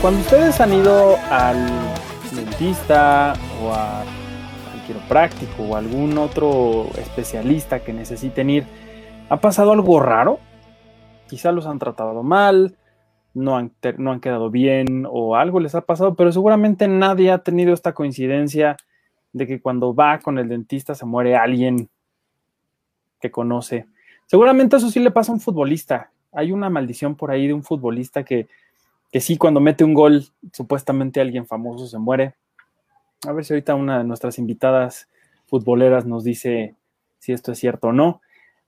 Cuando 0.00 0.20
ustedes 0.20 0.60
han 0.60 0.72
ido 0.72 1.16
al 1.30 1.66
dentista 2.32 3.34
o 3.62 3.72
a- 3.72 4.00
al 4.02 4.82
quiropráctico 4.86 5.64
o 5.64 5.74
a 5.74 5.78
algún 5.78 6.16
otro 6.18 6.86
especialista 6.96 7.80
que 7.80 7.92
necesiten 7.92 8.48
ir, 8.48 8.66
¿ha 9.28 9.38
pasado 9.38 9.72
algo 9.72 9.98
raro? 9.98 10.38
Quizá 11.28 11.50
los 11.50 11.66
han 11.66 11.78
tratado 11.80 12.22
mal, 12.22 12.76
no 13.38 13.56
han, 13.56 13.72
no 13.98 14.12
han 14.12 14.20
quedado 14.20 14.50
bien 14.50 15.06
o 15.08 15.36
algo 15.36 15.60
les 15.60 15.74
ha 15.74 15.82
pasado, 15.82 16.14
pero 16.14 16.32
seguramente 16.32 16.88
nadie 16.88 17.30
ha 17.30 17.38
tenido 17.38 17.72
esta 17.72 17.92
coincidencia 17.92 18.76
de 19.32 19.46
que 19.46 19.60
cuando 19.60 19.94
va 19.94 20.18
con 20.18 20.38
el 20.38 20.48
dentista 20.48 20.94
se 20.94 21.06
muere 21.06 21.36
alguien 21.36 21.88
que 23.20 23.30
conoce. 23.30 23.86
Seguramente 24.26 24.76
eso 24.76 24.90
sí 24.90 25.00
le 25.00 25.10
pasa 25.10 25.32
a 25.32 25.34
un 25.34 25.40
futbolista. 25.40 26.10
Hay 26.32 26.52
una 26.52 26.70
maldición 26.70 27.14
por 27.14 27.30
ahí 27.30 27.46
de 27.46 27.54
un 27.54 27.62
futbolista 27.62 28.24
que 28.24 28.48
que 29.10 29.20
sí, 29.20 29.36
cuando 29.38 29.60
mete 29.60 29.84
un 29.84 29.94
gol, 29.94 30.26
supuestamente 30.52 31.20
alguien 31.20 31.46
famoso 31.46 31.86
se 31.86 31.98
muere. 31.98 32.34
A 33.26 33.32
ver 33.32 33.44
si 33.44 33.52
ahorita 33.52 33.74
una 33.74 33.98
de 33.98 34.04
nuestras 34.04 34.38
invitadas 34.38 35.08
futboleras 35.46 36.04
nos 36.04 36.24
dice 36.24 36.74
si 37.18 37.32
esto 37.32 37.52
es 37.52 37.58
cierto 37.58 37.88
o 37.88 37.92
no. 37.92 38.20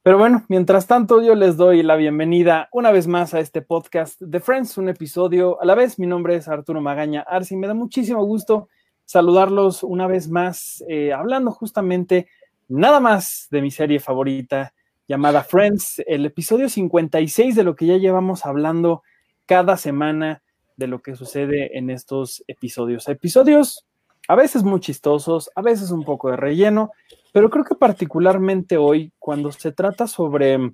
Pero 0.02 0.16
bueno, 0.16 0.46
mientras 0.48 0.86
tanto, 0.86 1.20
yo 1.20 1.34
les 1.34 1.58
doy 1.58 1.82
la 1.82 1.94
bienvenida 1.94 2.70
una 2.72 2.90
vez 2.90 3.06
más 3.06 3.34
a 3.34 3.40
este 3.40 3.60
podcast 3.60 4.18
de 4.18 4.40
Friends, 4.40 4.78
un 4.78 4.88
episodio 4.88 5.60
a 5.60 5.66
la 5.66 5.74
vez. 5.74 5.98
Mi 5.98 6.06
nombre 6.06 6.36
es 6.36 6.48
Arturo 6.48 6.80
Magaña 6.80 7.20
Arce 7.20 7.52
y 7.52 7.58
me 7.58 7.66
da 7.66 7.74
muchísimo 7.74 8.24
gusto 8.24 8.70
saludarlos 9.04 9.82
una 9.82 10.06
vez 10.06 10.30
más, 10.30 10.82
eh, 10.88 11.12
hablando 11.12 11.50
justamente 11.50 12.28
nada 12.66 12.98
más 12.98 13.48
de 13.50 13.60
mi 13.60 13.70
serie 13.70 14.00
favorita 14.00 14.72
llamada 15.06 15.44
Friends, 15.44 16.02
el 16.06 16.24
episodio 16.24 16.70
56 16.70 17.54
de 17.54 17.64
lo 17.64 17.76
que 17.76 17.84
ya 17.84 17.98
llevamos 17.98 18.46
hablando 18.46 19.02
cada 19.44 19.76
semana 19.76 20.42
de 20.76 20.86
lo 20.86 21.00
que 21.00 21.14
sucede 21.14 21.76
en 21.76 21.90
estos 21.90 22.42
episodios. 22.46 23.06
Episodios 23.06 23.84
a 24.30 24.36
veces 24.36 24.62
muy 24.62 24.78
chistosos, 24.78 25.50
a 25.56 25.60
veces 25.60 25.90
un 25.90 26.04
poco 26.04 26.30
de 26.30 26.36
relleno, 26.36 26.92
pero 27.32 27.50
creo 27.50 27.64
que 27.64 27.74
particularmente 27.74 28.76
hoy, 28.76 29.12
cuando 29.18 29.50
se 29.50 29.72
trata 29.72 30.06
sobre 30.06 30.70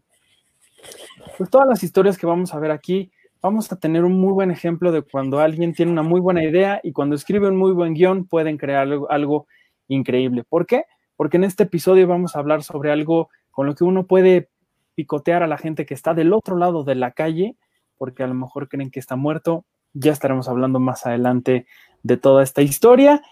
pues, 1.39 1.49
todas 1.49 1.67
las 1.67 1.83
historias 1.83 2.19
que 2.19 2.27
vamos 2.27 2.53
a 2.53 2.59
ver 2.59 2.71
aquí, 2.71 3.11
vamos 3.41 3.73
a 3.73 3.77
tener 3.77 4.05
un 4.05 4.21
muy 4.21 4.35
buen 4.35 4.51
ejemplo 4.51 4.93
de 4.93 5.01
cuando 5.01 5.41
alguien 5.41 5.73
tiene 5.73 5.91
una 5.91 6.03
muy 6.03 6.21
buena 6.21 6.45
idea 6.45 6.81
y 6.83 6.93
cuando 6.93 7.17
escribe 7.17 7.49
un 7.49 7.57
muy 7.57 7.73
buen 7.73 7.95
guion 7.95 8.27
pueden 8.27 8.59
crear 8.59 8.83
algo, 8.83 9.11
algo 9.11 9.47
increíble. 9.89 10.45
¿Por 10.45 10.67
qué? 10.67 10.85
Porque 11.17 11.39
en 11.39 11.45
este 11.45 11.63
episodio 11.63 12.07
vamos 12.07 12.37
a 12.37 12.41
hablar 12.41 12.63
sobre 12.63 12.93
algo 12.93 13.31
con 13.51 13.67
lo 13.67 13.75
que 13.75 13.85
uno 13.85 14.07
puede 14.07 14.51
picotear 14.97 15.43
a 15.43 15.47
la 15.47 15.57
gente 15.57 15.87
que 15.87 15.95
está 15.95 16.13
del 16.13 16.35
otro 16.35 16.59
lado 16.59 16.85
de 16.85 16.95
la 16.95 17.13
calle 17.13 17.57
porque 17.97 18.23
a 18.23 18.27
lo 18.27 18.35
mejor 18.35 18.69
creen 18.69 18.91
que 18.91 19.01
está 19.01 19.17
muerto. 19.17 19.65
Ya 19.95 20.13
estaremos 20.13 20.47
hablando 20.47 20.79
más 20.79 21.07
adelante 21.07 21.67
de 22.03 22.19
toda 22.19 22.43
esta 22.43 22.61
historia. 22.61 23.23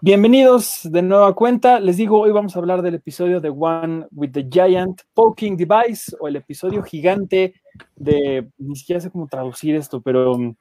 Bienvenidos 0.00 0.82
de 0.84 1.02
nueva 1.02 1.34
cuenta. 1.34 1.80
Les 1.80 1.96
digo, 1.96 2.20
hoy 2.20 2.30
vamos 2.30 2.54
a 2.54 2.60
hablar 2.60 2.82
del 2.82 2.94
episodio 2.94 3.40
de 3.40 3.48
One 3.48 4.06
with 4.12 4.30
the 4.30 4.46
Giant 4.48 5.00
Poking 5.12 5.56
Device 5.56 6.14
o 6.20 6.28
el 6.28 6.36
episodio 6.36 6.84
gigante 6.84 7.54
de, 7.96 8.48
ni 8.58 8.76
siquiera 8.76 9.00
sé 9.00 9.10
cómo 9.10 9.26
traducir 9.26 9.74
esto, 9.74 10.00
pero 10.00 10.36
um, 10.36 10.54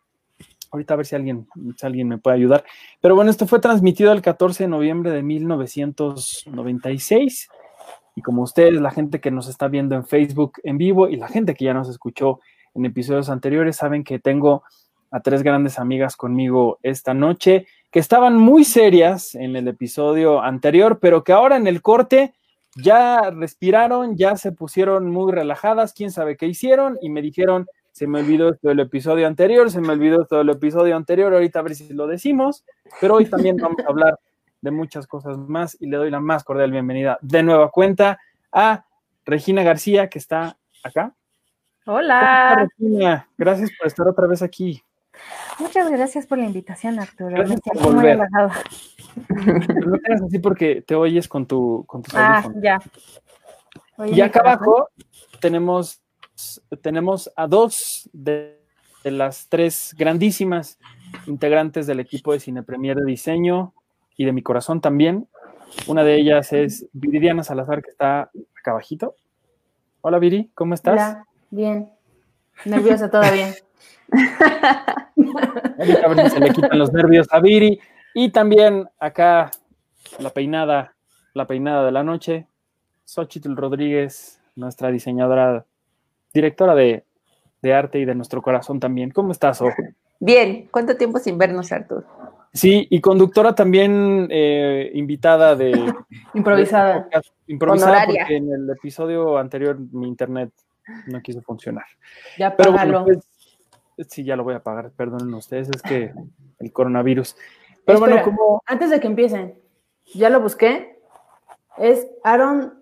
ahorita 0.71 0.95
a 0.95 0.97
ver 0.97 1.05
si 1.05 1.15
alguien, 1.15 1.47
si 1.75 1.85
alguien 1.85 2.07
me 2.07 2.17
puede 2.17 2.37
ayudar. 2.37 2.63
Pero 2.99 3.13
bueno, 3.13 3.29
esto 3.29 3.45
fue 3.45 3.59
transmitido 3.59 4.11
el 4.11 4.23
14 4.23 4.63
de 4.63 4.69
noviembre 4.69 5.11
de 5.11 5.21
1996. 5.21 7.47
Y 8.15 8.23
como 8.23 8.41
ustedes, 8.41 8.81
la 8.81 8.89
gente 8.89 9.21
que 9.21 9.29
nos 9.29 9.47
está 9.47 9.67
viendo 9.67 9.93
en 9.93 10.03
Facebook 10.03 10.53
en 10.63 10.79
vivo 10.79 11.09
y 11.09 11.15
la 11.15 11.27
gente 11.27 11.53
que 11.53 11.65
ya 11.65 11.75
nos 11.75 11.89
escuchó 11.89 12.39
en 12.73 12.85
episodios 12.85 13.29
anteriores 13.29 13.75
saben 13.75 14.03
que 14.03 14.17
tengo 14.17 14.63
a 15.11 15.19
tres 15.21 15.43
grandes 15.43 15.79
amigas 15.79 16.15
conmigo 16.15 16.79
esta 16.83 17.13
noche 17.13 17.67
que 17.91 17.99
estaban 17.99 18.35
muy 18.37 18.63
serias 18.63 19.35
en 19.35 19.55
el 19.55 19.67
episodio 19.67 20.41
anterior, 20.41 20.99
pero 20.99 21.23
que 21.23 21.33
ahora 21.33 21.55
en 21.55 21.67
el 21.67 21.81
corte 21.81 22.33
ya 22.75 23.31
respiraron, 23.31 24.17
ya 24.17 24.37
se 24.37 24.51
pusieron 24.51 25.09
muy 25.09 25.31
relajadas, 25.31 25.93
quién 25.93 26.11
sabe 26.11 26.37
qué 26.37 26.47
hicieron 26.47 26.97
y 27.01 27.09
me 27.09 27.21
dijeron, 27.21 27.65
se 27.91 28.05
me 28.05 28.19
olvidó 28.19 28.49
esto 28.49 28.69
del 28.69 28.81
episodio 28.81 29.25
anterior, 29.25 29.71
se 29.71 29.81
me 29.81 29.93
olvidó 29.93 30.21
esto 30.21 30.37
del 30.37 30.49
episodio 30.49 30.95
anterior, 30.95 31.33
ahorita 31.33 31.59
a 31.59 31.63
ver 31.63 31.75
si 31.75 31.91
lo 31.93 32.05
decimos, 32.05 32.63
pero 33.01 33.15
hoy 33.15 33.25
también 33.25 33.57
vamos 33.57 33.79
a 33.85 33.89
hablar 33.89 34.19
de 34.61 34.71
muchas 34.71 35.07
cosas 35.07 35.37
más 35.37 35.77
y 35.79 35.87
le 35.87 35.97
doy 35.97 36.11
la 36.11 36.19
más 36.19 36.43
cordial 36.43 36.71
bienvenida 36.71 37.17
de 37.21 37.41
nueva 37.41 37.71
cuenta 37.71 38.19
a 38.51 38.85
Regina 39.25 39.63
García 39.63 40.09
que 40.09 40.19
está 40.19 40.57
acá. 40.83 41.13
Hola. 41.85 42.67
Regina, 42.77 43.27
gracias 43.37 43.71
por 43.77 43.87
estar 43.87 44.07
otra 44.07 44.27
vez 44.27 44.41
aquí. 44.41 44.83
Muchas 45.59 45.89
gracias 45.91 46.25
por 46.27 46.37
la 46.37 46.45
invitación, 46.45 46.99
Arturo. 46.99 47.29
Gracias 47.31 47.59
Me 47.65 47.71
siento 47.73 47.91
muy 47.91 48.07
halagada. 48.09 48.53
No 49.85 49.97
tengas 49.99 50.21
así 50.27 50.39
porque 50.39 50.81
te 50.81 50.95
oyes 50.95 51.27
con 51.27 51.45
tu 51.45 51.83
con 51.87 52.01
tus 52.03 52.13
Ah, 52.15 52.35
audífonos. 52.35 52.63
ya. 52.63 52.79
Oye, 53.97 54.13
Y 54.15 54.21
acá 54.21 54.41
corazón. 54.41 54.63
abajo 54.63 54.89
tenemos, 55.41 56.01
tenemos 56.81 57.31
a 57.35 57.47
dos 57.47 58.09
de, 58.13 58.59
de 59.03 59.11
las 59.11 59.47
tres 59.49 59.95
grandísimas 59.97 60.77
integrantes 61.25 61.87
del 61.87 61.99
equipo 61.99 62.31
de 62.33 62.39
Cine 62.39 62.61
Premier 62.63 62.95
de 62.97 63.05
diseño 63.05 63.73
y 64.15 64.25
de 64.25 64.33
mi 64.33 64.43
corazón 64.43 64.81
también. 64.81 65.27
Una 65.87 66.03
de 66.03 66.15
ellas 66.15 66.53
es 66.53 66.85
Viridiana 66.93 67.43
Salazar, 67.43 67.81
que 67.81 67.89
está 67.89 68.29
acá 68.59 68.71
abajito. 68.71 69.15
Hola 70.01 70.19
Viri, 70.19 70.51
¿cómo 70.53 70.73
estás? 70.75 70.93
Hola, 70.93 71.25
bien. 71.49 71.89
Nerviosa 72.65 73.09
todavía. 73.09 73.53
Ahorita 75.79 76.05
a 76.05 76.07
ver 76.09 76.23
si 76.23 76.29
se 76.35 76.39
le 76.39 76.49
quitan 76.51 76.79
los 76.79 76.91
nervios 76.93 77.27
a 77.31 77.39
Viri. 77.39 77.79
Y 78.13 78.29
también 78.29 78.87
acá 78.99 79.51
la 80.19 80.29
peinada, 80.31 80.93
la 81.33 81.45
peinada 81.45 81.85
de 81.85 81.91
la 81.91 82.03
noche, 82.03 82.47
Xochitl 83.05 83.55
Rodríguez, 83.55 84.39
nuestra 84.55 84.89
diseñadora, 84.89 85.65
directora 86.33 86.73
de, 86.75 87.03
de 87.61 87.73
arte 87.73 87.99
y 87.99 88.05
de 88.05 88.15
nuestro 88.15 88.41
corazón 88.41 88.79
también. 88.79 89.11
¿Cómo 89.11 89.31
estás, 89.31 89.61
O? 89.61 89.69
Bien, 90.19 90.67
¿cuánto 90.71 90.97
tiempo 90.97 91.19
sin 91.19 91.37
vernos, 91.37 91.71
Artur? 91.71 92.05
Sí, 92.53 92.87
y 92.89 93.01
conductora 93.01 93.53
también 93.53 94.27
eh, 94.31 94.89
invitada 94.95 95.55
de 95.55 95.71
Improvisada. 96.33 96.93
de 96.95 97.01
podcast, 97.01 97.27
improvisada 97.45 97.91
Honoraria. 97.91 98.21
porque 98.23 98.37
en 98.37 98.51
el 98.51 98.69
episodio 98.71 99.37
anterior 99.37 99.77
mi 99.91 100.07
internet 100.07 100.51
no 101.05 101.21
quiso 101.21 101.41
funcionar. 101.43 101.85
Ya 102.39 102.55
Pero 102.55 102.71
págalo. 102.71 103.03
bueno, 103.03 103.05
pues, 103.19 103.29
sí, 104.07 104.23
ya 104.23 104.35
lo 104.35 104.43
voy 104.43 104.55
a 104.55 104.63
pagar, 104.63 104.91
perdonen 104.91 105.33
ustedes, 105.33 105.69
es 105.69 105.81
que 105.81 106.13
el 106.59 106.71
coronavirus. 106.71 107.35
Pero 107.85 107.99
bueno, 107.99 108.21
como 108.23 108.61
Antes 108.65 108.89
de 108.89 108.99
que 108.99 109.07
empiecen, 109.07 109.59
ya 110.13 110.29
lo 110.29 110.41
busqué. 110.41 110.99
Es 111.77 112.07
Aaron 112.23 112.73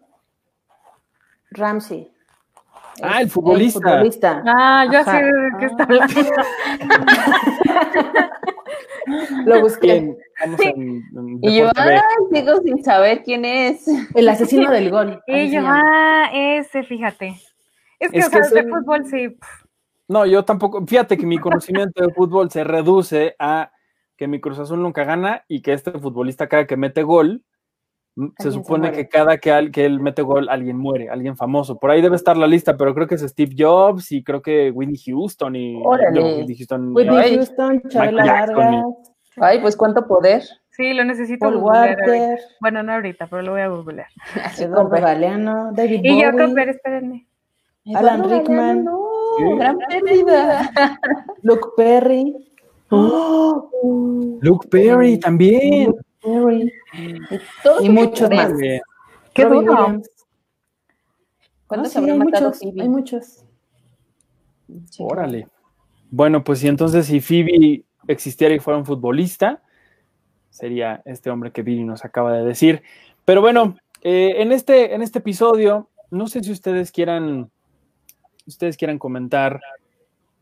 Ramsey. 1.52 2.12
Ah, 3.02 3.22
el 3.22 3.30
futbolista. 3.30 3.80
futbolista. 3.80 4.42
Ah, 4.46 4.86
yo 4.92 5.00
Ajá. 5.00 5.20
sé 5.20 5.26
de 5.26 5.50
qué 5.60 5.66
está 5.66 5.84
hablando. 5.84 6.14
Lo 9.46 9.62
busqué. 9.62 9.88
bien, 9.88 10.18
vamos 10.40 10.60
en, 10.62 11.04
en 11.16 11.40
Y 11.42 11.58
yo, 11.58 11.70
ay, 11.76 12.00
sigo 12.32 12.58
sin 12.64 12.84
saber 12.84 13.24
quién 13.24 13.46
es. 13.46 13.86
El 14.14 14.28
asesino 14.30 14.72
del 14.72 14.90
gol. 14.90 15.22
Y 15.28 15.52
yo, 15.52 15.62
ah, 15.64 16.30
ese, 16.34 16.84
fíjate. 16.84 17.36
Es 18.00 18.12
que, 18.12 18.20
Es 18.20 18.28
o 18.28 18.32
que 18.32 18.44
sea, 18.44 18.64
de 18.64 18.70
fútbol 18.70 19.06
sí. 19.06 19.38
No, 20.08 20.26
yo 20.26 20.44
tampoco. 20.46 20.86
Fíjate 20.86 21.18
que 21.18 21.26
mi 21.26 21.38
conocimiento 21.40 22.04
de 22.06 22.14
fútbol 22.14 22.52
se 22.52 22.64
reduce 22.64 23.36
a 23.40 23.72
que 24.18 24.28
mi 24.28 24.40
Cruz 24.40 24.60
Azul 24.60 24.82
nunca 24.82 25.04
gana 25.04 25.44
y 25.48 25.62
que 25.62 25.74
este 25.74 25.92
futbolista 25.92 26.48
cada 26.48 26.68
que 26.68 26.78
mete 26.78 27.04
gol, 27.04 27.44
m- 28.16 28.32
se 28.38 28.52
supone 28.52 28.92
que 28.92 29.08
cada 29.10 29.38
que, 29.40 29.52
al- 29.52 29.72
que 29.72 29.84
él 29.86 30.00
mete 30.00 30.22
gol 30.22 30.48
alguien 30.50 30.78
muere, 30.78 31.10
alguien 31.10 31.36
famoso. 31.36 31.80
Por 31.80 31.92
ahí 31.92 32.02
debe 32.02 32.16
estar 32.16 32.38
la 32.38 32.48
lista, 32.48 32.78
pero 32.78 32.94
creo 32.94 33.08
que 33.08 33.16
es 33.16 33.22
Steve 33.22 33.56
Jobs 33.58 34.12
y 34.12 34.24
creo 34.24 34.42
que 34.42 34.72
Whitney 34.72 34.98
Houston 35.06 35.56
y 35.56 35.82
Órale. 35.84 36.22
no, 36.22 36.28
Whitney 36.38 36.56
Houston. 36.58 36.96
Whitney 36.96 37.18
Ay, 37.18 37.36
Houston, 37.36 37.82
Vargas, 37.94 38.50
Ay, 39.38 39.60
pues 39.60 39.76
cuánto 39.76 40.08
poder. 40.08 40.44
Sí, 40.70 40.94
lo 40.94 41.04
necesito 41.04 41.48
Paul 41.48 41.60
googlear 41.60 41.98
Bueno, 42.62 42.84
no 42.84 42.94
ahorita, 42.94 43.28
pero 43.28 43.42
lo 43.42 43.52
voy 43.52 43.62
a 43.62 43.68
googlear. 43.68 44.08
Eduardo 44.60 44.90
Galeano, 44.90 45.72
David 45.74 46.02
Y 46.04 46.22
yo, 46.22 46.32
Bowie, 46.32 46.70
espérenme. 46.70 47.28
Alan 47.94 48.24
Rickman, 48.24 48.58
Galeano. 48.86 49.05
No, 49.40 49.58
gran 49.58 49.78
pérdida. 49.80 50.72
Luke 51.42 51.70
Perry. 51.78 52.36
Luke 52.90 54.68
Perry 54.70 55.20
también. 55.20 55.88
Luke 55.88 56.04
Perry. 56.22 56.74
Y 57.82 57.86
sus 57.86 57.90
muchos 57.90 58.30
más. 58.30 58.54
Qué 59.34 59.46
duro. 59.46 60.02
¿Cuántos 61.68 61.96
Ah, 61.96 62.02
sí, 62.02 62.10
hay 62.10 62.18
matado 62.18 62.46
muchos, 62.50 62.60
Phoebe? 62.60 62.82
hay 62.82 62.90
muchos. 62.90 63.44
Órale. 65.00 65.48
Bueno, 66.12 66.44
pues 66.44 66.60
si 66.60 66.68
entonces 66.68 67.08
si 67.08 67.20
Phoebe 67.20 67.84
existiera 68.08 68.54
y 68.54 68.60
fuera 68.60 68.78
un 68.78 68.86
futbolista, 68.86 69.62
sería 70.50 71.02
este 71.06 71.30
hombre 71.30 71.52
que 71.52 71.64
Viri 71.64 71.84
nos 71.84 72.06
acaba 72.06 72.34
de 72.34 72.46
decir. 72.46 72.84
Pero 73.26 73.42
bueno, 73.42 73.76
eh, 74.02 74.36
en, 74.38 74.52
este, 74.52 74.94
en 74.94 75.02
este 75.02 75.20
episodio, 75.20 75.90
no 76.12 76.28
sé 76.28 76.44
si 76.44 76.52
ustedes 76.52 76.92
quieran, 76.92 77.52
ustedes 78.48 78.78
quieran 78.78 79.00
comentar 79.00 79.60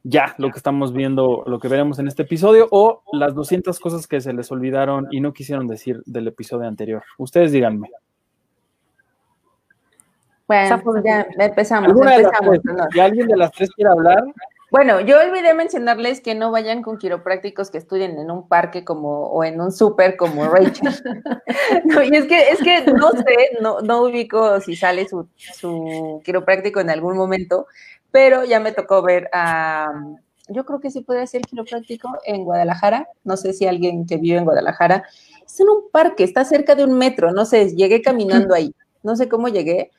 ya 0.04 0.36
lo 0.38 0.50
que 0.50 0.58
estamos 0.58 0.94
viendo, 0.94 1.44
lo 1.46 1.60
que 1.60 1.70
veremos 1.70 1.98
en 2.00 2.08
este 2.08 2.24
episodio, 2.24 2.68
o 2.72 3.04
las 3.14 3.34
200 3.34 3.80
cosas 3.80 4.08
que 4.08 4.20
se 4.20 4.34
les 4.34 4.52
olvidaron 4.52 5.08
y 5.12 5.22
no 5.22 5.34
quisieron 5.34 5.68
decir 5.68 6.02
del 6.06 6.28
episodio 6.28 6.68
anterior. 6.68 7.04
Ustedes 7.18 7.52
díganme. 7.52 7.90
Bueno, 10.46 11.02
ya 11.06 11.26
empezamos. 11.40 11.94
Si 12.92 13.00
alguien 13.00 13.28
de 13.28 13.38
las 13.38 13.52
tres 13.52 13.70
quiere 13.72 13.92
hablar, 13.92 14.24
Bueno, 14.74 15.02
yo 15.02 15.20
olvidé 15.20 15.54
mencionarles 15.54 16.20
que 16.20 16.34
no 16.34 16.50
vayan 16.50 16.82
con 16.82 16.98
quiroprácticos 16.98 17.70
que 17.70 17.78
estudien 17.78 18.18
en 18.18 18.32
un 18.32 18.48
parque 18.48 18.84
como 18.84 19.28
o 19.28 19.44
en 19.44 19.62
un 19.62 19.72
súper 19.72 20.18
como 20.18 20.46
Rachel. 20.48 20.92
No, 21.86 22.02
y 22.02 22.16
es 22.16 22.26
que 22.26 22.50
es 22.50 22.58
que 22.58 22.84
no 22.92 23.12
sé, 23.12 23.52
no, 23.62 23.82
no 23.82 24.02
ubico 24.02 24.60
si 24.62 24.76
sale 24.76 25.08
su, 25.08 25.30
su 25.36 26.24
quiropráctico 26.26 26.80
en 26.80 26.90
algún 26.90 27.16
momento, 27.16 27.68
pero 28.10 28.46
ya 28.46 28.60
me 28.60 28.72
tocó 28.72 29.04
ver 29.04 29.30
a 29.32 29.94
yo 30.50 30.66
creo 30.66 30.80
que 30.80 30.90
sí 30.90 31.02
puede 31.02 31.28
ser 31.28 31.44
quiropráctico 31.44 32.10
en 32.26 32.44
Guadalajara. 32.44 33.08
No 33.24 33.38
sé 33.38 33.54
si 33.54 33.68
alguien 33.68 34.08
que 34.08 34.18
vive 34.18 34.40
en 34.40 34.46
Guadalajara. 34.46 35.04
Es 35.46 35.60
en 35.60 35.70
un 35.70 35.92
parque, 35.92 36.24
está 36.24 36.46
cerca 36.46 36.74
de 36.74 36.84
un 36.84 36.98
metro. 36.98 37.32
No 37.32 37.46
sé, 37.46 37.76
llegué 37.76 38.02
caminando 38.02 38.56
ahí. 38.56 38.74
No 39.04 39.16
sé 39.16 39.30
cómo 39.30 39.50
llegué, 39.50 39.92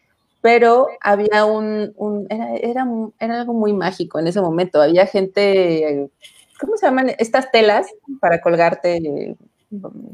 pero 0.45 0.89
había 1.01 1.47
un, 1.47 1.95
un- 1.97 2.27
era, 2.29 2.55
era, 2.57 2.87
era 3.19 3.41
algo 3.41 3.55
muy 3.55 3.73
mágico 3.73 4.19
en 4.19 4.27
ese 4.27 4.43
momento. 4.43 4.83
Había 4.83 5.07
gente, 5.07 6.07
¿cómo 6.61 6.77
se 6.77 6.85
llaman? 6.85 7.13
Estas 7.19 7.51
telas 7.51 7.87
para 8.21 8.43
colgarte 8.43 9.37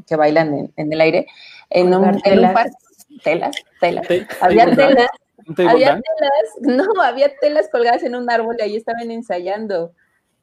que 0.07 0.15
bailan 0.15 0.53
en, 0.57 0.73
en 0.77 0.93
el 0.93 1.01
aire. 1.01 1.27
En 1.69 1.93
un, 1.93 2.05
en 2.05 2.11
un 2.13 2.21
telas. 2.23 2.71
Telas, 3.25 3.55
telas. 3.81 4.07
te- 4.07 4.25
Había 4.39 4.73
telas, 4.73 5.09
había 5.67 6.01
telas, 6.01 6.85
no, 6.95 7.01
había 7.01 7.35
telas 7.41 7.67
colgadas 7.69 8.03
en 8.03 8.15
un 8.15 8.31
árbol 8.31 8.55
y 8.57 8.61
ahí 8.61 8.75
estaban 8.77 9.11
ensayando. 9.11 9.91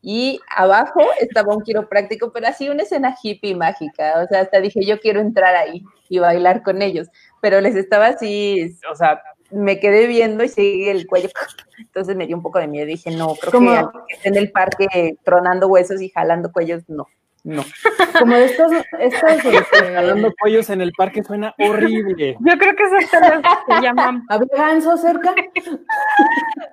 Y 0.02 0.38
abajo 0.54 1.00
estaba 1.18 1.54
un 1.56 1.62
quiropráctico, 1.62 2.30
pero 2.30 2.46
así 2.48 2.68
una 2.68 2.82
escena 2.82 3.16
hippie 3.22 3.54
mágica. 3.56 4.20
O 4.22 4.26
sea, 4.28 4.40
hasta 4.42 4.60
dije, 4.60 4.84
yo 4.84 5.00
quiero 5.00 5.20
entrar 5.20 5.56
ahí 5.56 5.82
y 6.10 6.18
bailar 6.18 6.62
con 6.62 6.82
ellos. 6.82 7.08
Pero 7.40 7.62
les 7.62 7.74
estaba 7.74 8.08
así, 8.08 8.76
o 8.92 8.94
sea, 8.94 9.22
me 9.50 9.80
quedé 9.80 10.06
viendo 10.06 10.44
y 10.44 10.48
seguí 10.48 10.88
el 10.88 11.06
cuello. 11.06 11.28
Entonces 11.78 12.16
me 12.16 12.26
dio 12.26 12.36
un 12.36 12.42
poco 12.42 12.58
de 12.58 12.68
miedo. 12.68 12.86
Dije, 12.86 13.10
no, 13.10 13.34
creo 13.34 13.52
¿Cómo? 13.52 13.70
que 13.70 13.76
alguien 13.76 14.04
que 14.08 14.14
esté 14.14 14.28
en 14.28 14.36
el 14.36 14.50
parque 14.50 15.16
tronando 15.24 15.68
huesos 15.68 16.00
y 16.00 16.10
jalando 16.10 16.52
cuellos, 16.52 16.82
no, 16.88 17.06
no. 17.44 17.64
Como 18.18 18.34
de 18.34 18.44
estos, 18.46 18.72
estos 18.98 19.44
este, 19.44 19.94
Jalando 19.94 20.32
cuellos 20.40 20.68
en 20.70 20.80
el 20.80 20.92
parque 20.92 21.22
suena 21.22 21.54
horrible. 21.58 22.36
Yo 22.40 22.58
creo 22.58 22.76
que 22.76 22.82
esas 22.84 23.10
telas 23.10 23.42
se 23.66 23.80
llaman. 23.80 24.24
¿Había 24.28 24.48
ganso 24.56 24.96
cerca? 24.96 25.34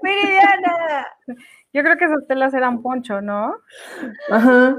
Meridiana. 0.02 1.08
Yo 1.74 1.84
creo 1.84 1.98
que 1.98 2.06
esas 2.06 2.28
telas 2.28 2.54
eran 2.54 2.82
poncho, 2.82 3.22
¿no? 3.22 3.56
Ajá. 4.30 4.78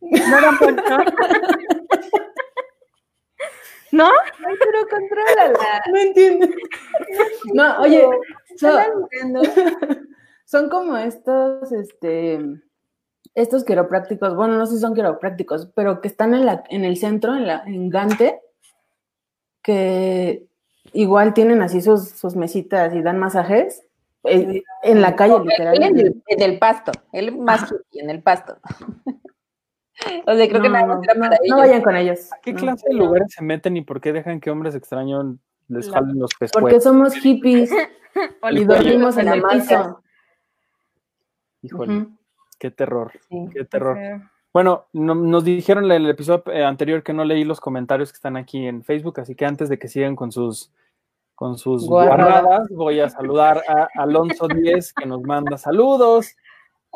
No 0.00 0.38
eran 0.38 0.58
poncho. 0.58 0.98
¿No? 3.92 4.06
Ay, 4.06 4.54
pero 4.58 4.88
contrólala. 4.88 5.82
No 5.92 5.98
entiendo. 5.98 6.46
No, 7.54 7.80
oye, 7.82 8.04
so- 8.56 8.78
son 10.44 10.68
como 10.68 10.96
estos, 10.96 11.70
este, 11.72 12.40
estos 13.34 13.64
quiroprácticos, 13.64 14.34
bueno, 14.34 14.56
no 14.56 14.66
sé 14.66 14.74
si 14.74 14.80
son 14.80 14.94
quiroprácticos, 14.94 15.68
pero 15.74 16.00
que 16.00 16.08
están 16.08 16.34
en, 16.34 16.46
la, 16.46 16.64
en 16.70 16.84
el 16.84 16.96
centro, 16.96 17.34
en, 17.36 17.46
la, 17.46 17.62
en 17.66 17.88
Gante, 17.90 18.40
que 19.62 20.46
igual 20.92 21.34
tienen 21.34 21.62
así 21.62 21.80
sus, 21.80 22.08
sus 22.08 22.34
mesitas 22.34 22.94
y 22.94 23.02
dan 23.02 23.18
masajes 23.18 23.84
eh, 24.24 24.62
en 24.82 25.00
la 25.00 25.16
calle, 25.16 25.36
en 25.36 25.44
literalmente. 25.46 26.00
el, 26.02 26.22
en 26.26 26.42
el 26.42 26.58
pasto, 26.58 26.92
él 27.12 27.36
más 27.36 27.72
en 27.92 28.10
el 28.10 28.22
pasto. 28.22 28.56
O 30.26 30.34
sea, 30.34 30.48
creo 30.48 30.62
que 30.62 30.68
No, 30.68 30.74
nada 30.74 30.86
más 30.86 31.02
era 31.04 31.14
no, 31.14 31.20
para 31.20 31.36
no 31.36 31.44
ellos. 31.44 31.58
vayan 31.58 31.82
con 31.82 31.96
ellos. 31.96 32.32
¿A 32.32 32.38
qué 32.40 32.52
no. 32.52 32.58
clase 32.60 32.88
de 32.88 32.94
lugares 32.94 33.32
se 33.32 33.42
meten 33.44 33.76
y 33.76 33.82
por 33.82 34.00
qué 34.00 34.12
dejan 34.12 34.40
que 34.40 34.50
hombres 34.50 34.74
extraños 34.74 35.36
les 35.68 35.90
jalen 35.90 36.18
los 36.18 36.30
Porque 36.38 36.46
pescuezos? 36.52 36.82
somos 36.84 37.14
hippies 37.14 37.70
y 38.52 38.64
dormimos 38.64 39.16
en 39.16 39.28
el 39.28 39.42
piso. 39.42 40.02
Híjole, 41.62 42.06
qué 42.58 42.70
terror, 42.70 43.12
Sí. 43.28 43.46
qué 43.52 43.64
terror. 43.64 43.96
Sí. 43.98 44.24
Bueno, 44.52 44.86
no- 44.92 45.14
nos 45.14 45.44
dijeron 45.44 45.84
en 45.86 45.92
el 45.92 46.10
episodio 46.10 46.42
eh, 46.52 46.64
anterior 46.64 47.02
que 47.02 47.12
no 47.12 47.24
leí 47.24 47.44
los 47.44 47.60
comentarios 47.60 48.10
que 48.12 48.16
están 48.16 48.36
aquí 48.36 48.66
en 48.66 48.82
Facebook, 48.84 49.20
así 49.20 49.34
que 49.34 49.46
antes 49.46 49.68
de 49.68 49.78
que 49.78 49.88
sigan 49.88 50.16
con 50.16 50.32
sus 50.32 50.72
con 51.34 51.56
sus 51.58 51.88
Guarradas. 51.88 52.42
guarradas, 52.42 52.68
voy 52.70 53.00
a 53.00 53.08
saludar 53.08 53.62
a 53.66 53.88
Alonso 54.00 54.46
10 54.46 54.92
que 54.92 55.06
nos 55.06 55.22
manda 55.22 55.56
saludos, 55.58 56.36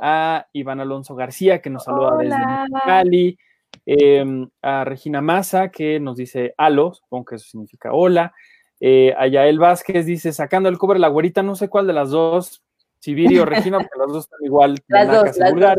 a 0.00 0.46
Iván 0.52 0.80
Alonso 0.80 1.14
García 1.14 1.60
que 1.60 1.70
nos 1.70 1.84
saluda 1.84 2.16
desde. 2.18 2.36
Cali, 2.84 3.38
eh, 3.84 4.24
a 4.62 4.84
Regina 4.84 5.20
Maza 5.20 5.70
que 5.70 6.00
nos 6.00 6.16
dice 6.16 6.54
alo, 6.56 6.94
supongo 6.94 7.26
que 7.26 7.34
eso 7.36 7.46
significa 7.48 7.92
hola, 7.92 8.34
eh, 8.80 9.14
a 9.16 9.26
Yael 9.26 9.58
Vázquez 9.58 10.04
dice 10.04 10.32
sacando 10.32 10.68
el 10.68 10.78
cobre 10.78 10.98
la 10.98 11.08
güerita, 11.08 11.42
no 11.42 11.54
sé 11.54 11.68
cuál 11.68 11.86
de 11.86 11.92
las 11.92 12.10
dos, 12.10 12.62
Sibiri 12.98 13.38
o 13.38 13.44
Regina, 13.46 13.78
porque 13.78 13.98
las 13.98 14.08
dos 14.08 14.24
están 14.24 14.40
igual 14.42 14.78
Las 14.88 15.08
dos, 15.08 15.36
las 15.36 15.54
dos. 15.60 15.76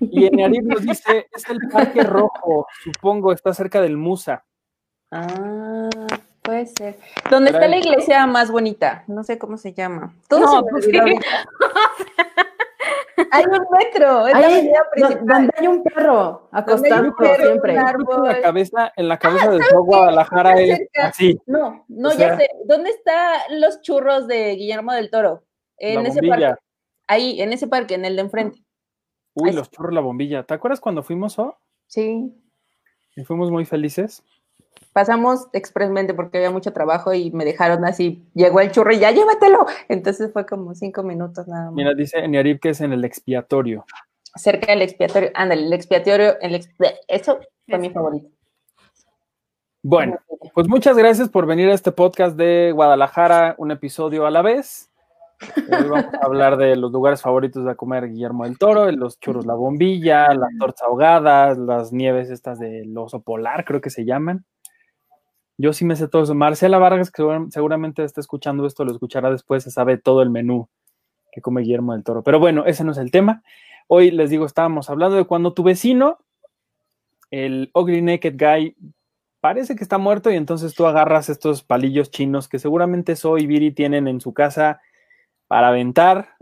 Y 0.00 0.26
Enarib 0.26 0.64
nos 0.64 0.82
dice, 0.82 1.26
es 1.32 1.48
el 1.48 1.58
Parque 1.72 2.02
Rojo, 2.02 2.66
supongo, 2.82 3.32
está 3.32 3.52
cerca 3.54 3.80
del 3.80 3.96
Musa. 3.96 4.44
Ah, 5.10 5.88
puede 6.42 6.66
ser. 6.66 6.98
¿Dónde 7.30 7.50
está 7.50 7.66
la 7.66 7.78
iglesia 7.78 8.26
más 8.26 8.50
bonita? 8.50 9.04
No 9.08 9.24
sé 9.24 9.38
cómo 9.38 9.56
se 9.56 9.72
llama. 9.72 10.14
Todo 10.28 10.40
No, 10.40 10.50
se 10.50 10.56
me 10.64 10.70
pues 10.70 10.86
olvidó. 10.86 11.04
Hay 13.30 13.44
un 13.44 13.66
metro, 13.78 14.26
es 14.26 14.32
la 14.32 14.38
Ahí, 14.38 14.44
avenida 14.54 14.78
do- 14.78 14.90
principal. 14.92 15.26
donde 15.26 15.52
hay 15.56 15.66
un 15.66 15.82
perro 15.82 16.48
acostado 16.52 17.12
siempre. 17.38 17.74
En 17.74 18.22
la 18.24 18.40
cabeza, 18.40 18.92
en 18.96 19.08
la 19.08 19.18
cabeza 19.18 19.50
de 19.50 19.58
todo 19.70 19.84
Guadalajara 19.84 20.60
es 20.60 20.80
así. 21.02 21.38
No, 21.46 21.84
no, 21.88 22.08
O 22.08 22.12
ya 22.12 22.18
sea- 22.18 22.36
sé. 22.38 22.48
¿Dónde 22.66 22.90
están 22.90 23.60
los 23.60 23.80
churros 23.82 24.26
de 24.26 24.54
Guillermo 24.56 24.92
del 24.92 25.10
Toro? 25.10 25.44
En 25.76 26.02
La 26.02 26.08
ese 26.08 26.20
bombilla. 26.20 26.48
parque. 26.50 26.62
Ahí, 27.08 27.40
en 27.40 27.52
ese 27.52 27.66
parque, 27.66 27.94
en 27.94 28.04
el 28.04 28.16
de 28.16 28.22
enfrente. 28.22 28.64
Uy, 29.34 29.50
Ahí 29.50 29.54
los 29.56 29.70
churros, 29.70 29.92
la 29.94 30.00
bombilla. 30.00 30.42
¿Te 30.44 30.54
acuerdas 30.54 30.80
cuando 30.80 31.02
fuimos, 31.02 31.38
oh? 31.38 31.56
Sí. 31.86 32.32
Y 33.16 33.24
fuimos 33.24 33.50
muy 33.50 33.64
felices. 33.64 34.22
Pasamos 34.92 35.48
expresamente 35.52 36.14
porque 36.14 36.38
había 36.38 36.50
mucho 36.50 36.72
trabajo 36.72 37.14
y 37.14 37.30
me 37.30 37.44
dejaron 37.44 37.84
así. 37.84 38.24
Llegó 38.34 38.60
el 38.60 38.72
churro 38.72 38.92
y 38.92 38.98
ya 38.98 39.12
llévatelo. 39.12 39.66
Entonces 39.88 40.32
fue 40.32 40.46
como 40.46 40.74
cinco 40.74 41.04
minutos 41.04 41.46
nada 41.46 41.66
más. 41.66 41.74
Mira, 41.74 41.94
dice 41.94 42.18
Enarib 42.18 42.58
que 42.58 42.70
es 42.70 42.80
en 42.80 42.92
el 42.92 43.04
expiatorio. 43.04 43.84
Cerca 44.34 44.72
del 44.72 44.82
expiatorio. 44.82 45.30
Ándale, 45.34 45.62
el 45.62 45.72
expiatorio. 45.72 46.40
El 46.40 46.60
Eso 47.06 47.38
fue 47.68 47.78
mi 47.78 47.90
favorito. 47.90 48.28
Bueno, 49.82 50.18
pues 50.52 50.68
muchas 50.68 50.96
gracias 50.96 51.30
por 51.30 51.46
venir 51.46 51.70
a 51.70 51.74
este 51.74 51.90
podcast 51.90 52.36
de 52.36 52.70
Guadalajara, 52.74 53.54
un 53.56 53.70
episodio 53.70 54.26
a 54.26 54.30
la 54.30 54.42
vez. 54.42 54.90
Hoy 55.56 55.88
vamos 55.88 56.14
a 56.20 56.26
hablar 56.26 56.58
de 56.58 56.76
los 56.76 56.92
lugares 56.92 57.22
favoritos 57.22 57.64
de 57.64 57.74
comer 57.76 58.08
Guillermo 58.08 58.44
del 58.44 58.58
Toro, 58.58 58.90
los 58.92 59.18
churros 59.20 59.46
La 59.46 59.54
Bombilla, 59.54 60.34
las 60.34 60.50
tortas 60.58 60.82
ahogadas, 60.82 61.56
las 61.56 61.92
nieves 61.92 62.28
estas 62.28 62.58
del 62.58 62.96
oso 62.98 63.22
polar, 63.22 63.64
creo 63.64 63.80
que 63.80 63.88
se 63.88 64.04
llaman. 64.04 64.44
Yo 65.60 65.72
sí 65.74 65.84
me 65.84 65.94
sé 65.94 66.08
todo 66.08 66.22
eso. 66.22 66.34
Marcela 66.34 66.78
Vargas, 66.78 67.10
que 67.10 67.16
segura- 67.16 67.46
seguramente 67.50 68.02
está 68.02 68.20
escuchando 68.20 68.66
esto, 68.66 68.84
lo 68.84 68.92
escuchará 68.92 69.30
después, 69.30 69.62
se 69.62 69.70
sabe 69.70 69.98
todo 69.98 70.22
el 70.22 70.30
menú 70.30 70.68
que 71.32 71.42
come 71.42 71.60
Guillermo 71.60 71.92
del 71.92 72.02
Toro. 72.02 72.22
Pero 72.22 72.38
bueno, 72.40 72.64
ese 72.64 72.82
no 72.82 72.92
es 72.92 72.98
el 72.98 73.10
tema. 73.10 73.42
Hoy 73.86 74.10
les 74.10 74.30
digo, 74.30 74.46
estábamos 74.46 74.88
hablando 74.88 75.16
de 75.16 75.24
cuando 75.24 75.52
tu 75.52 75.62
vecino, 75.62 76.18
el 77.30 77.70
Ugly 77.74 78.00
Naked 78.02 78.36
Guy, 78.38 78.74
parece 79.40 79.76
que 79.76 79.82
está 79.82 79.98
muerto 79.98 80.30
y 80.30 80.36
entonces 80.36 80.74
tú 80.74 80.86
agarras 80.86 81.28
estos 81.28 81.62
palillos 81.62 82.10
chinos 82.10 82.48
que 82.48 82.58
seguramente 82.58 83.14
So 83.16 83.36
y 83.38 83.46
Viri 83.46 83.72
tienen 83.72 84.08
en 84.08 84.20
su 84.20 84.32
casa 84.32 84.80
para 85.46 85.68
aventar 85.68 86.36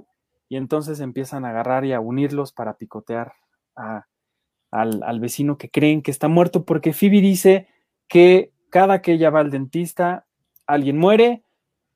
y 0.49 0.57
entonces 0.57 1.01
empiezan 1.01 1.45
a 1.45 1.51
agarrar 1.51 1.85
y 1.85 1.93
a 1.93 2.01
unirlos 2.01 2.53
para 2.53 2.75
picotear 2.75 3.33
al, 3.75 5.03
al 5.03 5.21
vecino 5.21 5.59
que 5.59 5.71
creen 5.71 6.03
que 6.03 6.11
está 6.11 6.29
muerto 6.29 6.65
porque 6.65 6.93
Phoebe 6.93 7.21
dice 7.21 7.69
que 8.09 8.53
cada 8.71 9.03
que 9.03 9.13
ella 9.13 9.31
va 9.31 9.41
al 9.41 9.51
dentista 9.51 10.27
alguien 10.67 10.99
muere. 10.99 11.43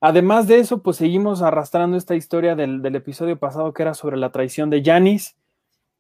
Además 0.00 0.48
de 0.48 0.58
eso, 0.58 0.82
pues 0.82 0.96
seguimos 0.96 1.42
arrastrando 1.42 1.96
esta 1.96 2.16
historia 2.16 2.56
del, 2.56 2.84
episodio 2.96 3.38
pasado 3.38 3.72
que 3.72 3.82
era 3.82 3.94
sobre 3.94 4.16
la 4.16 4.32
traición 4.32 4.70
de 4.70 4.82
Janice 4.82 5.34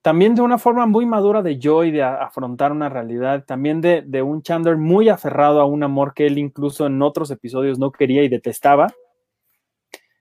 también 0.02 0.34
de 0.34 0.42
una 0.42 0.58
forma 0.58 0.84
muy 0.86 1.06
madura 1.06 1.42
de 1.42 1.60
Joy 1.60 1.92
de 1.92 2.02
afrontar 2.02 2.72
una 2.72 2.88
realidad, 2.88 3.44
también 3.44 3.80
de, 3.80 4.02
de 4.02 4.20
un 4.20 4.42
Chandler 4.42 4.76
muy 4.76 5.08
aferrado 5.08 5.60
a 5.60 5.64
un 5.64 5.84
amor 5.84 6.12
que 6.12 6.26
él 6.26 6.38
incluso 6.38 6.86
en 6.86 7.00
otros 7.02 7.30
episodios 7.30 7.78
no 7.78 7.92
quería 7.92 8.24
y 8.24 8.28
detestaba. 8.28 8.88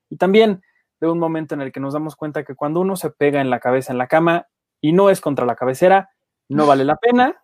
Y 0.08 0.18
también 0.18 0.62
de 1.00 1.10
un 1.10 1.18
momento 1.18 1.56
en 1.56 1.62
el 1.62 1.72
que 1.72 1.80
nos 1.80 1.94
damos 1.94 2.16
cuenta 2.16 2.44
que 2.44 2.54
cuando 2.54 2.80
uno 2.80 2.96
se 2.96 3.10
pega 3.10 3.42
en 3.42 3.50
la 3.50 3.60
cabeza 3.60 3.92
en 3.92 3.98
la 3.98 4.08
cama 4.08 4.48
y 4.80 4.94
no 4.94 5.10
es 5.10 5.20
contra 5.20 5.48
la 5.48 5.56
cabecera, 5.56 6.12
no 6.48 6.68
vale 6.68 6.86
la 6.86 6.98
pena. 6.98 7.41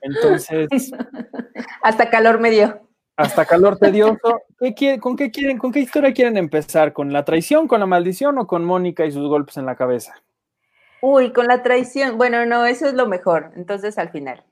Entonces, 0.00 0.68
Hasta 1.82 2.10
calor 2.10 2.40
me 2.40 2.50
dio. 2.50 2.88
hasta 3.16 3.44
calor 3.44 3.78
tedioso. 3.78 4.40
¿Qué 4.58 4.74
quiere- 4.74 4.98
¿Con 5.00 5.16
qué 5.16 5.30
quieren, 5.30 5.58
con 5.58 5.70
qué 5.72 5.80
historia 5.80 6.12
quieren 6.12 6.36
empezar? 6.36 6.92
¿Con 6.92 7.12
la 7.12 7.24
traición, 7.24 7.68
con 7.68 7.80
la 7.80 7.86
maldición 7.86 8.38
o 8.38 8.46
con 8.46 8.64
Mónica 8.64 9.04
y 9.04 9.12
sus 9.12 9.28
golpes 9.28 9.56
en 9.58 9.66
la 9.66 9.76
cabeza? 9.76 10.14
Uy, 11.00 11.32
con 11.32 11.46
la 11.46 11.62
traición. 11.62 12.16
Bueno, 12.16 12.46
no, 12.46 12.64
eso 12.64 12.86
es 12.86 12.94
lo 12.94 13.06
mejor. 13.06 13.52
Entonces, 13.56 13.98
al 13.98 14.10
final. 14.10 14.44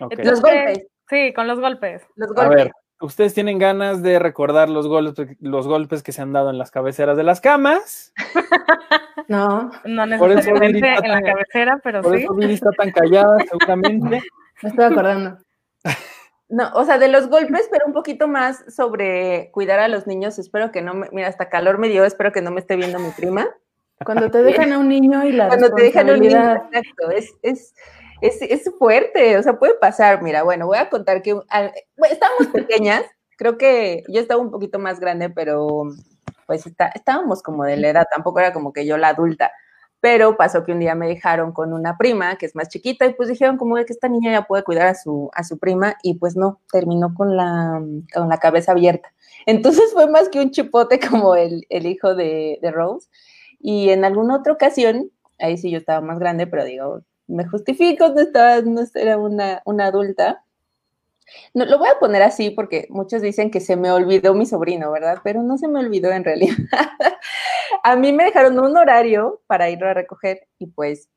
Ok. 0.00 0.12
Entonces, 0.12 0.26
Los 0.26 0.42
golpes. 0.42 0.86
Sí, 1.08 1.32
con 1.32 1.46
los 1.46 1.60
golpes. 1.60 2.02
Los 2.16 2.30
A 2.32 2.34
golpes. 2.34 2.56
ver, 2.64 2.72
¿ustedes 3.00 3.34
tienen 3.34 3.58
ganas 3.58 4.02
de 4.02 4.18
recordar 4.18 4.68
los 4.68 4.88
golpes, 4.88 5.36
los 5.40 5.66
golpes 5.66 6.02
que 6.02 6.12
se 6.12 6.22
han 6.22 6.32
dado 6.32 6.50
en 6.50 6.58
las 6.58 6.70
cabeceras 6.70 7.16
de 7.16 7.22
las 7.22 7.40
camas? 7.40 8.12
No, 9.28 9.72
No 9.84 10.18
Por 10.18 10.28
necesariamente 10.28 10.86
en 10.88 11.10
la 11.10 11.20
cabecera, 11.20 11.80
pero 11.82 12.00
Por 12.00 12.16
sí. 12.16 12.22
eso 12.22 12.34
Viri 12.34 12.54
está 12.54 12.70
tan 12.70 12.92
callada, 12.92 13.38
seguramente. 13.50 14.22
me 14.62 14.68
estoy 14.68 14.84
acordando. 14.84 15.38
No, 16.48 16.70
o 16.74 16.84
sea, 16.84 16.98
de 16.98 17.08
los 17.08 17.28
golpes, 17.28 17.68
pero 17.70 17.86
un 17.86 17.92
poquito 17.92 18.28
más 18.28 18.62
sobre 18.72 19.50
cuidar 19.50 19.80
a 19.80 19.88
los 19.88 20.06
niños. 20.06 20.38
Espero 20.38 20.70
que 20.70 20.80
no 20.80 20.94
me. 20.94 21.08
Mira, 21.10 21.28
hasta 21.28 21.48
calor 21.48 21.78
me 21.78 21.88
dio. 21.88 22.04
Espero 22.04 22.30
que 22.30 22.40
no 22.40 22.52
me 22.52 22.60
esté 22.60 22.76
viendo 22.76 23.00
mi 23.00 23.10
prima. 23.10 23.48
Cuando 24.04 24.30
te 24.30 24.42
dejan 24.42 24.72
a 24.72 24.78
un 24.78 24.88
niño 24.88 25.24
y 25.24 25.32
la 25.32 25.48
Cuando 25.48 25.72
te 25.74 25.82
dejan 25.82 26.10
un 26.10 26.20
niño, 26.20 26.54
exacto, 26.54 27.10
es, 27.10 27.34
es, 27.42 27.74
es, 28.20 28.40
es 28.42 28.70
fuerte, 28.78 29.36
o 29.38 29.42
sea, 29.42 29.58
puede 29.58 29.74
pasar. 29.74 30.22
Mira, 30.22 30.42
bueno, 30.42 30.66
voy 30.66 30.78
a 30.78 30.88
contar 30.90 31.22
que 31.22 31.32
al- 31.48 31.72
bueno, 31.96 32.14
estábamos 32.14 32.48
pequeñas, 32.48 33.04
creo 33.38 33.58
que 33.58 34.04
yo 34.08 34.20
estaba 34.20 34.40
un 34.40 34.50
poquito 34.50 34.78
más 34.78 35.00
grande, 35.00 35.30
pero 35.30 35.84
pues 36.46 36.66
está- 36.66 36.88
estábamos 36.94 37.42
como 37.42 37.64
de 37.64 37.76
la 37.76 37.88
edad, 37.90 38.06
tampoco 38.12 38.38
era 38.40 38.52
como 38.52 38.72
que 38.72 38.86
yo 38.86 38.96
la 38.98 39.08
adulta. 39.08 39.52
Pero 40.00 40.36
pasó 40.36 40.62
que 40.64 40.72
un 40.72 40.78
día 40.80 40.94
me 40.94 41.08
dejaron 41.08 41.52
con 41.52 41.72
una 41.72 41.96
prima 41.96 42.36
que 42.36 42.46
es 42.46 42.54
más 42.54 42.68
chiquita 42.68 43.06
y 43.06 43.14
pues 43.14 43.28
dijeron 43.30 43.56
como 43.56 43.74
que 43.76 43.92
esta 43.92 44.08
niña 44.08 44.30
ya 44.30 44.42
puede 44.46 44.62
cuidar 44.62 44.88
a 44.88 44.94
su, 44.94 45.30
a 45.34 45.42
su 45.42 45.58
prima 45.58 45.96
y 46.02 46.14
pues 46.18 46.36
no, 46.36 46.60
terminó 46.70 47.14
con 47.14 47.36
la, 47.36 47.82
con 48.14 48.28
la 48.28 48.38
cabeza 48.38 48.72
abierta. 48.72 49.12
Entonces 49.46 49.92
fue 49.94 50.06
más 50.08 50.28
que 50.28 50.40
un 50.40 50.50
chipote 50.50 51.00
como 51.00 51.34
el, 51.34 51.66
el 51.70 51.86
hijo 51.86 52.14
de, 52.14 52.58
de 52.62 52.70
Rose. 52.70 53.08
Y 53.58 53.88
en 53.90 54.04
alguna 54.04 54.36
otra 54.36 54.52
ocasión, 54.52 55.10
ahí 55.38 55.56
sí 55.58 55.70
yo 55.70 55.78
estaba 55.78 56.00
más 56.02 56.18
grande, 56.18 56.46
pero 56.46 56.64
digo, 56.64 57.02
me 57.28 57.46
justifico, 57.46 58.08
no 58.08 58.20
estaba, 58.20 58.60
no 58.62 58.82
era 58.94 59.18
una, 59.18 59.62
una 59.64 59.86
adulta. 59.86 60.44
No, 61.54 61.64
lo 61.64 61.78
voy 61.78 61.88
a 61.88 61.98
poner 61.98 62.22
así 62.22 62.50
porque 62.50 62.86
muchos 62.88 63.20
dicen 63.20 63.50
que 63.50 63.60
se 63.60 63.76
me 63.76 63.90
olvidó 63.90 64.34
mi 64.34 64.46
sobrino, 64.46 64.92
¿verdad? 64.92 65.18
Pero 65.24 65.42
no 65.42 65.58
se 65.58 65.68
me 65.68 65.80
olvidó 65.80 66.12
en 66.12 66.24
realidad. 66.24 66.56
a 67.82 67.96
mí 67.96 68.12
me 68.12 68.24
dejaron 68.24 68.58
un 68.58 68.76
horario 68.76 69.42
para 69.46 69.68
irlo 69.68 69.88
a 69.88 69.94
recoger 69.94 70.46
y 70.58 70.66
pues 70.66 71.10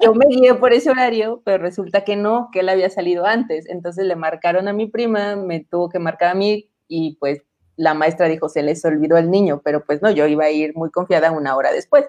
yo 0.00 0.14
me 0.14 0.26
guié 0.26 0.54
por 0.54 0.72
ese 0.72 0.90
horario, 0.90 1.42
pero 1.44 1.58
resulta 1.58 2.04
que 2.04 2.14
no, 2.14 2.50
que 2.52 2.60
él 2.60 2.68
había 2.68 2.88
salido 2.88 3.26
antes. 3.26 3.68
Entonces 3.68 4.06
le 4.06 4.14
marcaron 4.14 4.68
a 4.68 4.72
mi 4.72 4.86
prima, 4.86 5.34
me 5.34 5.64
tuvo 5.64 5.88
que 5.88 5.98
marcar 5.98 6.30
a 6.30 6.34
mí 6.34 6.70
y 6.86 7.16
pues 7.16 7.42
la 7.76 7.94
maestra 7.94 8.28
dijo, 8.28 8.48
se 8.48 8.62
les 8.62 8.84
olvidó 8.84 9.16
el 9.16 9.30
niño, 9.30 9.60
pero 9.64 9.84
pues 9.84 10.00
no, 10.00 10.10
yo 10.12 10.28
iba 10.28 10.44
a 10.44 10.50
ir 10.50 10.76
muy 10.76 10.92
confiada 10.92 11.32
una 11.32 11.56
hora 11.56 11.72
después, 11.72 12.06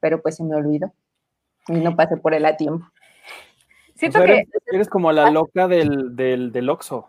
pero 0.00 0.20
pues 0.20 0.36
se 0.36 0.42
me 0.42 0.56
olvidó 0.56 0.92
y 1.68 1.72
no 1.74 1.94
pasé 1.96 2.16
por 2.16 2.34
él 2.34 2.44
a 2.46 2.56
tiempo. 2.56 2.84
O 2.86 2.90
Siento 3.98 4.18
sea, 4.18 4.26
que. 4.26 4.32
eres, 4.34 4.48
eres 4.72 4.88
como 4.88 5.12
la 5.12 5.30
loca 5.30 5.68
del, 5.68 6.14
del, 6.16 6.52
del 6.52 6.68
Oxxo. 6.70 7.08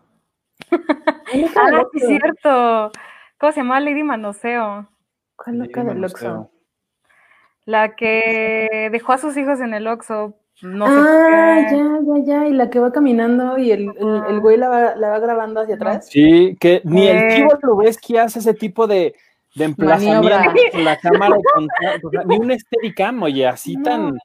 Ah, 0.72 1.84
sí, 1.94 2.00
es 2.02 2.08
cierto. 2.08 2.92
¿Cómo 3.40 3.52
se 3.52 3.60
llama? 3.62 3.80
Lady 3.80 4.04
Manoseo. 4.04 4.88
¿Cuál 5.36 5.58
loca 5.60 5.80
Lady 5.84 5.88
del 5.90 5.96
Manoseo. 6.02 6.40
Oxxo? 6.42 6.52
La 7.66 7.96
que 7.96 8.90
dejó 8.92 9.14
a 9.14 9.18
sus 9.18 9.36
hijos 9.38 9.60
en 9.60 9.74
el 9.74 9.88
Oxxo. 9.88 10.36
No 10.62 10.86
ah, 10.88 11.58
ya, 11.70 11.78
ya, 11.78 12.24
ya. 12.26 12.48
Y 12.48 12.54
la 12.54 12.70
que 12.70 12.80
va 12.80 12.92
caminando 12.92 13.58
y 13.58 13.72
el, 13.72 13.90
el, 14.00 14.24
el 14.30 14.40
güey 14.40 14.56
la 14.58 14.70
va, 14.70 14.96
la 14.96 15.10
va 15.10 15.20
grabando 15.20 15.62
hacia 15.62 15.76
atrás. 15.76 16.08
Sí, 16.08 16.56
que 16.60 16.82
ni 16.86 17.08
el. 17.08 17.36
Chivo 17.36 17.50
Lubeski 17.62 18.18
hace 18.18 18.40
ese 18.40 18.54
tipo 18.54 18.88
de, 18.88 19.16
de 19.56 19.66
emplazamiento 19.66 20.30
la 20.80 20.98
cámara, 20.98 21.36
con- 21.56 21.68
o 22.04 22.10
sea, 22.12 22.24
ni 22.24 22.38
un 22.38 22.58
Steadicam, 22.58 23.22
oye, 23.24 23.46
así 23.48 23.76
No. 23.76 23.84
tan, 23.84 24.18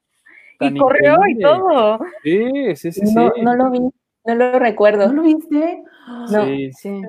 tan 0.61 0.77
Y 0.77 0.79
corrió 0.79 1.17
y 1.29 1.39
todo. 1.41 1.99
Sí, 2.23 2.77
sí, 2.77 2.93
sí, 2.93 3.07
sí. 3.07 3.15
No, 3.15 3.33
no 3.43 3.57
lo 3.57 3.71
vi, 3.71 3.81
no 3.81 4.35
lo 4.37 4.59
recuerdo. 4.61 5.09
¿No 5.09 5.15
lo 5.15 5.23
viste? 5.23 5.83
No. 6.31 6.45
Sí. 6.45 6.71
Sí. 6.73 7.03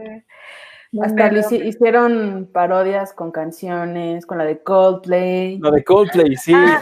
No, 0.94 1.04
Hasta 1.04 1.30
Pero- 1.30 1.36
le 1.36 1.42
hici- 1.44 1.66
hicieron 1.66 2.50
parodias 2.52 3.14
con 3.14 3.32
canciones, 3.32 4.26
con 4.26 4.38
la 4.38 4.44
de 4.44 4.62
Coldplay. 4.62 5.58
Lo 5.60 5.72
de 5.72 5.84
Coldplay, 5.86 6.36
sí. 6.36 6.52
Ah, 6.54 6.80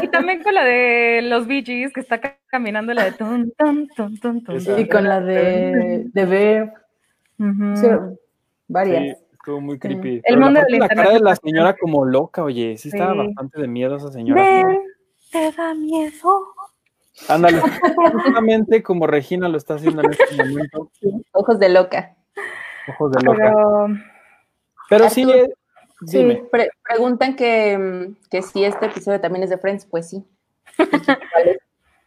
y 0.00 0.06
también 0.08 0.42
con 0.44 0.54
la 0.54 0.62
de 0.64 1.22
los 1.22 1.48
Bee 1.48 1.64
Gees, 1.64 1.92
que 1.92 1.98
está 2.00 2.20
ca- 2.20 2.36
caminando 2.46 2.94
la 2.94 3.04
de 3.06 3.12
tun, 3.12 3.52
tun, 3.56 3.88
tun. 4.20 4.44
Esa. 4.54 4.78
Y 4.78 4.88
con 4.88 5.08
la 5.08 5.20
de, 5.20 6.04
de 6.12 6.24
Bear. 6.26 6.74
Ujú. 7.40 7.72
Hicieron 7.72 8.18
varias. 8.68 9.02
Sí, 9.18 9.24
estuvo 9.32 9.60
muy 9.60 9.76
creepy. 9.80 10.16
El 10.16 10.22
Pero 10.24 10.38
la 10.38 10.44
mundo 10.46 10.60
de 10.68 10.78
la 10.78 10.88
cara 10.88 11.10
de 11.14 11.20
la 11.20 11.34
señora 11.36 11.76
como 11.76 12.04
loca, 12.04 12.44
oye, 12.44 12.76
sí 12.76 12.90
estaba 12.90 13.12
Sí. 13.12 13.18
bastante 13.26 13.60
de 13.60 13.66
miedo 13.66 13.96
esa 13.96 14.12
señora. 14.12 14.40
Te 15.30 15.52
da 15.52 15.74
miedo. 15.74 16.44
Ándale, 17.28 17.60
justamente 18.12 18.82
como 18.82 19.06
Regina 19.06 19.48
lo 19.48 19.56
está 19.58 19.74
haciendo 19.74 20.02
en 20.02 20.12
este 20.12 20.36
momento, 20.36 20.90
Ojos 21.32 21.58
de 21.58 21.68
loca. 21.68 22.14
ojos 22.88 23.10
de 23.12 23.22
loca. 23.22 23.38
Pero 23.44 23.88
Pero 24.88 25.10
sí, 25.10 25.22
eh, 25.30 25.52
dime. 26.02 26.34
Sí, 26.36 26.42
pre- 26.50 26.70
preguntan 26.88 27.34
que, 27.36 27.76
mm, 27.76 28.28
que 28.30 28.42
si 28.42 28.64
este 28.64 28.86
episodio 28.86 29.20
también 29.20 29.42
es 29.42 29.50
de 29.50 29.58
Friends, 29.58 29.84
pues 29.86 30.08
sí. 30.10 30.24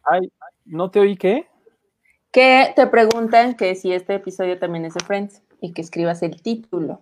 Ay, 0.04 0.32
¿no 0.66 0.90
te 0.90 1.00
oí 1.00 1.18
qué? 1.18 1.48
Que 2.32 2.72
te 2.76 2.88
preguntan 2.88 3.56
que 3.56 3.76
si 3.76 3.92
este 3.94 4.16
episodio 4.16 4.58
también 4.58 4.86
es 4.86 4.94
de 4.94 5.04
Friends 5.04 5.44
y 5.60 5.74
que 5.74 5.82
escribas 5.82 6.24
el 6.24 6.42
título. 6.42 7.02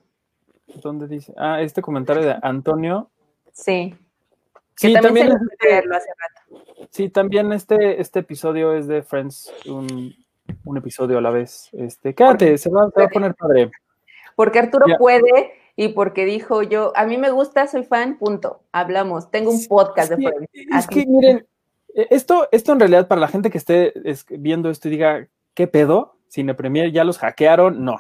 ¿Dónde 0.81 1.07
dice? 1.07 1.33
Ah, 1.38 1.61
este 1.61 1.81
comentario 1.81 2.23
de 2.25 2.35
Antonio. 2.41 3.09
Sí. 3.53 3.95
Sí, 4.79 4.93
que 4.93 5.01
también, 5.01 5.27
se 5.27 5.33
es- 5.33 5.39
me 5.39 5.45
olvidó 5.45 5.57
leerlo 5.69 5.95
hace 5.98 6.09
rato. 6.17 6.88
sí, 6.89 7.09
también 7.09 7.51
este, 7.51 8.00
este 8.01 8.19
episodio 8.19 8.74
es 8.74 8.88
de 8.88 9.03
Friends, 9.03 9.51
un, 9.67 10.15
un 10.63 10.77
episodio 10.77 11.17
a 11.17 11.21
la 11.21 11.29
vez. 11.31 11.69
Este, 11.74 12.13
quédate, 12.15 12.57
se 12.57 12.69
va, 12.69 12.89
se 12.93 13.00
va 13.01 13.05
a 13.07 13.09
poner 13.09 13.36
padre. 13.36 13.71
Porque 14.36 14.59
Arturo 14.59 14.86
Ya. 14.88 14.98
puede 14.98 15.51
y 15.75 15.89
porque 15.89 16.25
dijo 16.25 16.63
yo, 16.63 16.93
a 16.95 17.05
mí 17.05 17.17
me 17.17 17.29
gusta, 17.29 17.67
soy 17.67 17.83
fan, 17.83 18.17
punto. 18.17 18.62
Hablamos. 18.71 19.29
Tengo 19.31 19.51
un 19.51 19.65
podcast 19.67 20.09
de 20.12 20.15
Friends. 20.15 20.50
es 20.53 20.65
Así. 20.71 20.88
que, 20.89 21.05
miren, 21.07 21.45
eh, 21.95 22.07
esto, 22.09 22.48
esto 22.51 22.71
en 22.74 22.79
realidad 22.79 23.07
para 23.07 23.19
la 23.21 23.27
gente 23.27 23.50
que 23.50 23.57
esté 23.57 23.91
es- 24.09 24.25
viendo 24.29 24.69
esto 24.69 24.88
y 24.88 24.91
diga, 24.91 25.27
¿qué 25.53 25.67
pedo? 25.67 26.15
Cine 26.29 26.53
Premier 26.53 26.91
ya 26.91 27.03
los 27.03 27.17
hackearon, 27.17 27.83
no. 27.83 28.00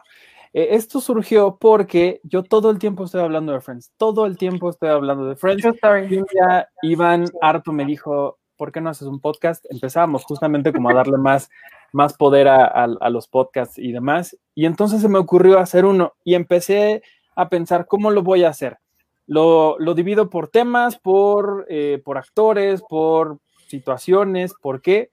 Eh, 0.53 0.69
esto 0.71 0.99
surgió 0.99 1.57
porque 1.59 2.21
yo 2.23 2.43
todo 2.43 2.71
el 2.71 2.79
tiempo 2.79 3.03
estoy 3.05 3.21
hablando 3.21 3.53
de 3.53 3.61
Friends, 3.61 3.91
todo 3.97 4.25
el 4.25 4.37
tiempo 4.37 4.69
estoy 4.69 4.89
hablando 4.89 5.25
de 5.25 5.35
Friends. 5.35 5.63
Y 6.11 6.17
un 6.17 6.25
día 6.31 6.69
Iván 6.81 7.25
Harto 7.41 7.71
me 7.71 7.85
dijo, 7.85 8.37
¿por 8.57 8.71
qué 8.71 8.81
no 8.81 8.89
haces 8.89 9.07
un 9.07 9.19
podcast? 9.19 9.63
Empezábamos 9.69 10.23
justamente 10.25 10.73
como 10.73 10.89
a 10.89 10.93
darle 10.93 11.17
más, 11.17 11.49
más 11.93 12.13
poder 12.15 12.47
a, 12.47 12.65
a- 12.65 12.97
a 12.99 13.09
los 13.09 13.27
podcasts 13.27 13.77
y 13.77 13.91
demás. 13.91 14.37
Y 14.55 14.65
entonces 14.65 15.01
se 15.01 15.07
me 15.09 15.19
ocurrió 15.19 15.59
hacer 15.59 15.85
uno 15.85 16.13
y 16.23 16.33
empecé 16.35 17.03
a 17.35 17.47
pensar, 17.49 17.85
¿cómo 17.87 18.09
lo 18.11 18.21
voy 18.23 18.43
a 18.43 18.49
hacer? 18.49 18.79
Lo, 19.27 19.77
lo 19.77 19.93
divido 19.93 20.29
por 20.31 20.47
temas, 20.47 20.97
por, 20.97 21.65
eh, 21.69 22.01
por 22.03 22.17
actores, 22.17 22.81
por 22.81 23.37
situaciones, 23.67 24.53
por 24.59 24.81
qué. 24.81 25.11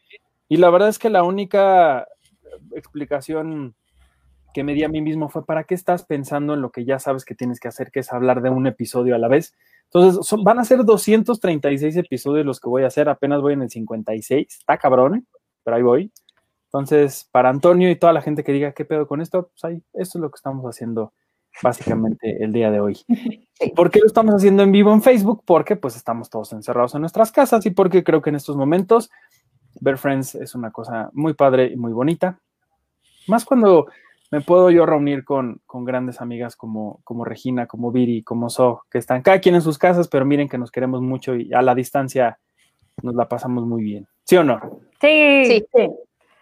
Y 0.49 0.57
la 0.57 0.71
verdad 0.71 0.89
es 0.89 0.99
que 0.99 1.11
la 1.11 1.23
única 1.23 2.09
explicación 2.73 3.75
que 4.57 4.65
me 4.65 4.73
di 4.73 4.85
a 4.85 4.89
mí 4.89 5.03
mismo 5.03 5.29
fue, 5.29 5.45
¿para 5.45 5.65
qué 5.65 5.75
estás 5.75 6.07
pensando 6.07 6.55
en 6.55 6.63
lo 6.63 6.71
que 6.71 6.87
ya 6.87 6.99
sabes 6.99 7.27
que 7.27 7.35
tienes 7.35 7.61
que 7.61 7.69
hacer, 7.69 7.91
que 7.91 8.01
es 8.01 8.11
hablar 8.11 8.41
de 8.41 8.49
un 8.49 8.67
episodio 8.67 9.15
a 9.15 9.19
la 9.19 9.29
vez? 9.29 9.55
Entonces, 9.85 10.27
son- 10.27 10.45
van 10.45 10.59
a 10.59 10.65
ser 10.65 10.83
236 10.83 11.95
episodios 11.99 12.47
los 12.47 12.59
que 12.59 12.71
voy 12.71 12.83
a 12.83 12.87
hacer, 12.87 13.11
apenas 13.11 13.43
voy 13.43 13.53
en 13.53 13.61
el 13.61 13.69
56, 13.69 14.47
está 14.49 14.79
cabrón, 14.79 15.27
pero 15.63 15.77
ahí 15.77 15.83
voy. 15.83 16.11
Entonces, 16.69 17.29
para 17.33 17.51
Antonio 17.51 17.91
y 17.91 17.97
toda 17.97 18.15
la 18.15 18.23
gente 18.23 18.45
que 18.45 18.53
diga, 18.53 18.73
¿qué 18.73 18.87
pedo 18.87 19.07
con 19.07 19.21
esto? 19.21 19.51
Pues 19.53 19.63
ahí, 19.65 19.83
esto 19.93 20.17
es 20.19 20.23
lo 20.23 20.31
que 20.31 20.37
estamos 20.37 20.65
haciendo 20.65 21.13
básicamente 21.63 22.43
el 22.43 22.51
día 22.55 22.71
de 22.71 22.81
hoy. 22.81 22.99
¿Por 23.75 23.91
qué 23.91 24.01
lo 24.01 24.07
estamos 24.07 24.35
haciendo 24.35 24.63
en 24.63 24.73
vivo 24.73 24.91
en 24.91 25.03
Facebook? 25.03 25.43
Porque 25.45 25.77
pues 25.77 25.97
estamos 25.97 26.31
todos 26.31 26.55
encerrados 26.55 26.95
en 26.95 27.03
nuestras 27.03 27.31
casas 27.31 27.67
y 27.67 27.71
porque 27.73 28.03
creo 28.03 28.23
que 28.23 28.31
en 28.31 28.37
estos 28.37 28.57
momentos 28.57 29.11
ver 29.83 29.99
Friends 29.99 30.35
es 30.35 30.55
una 30.55 30.71
cosa 30.71 31.11
muy 31.13 31.35
padre 31.35 31.67
y 31.73 31.77
muy 31.77 31.93
bonita. 31.93 32.39
Más 33.29 33.45
cuando 33.45 33.87
me 34.31 34.41
puedo 34.41 34.71
yo 34.71 34.87
reunir 34.87 35.25
con, 35.25 35.61
con 35.67 35.85
grandes 35.85 36.21
amigas 36.21 36.57
como, 36.57 37.01
como 37.05 37.25
Regina, 37.25 37.67
como 37.67 37.93
Viri, 37.93 38.23
como 38.23 38.51
So, 38.51 38.85
que 38.91 38.99
están 38.99 39.23
cada 39.23 39.41
quien 39.41 39.55
en 39.55 39.63
sus 39.63 39.79
casas, 39.79 40.09
pero 40.09 40.25
miren 40.25 40.49
que 40.49 40.59
nos 40.59 40.71
queremos 40.71 41.01
mucho 41.01 41.35
y 41.37 41.53
a 41.53 41.63
la 41.63 41.75
distancia 41.75 42.39
nos 43.03 43.15
la 43.15 43.29
pasamos 43.29 43.67
muy 43.67 43.83
bien. 43.83 44.07
¿Sí 44.25 44.37
o 44.37 44.45
no? 44.45 44.61
Sí. 45.01 45.45
Sí. 45.47 45.67
Sí. 45.75 45.91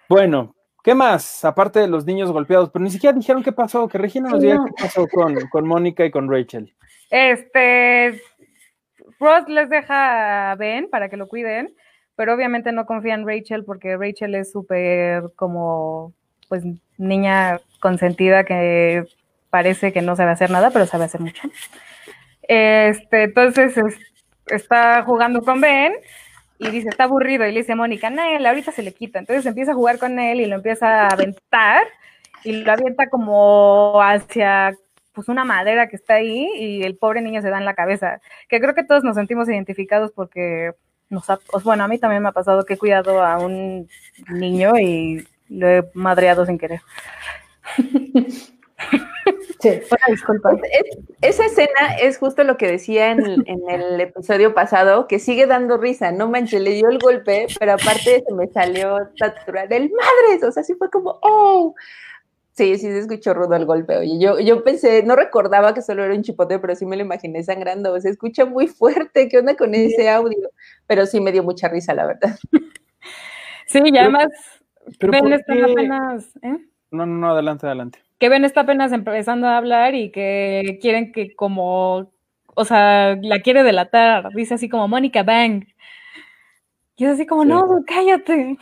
Bueno, 0.08 0.54
¿qué 0.82 0.94
más? 0.94 1.44
Aparte 1.44 1.80
de 1.80 1.88
los 1.88 2.06
niños 2.06 2.30
golpeados, 2.32 2.70
pero 2.70 2.84
ni 2.84 2.90
siquiera 2.90 3.16
dijeron 3.16 3.42
qué 3.42 3.52
pasó, 3.52 3.88
que 3.88 3.98
Regina 3.98 4.30
nos 4.30 4.40
Sí, 4.40 4.46
diga 4.46 4.58
no. 4.58 4.64
qué 4.66 4.72
pasó 4.82 5.06
con, 5.08 5.34
con 5.50 5.66
Mónica 5.66 6.04
y 6.04 6.10
con 6.10 6.30
Rachel. 6.30 6.72
Este, 7.10 8.20
Ross 9.20 9.48
les 9.48 9.68
deja 9.68 10.52
a 10.52 10.56
Ben 10.56 10.88
para 10.88 11.08
que 11.08 11.16
lo 11.16 11.28
cuiden, 11.28 11.74
pero 12.16 12.34
obviamente 12.34 12.72
no 12.72 12.86
confía 12.86 13.14
en 13.14 13.26
Rachel 13.26 13.64
porque 13.64 13.96
Rachel 13.96 14.34
es 14.34 14.52
súper 14.52 15.24
como, 15.36 16.12
pues, 16.48 16.64
niña 16.98 17.60
consentida 17.80 18.44
que 18.44 19.04
parece 19.50 19.92
que 19.92 20.02
no 20.02 20.16
sabe 20.16 20.32
hacer 20.32 20.50
nada, 20.50 20.70
pero 20.70 20.86
sabe 20.86 21.04
hacer 21.04 21.20
mucho. 21.20 21.42
Este, 22.42 23.24
entonces 23.24 23.76
es- 23.76 23.98
está 24.46 25.02
jugando 25.02 25.42
con 25.42 25.60
Ben 25.60 25.92
y 26.58 26.68
dice, 26.70 26.88
está 26.88 27.04
aburrido, 27.04 27.46
y 27.46 27.52
le 27.52 27.60
dice 27.60 27.74
Mónica, 27.74 28.10
Nel, 28.10 28.44
ahorita 28.46 28.72
se 28.72 28.82
le 28.82 28.92
quita. 28.92 29.18
Entonces 29.18 29.46
empieza 29.46 29.72
a 29.72 29.74
jugar 29.74 29.98
con 29.98 30.18
él 30.18 30.40
y 30.40 30.46
lo 30.46 30.56
empieza 30.56 31.04
a 31.04 31.08
aventar 31.08 31.86
y 32.44 32.52
lo 32.62 32.72
avienta 32.72 33.08
como 33.08 34.00
hacia 34.02 34.74
pues 35.14 35.28
una 35.28 35.44
madera 35.44 35.88
que 35.88 35.96
está 35.96 36.14
ahí 36.14 36.48
y 36.58 36.82
el 36.82 36.96
pobre 36.96 37.20
niño 37.22 37.40
se 37.40 37.48
da 37.48 37.58
en 37.58 37.64
la 37.64 37.74
cabeza. 37.74 38.20
Que 38.48 38.60
creo 38.60 38.74
que 38.74 38.82
todos 38.84 39.04
nos 39.04 39.14
sentimos 39.14 39.48
identificados 39.48 40.10
porque 40.12 40.72
nos 41.08 41.30
ha, 41.30 41.38
bueno, 41.62 41.84
a 41.84 41.88
mí 41.88 41.98
también 41.98 42.22
me 42.22 42.30
ha 42.30 42.32
pasado 42.32 42.64
que 42.64 42.74
he 42.74 42.78
cuidado 42.78 43.22
a 43.22 43.38
un 43.38 43.88
niño 44.28 44.72
y 44.80 45.24
lo 45.48 45.68
he 45.68 45.90
madreado 45.94 46.46
sin 46.46 46.58
querer. 46.58 46.80
Sí, 49.60 49.68
una 49.70 50.00
disculpa. 50.08 50.52
Es- 50.72 50.98
esa 51.22 51.46
escena 51.46 51.96
es 51.98 52.18
justo 52.18 52.44
lo 52.44 52.58
que 52.58 52.66
decía 52.70 53.10
en, 53.12 53.20
en 53.48 53.70
el 53.70 53.98
episodio 54.00 54.52
pasado, 54.52 55.06
que 55.08 55.18
sigue 55.18 55.46
dando 55.46 55.78
risa, 55.78 56.12
no 56.12 56.28
manches, 56.28 56.60
le 56.60 56.72
dio 56.72 56.90
el 56.90 56.98
golpe, 56.98 57.46
pero 57.58 57.72
aparte 57.72 58.22
se 58.26 58.34
me 58.34 58.46
salió 58.48 58.98
natural 59.18 59.72
el 59.72 59.90
madres, 59.90 60.44
o 60.46 60.52
sea, 60.52 60.62
sí 60.64 60.74
fue 60.74 60.90
como, 60.90 61.18
oh, 61.22 61.74
sí, 62.52 62.76
sí 62.76 62.86
se 62.88 62.98
escuchó 62.98 63.32
rudo 63.32 63.54
el 63.56 63.64
golpe, 63.64 63.96
oye, 63.96 64.18
yo, 64.20 64.38
yo 64.38 64.62
pensé, 64.64 65.02
no 65.02 65.16
recordaba 65.16 65.72
que 65.72 65.80
solo 65.80 66.04
era 66.04 66.12
un 66.14 66.22
chipote, 66.22 66.58
pero 66.58 66.74
sí 66.74 66.84
me 66.84 66.96
lo 66.96 67.02
imaginé 67.02 67.42
sangrando, 67.42 67.98
se 68.02 68.10
escucha 68.10 68.44
muy 68.44 68.66
fuerte, 68.68 69.30
¿qué 69.30 69.38
onda 69.38 69.56
con 69.56 69.74
ese 69.74 70.10
audio? 70.10 70.50
Pero 70.86 71.06
sí 71.06 71.22
me 71.22 71.32
dio 71.32 71.42
mucha 71.42 71.68
risa, 71.68 71.94
la 71.94 72.04
verdad. 72.06 72.36
Sí, 73.66 73.80
y 73.82 73.96
además 73.96 74.26
Pero 74.98 75.12
Ben 75.12 75.24
¿por 75.24 75.32
está 75.32 75.54
qué? 75.54 75.62
apenas, 75.64 76.36
¿eh? 76.42 76.58
No, 76.90 77.06
no, 77.06 77.14
no, 77.18 77.30
adelante, 77.32 77.66
adelante. 77.66 77.98
que 78.18 78.28
Ben 78.28 78.44
está 78.44 78.60
apenas 78.62 78.92
empezando 78.92 79.46
a 79.48 79.56
hablar 79.58 79.94
y 79.94 80.10
que 80.10 80.78
quieren 80.80 81.12
que 81.12 81.34
como, 81.34 82.12
o 82.54 82.64
sea, 82.64 83.16
la 83.20 83.40
quiere 83.40 83.62
delatar, 83.62 84.30
dice 84.34 84.54
así 84.54 84.68
como 84.68 84.88
Mónica 84.88 85.22
Bang. 85.22 85.64
Y 86.96 87.04
es 87.04 87.10
así 87.12 87.26
como, 87.26 87.42
Sí. 87.42 87.48
no, 87.48 87.66
cállate. 87.86 88.56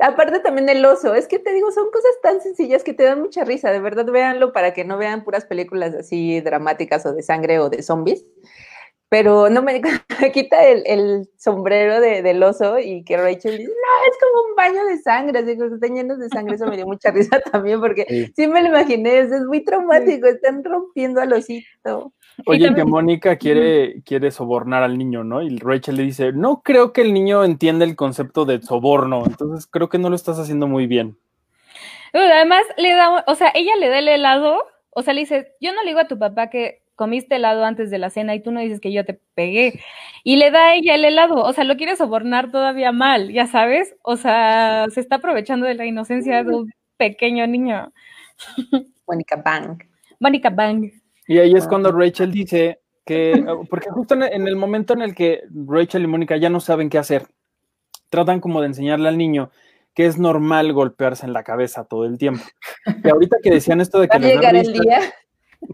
Aparte 0.00 0.38
también 0.40 0.66
del 0.66 0.84
oso, 0.84 1.14
es 1.14 1.26
que 1.26 1.38
te 1.40 1.52
digo, 1.52 1.72
son 1.72 1.86
cosas 1.90 2.12
tan 2.22 2.40
sencillas 2.40 2.84
que 2.84 2.94
te 2.94 3.02
dan 3.02 3.20
mucha 3.20 3.44
risa, 3.44 3.72
de 3.72 3.80
verdad 3.80 4.06
véanlo 4.06 4.52
para 4.52 4.72
que 4.72 4.84
no 4.84 4.96
vean 4.96 5.24
puras 5.24 5.44
películas 5.44 5.92
así 5.94 6.40
dramáticas 6.40 7.04
o 7.06 7.12
de 7.12 7.22
sangre 7.22 7.58
o 7.58 7.68
de 7.68 7.82
zombies. 7.82 8.24
Pero 9.10 9.48
no 9.48 9.62
me 9.62 9.80
quita 10.32 10.64
el, 10.66 10.82
el 10.86 11.28
sombrero 11.38 12.00
de- 12.00 12.20
del 12.22 12.42
oso 12.42 12.78
y 12.78 13.04
que 13.04 13.16
Rachel 13.16 13.56
dice, 13.56 13.70
no, 13.70 14.10
es 14.10 14.18
como 14.20 14.50
un 14.50 14.54
baño 14.56 14.84
de 14.84 14.98
sangre, 14.98 15.38
así 15.38 15.56
que 15.56 15.64
están 15.66 15.94
llenos 15.94 16.18
de 16.18 16.28
sangre, 16.28 16.56
eso 16.56 16.66
me 16.66 16.76
dio 16.76 16.86
mucha 16.86 17.10
risa 17.12 17.40
también 17.40 17.80
porque 17.80 18.04
Sí. 18.08 18.32
sí 18.36 18.46
me 18.48 18.60
lo 18.62 18.68
imaginé, 18.68 19.18
es, 19.20 19.32
es 19.32 19.42
muy 19.46 19.64
traumático, 19.64 20.26
están 20.26 20.62
rompiendo 20.62 21.20
al 21.22 21.32
osito. 21.32 22.12
Oye, 22.46 22.66
también- 22.66 22.74
que 22.74 22.84
Mónica 22.90 23.36
quiere, 23.36 24.02
quiere 24.04 24.30
sobornar 24.30 24.82
al 24.82 24.98
niño, 24.98 25.24
¿no? 25.24 25.40
Y 25.42 25.56
Rachel 25.58 25.96
le 25.96 26.02
dice, 26.04 26.32
no 26.32 26.62
creo 26.62 26.92
que 26.92 27.00
el 27.00 27.14
niño 27.14 27.44
entienda 27.44 27.84
el 27.86 27.96
concepto 27.96 28.44
de 28.44 28.60
soborno, 28.62 29.24
entonces 29.26 29.66
creo 29.66 29.88
que 29.88 29.98
no 29.98 30.10
lo 30.10 30.16
estás 30.16 30.38
haciendo 30.38 30.66
muy 30.68 30.86
bien. 30.86 31.16
Además, 32.12 32.62
le 32.76 32.92
da, 32.94 33.24
o 33.26 33.34
sea, 33.34 33.50
ella 33.54 33.74
le 33.76 33.88
da 33.88 33.98
el 33.98 34.08
helado, 34.08 34.62
o 34.90 35.02
sea, 35.02 35.14
le 35.14 35.20
dice, 35.20 35.54
yo 35.60 35.72
no 35.72 35.82
le 35.82 35.88
digo 35.90 36.00
a 36.00 36.08
tu 36.08 36.18
papá 36.18 36.48
que 36.50 36.80
comiste 36.98 37.36
helado 37.36 37.64
antes 37.64 37.90
de 37.90 37.98
la 37.98 38.10
cena 38.10 38.34
y 38.34 38.42
tú 38.42 38.50
no 38.50 38.60
dices 38.60 38.80
que 38.80 38.92
yo 38.92 39.04
te 39.04 39.20
pegué. 39.34 39.80
Y 40.24 40.36
le 40.36 40.50
da 40.50 40.66
a 40.66 40.74
ella 40.74 40.96
el 40.96 41.04
helado, 41.04 41.36
o 41.36 41.52
sea, 41.52 41.62
lo 41.62 41.76
quiere 41.76 41.94
sobornar 41.94 42.50
todavía 42.50 42.90
mal, 42.90 43.32
ya 43.32 43.46
sabes, 43.46 43.94
o 44.02 44.16
sea, 44.16 44.86
se 44.92 45.00
está 45.00 45.16
aprovechando 45.16 45.66
de 45.66 45.74
la 45.74 45.86
inocencia 45.86 46.42
de 46.42 46.54
un 46.54 46.72
pequeño 46.96 47.46
niño. 47.46 47.92
Mónica 49.06 49.36
Bang. 49.36 49.78
Mónica 50.18 50.50
Bang. 50.50 50.90
Y 51.28 51.38
ahí 51.38 51.52
es 51.54 51.68
cuando 51.68 51.92
Rachel 51.92 52.32
dice 52.32 52.80
que, 53.06 53.44
porque 53.70 53.90
justo 53.90 54.14
en 54.14 54.24
el, 54.24 54.32
en 54.32 54.48
el 54.48 54.56
momento 54.56 54.92
en 54.92 55.02
el 55.02 55.14
que 55.14 55.42
Rachel 55.66 56.02
y 56.02 56.08
Mónica 56.08 56.36
ya 56.36 56.50
no 56.50 56.58
saben 56.58 56.90
qué 56.90 56.98
hacer, 56.98 57.28
tratan 58.10 58.40
como 58.40 58.60
de 58.60 58.66
enseñarle 58.66 59.08
al 59.08 59.16
niño 59.16 59.50
que 59.94 60.06
es 60.06 60.16
normal 60.16 60.72
golpearse 60.72 61.26
en 61.26 61.32
la 61.32 61.42
cabeza 61.42 61.84
todo 61.84 62.04
el 62.04 62.18
tiempo. 62.18 62.44
Y 63.02 63.08
ahorita 63.08 63.38
que 63.42 63.50
decían 63.50 63.80
esto 63.80 63.98
de 63.98 64.06
Va 64.06 64.10
que 64.12 64.16
a 64.16 64.20
les 64.20 64.34
da 64.34 64.40
llegar 64.40 64.56
el 64.56 64.72
día. 64.72 65.00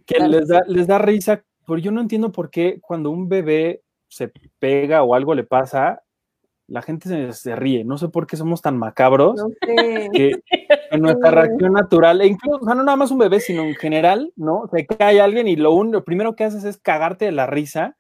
Que 0.07 0.19
les 0.21 0.49
da, 0.49 0.63
les 0.67 0.87
da 0.87 0.99
risa, 0.99 1.43
pero 1.67 1.79
yo 1.79 1.91
no 1.91 2.01
entiendo 2.01 2.33
por 2.33 2.51
qué 2.51 2.79
cuando 2.81 3.11
un 3.11 3.29
bebé 3.29 3.83
se 4.09 4.31
pega 4.59 5.03
o 5.03 5.15
algo 5.15 5.35
le 5.35 5.45
pasa, 5.45 6.03
la 6.67 6.81
gente 6.83 7.09
se, 7.09 7.33
se 7.33 7.57
ríe. 7.57 7.85
No 7.85 7.99
sé 7.99 8.09
por 8.09 8.27
qué 8.27 8.37
somos 8.37 8.63
tan 8.63 8.77
macabros 8.79 9.37
No 9.37 9.49
sé. 9.49 10.09
que 10.13 10.33
en 10.91 11.01
nuestra 11.03 11.31
reacción 11.31 11.73
natural, 11.73 12.21
e 12.21 12.27
incluso, 12.27 12.59
o 12.63 12.65
sea, 12.65 12.75
no 12.75 12.85
nada 12.85 12.97
más 12.97 13.11
un 13.11 13.19
bebé, 13.19 13.41
sino 13.41 13.63
en 13.65 13.75
general, 13.75 14.33
¿no? 14.37 14.69
Se 14.73 14.87
cae 14.87 15.21
alguien 15.21 15.49
y 15.49 15.57
lo, 15.57 15.73
un- 15.73 15.93
lo 15.93 16.05
primero 16.05 16.35
que 16.37 16.45
haces 16.45 16.65
es 16.65 16.79
cagarte 16.79 17.25
de 17.27 17.33
la 17.33 17.47
risa 17.47 17.97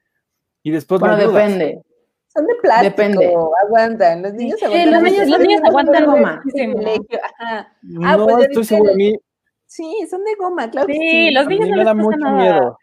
y 0.63 0.71
después 0.71 1.01
Bueno, 1.01 1.17
depende. 1.17 1.83
Son 2.29 2.47
de 2.47 2.55
plástico, 2.63 2.91
Depende. 2.91 3.35
aguantan. 3.65 4.23
Los 4.23 4.33
niños 4.35 4.59
Sí, 4.59 4.65
aguantan. 4.65 4.91
los 4.93 5.01
mucho. 5.03 5.13
niños- 5.13 5.29
los 5.29 5.39
niños 5.41 5.63
aguantan. 5.65 6.41
Privilegio, 6.43 7.19
ajá. 7.23 7.73
No, 7.83 8.01
Ah, 8.09 8.19
pues 8.25 8.49
estoy 8.49 8.65
seguro, 8.65 8.93
a 8.93 8.95
mí, 8.97 9.15
Sí, 9.75 10.07
son 10.09 10.23
de 10.23 10.37
goma, 10.37 10.71
claro. 10.71 10.87
que 10.87 10.93
Sí, 10.95 11.01
sí. 11.01 11.31
los 11.33 11.47
a 11.47 11.49
mí 11.49 11.59
niños 11.59 11.69
no 11.71 11.77
me 11.77 11.77
les 11.79 11.85
da 11.87 11.93
pasa 11.95 12.03
mucho 12.05 12.19
nada. 12.19 12.43
miedo. 12.43 12.79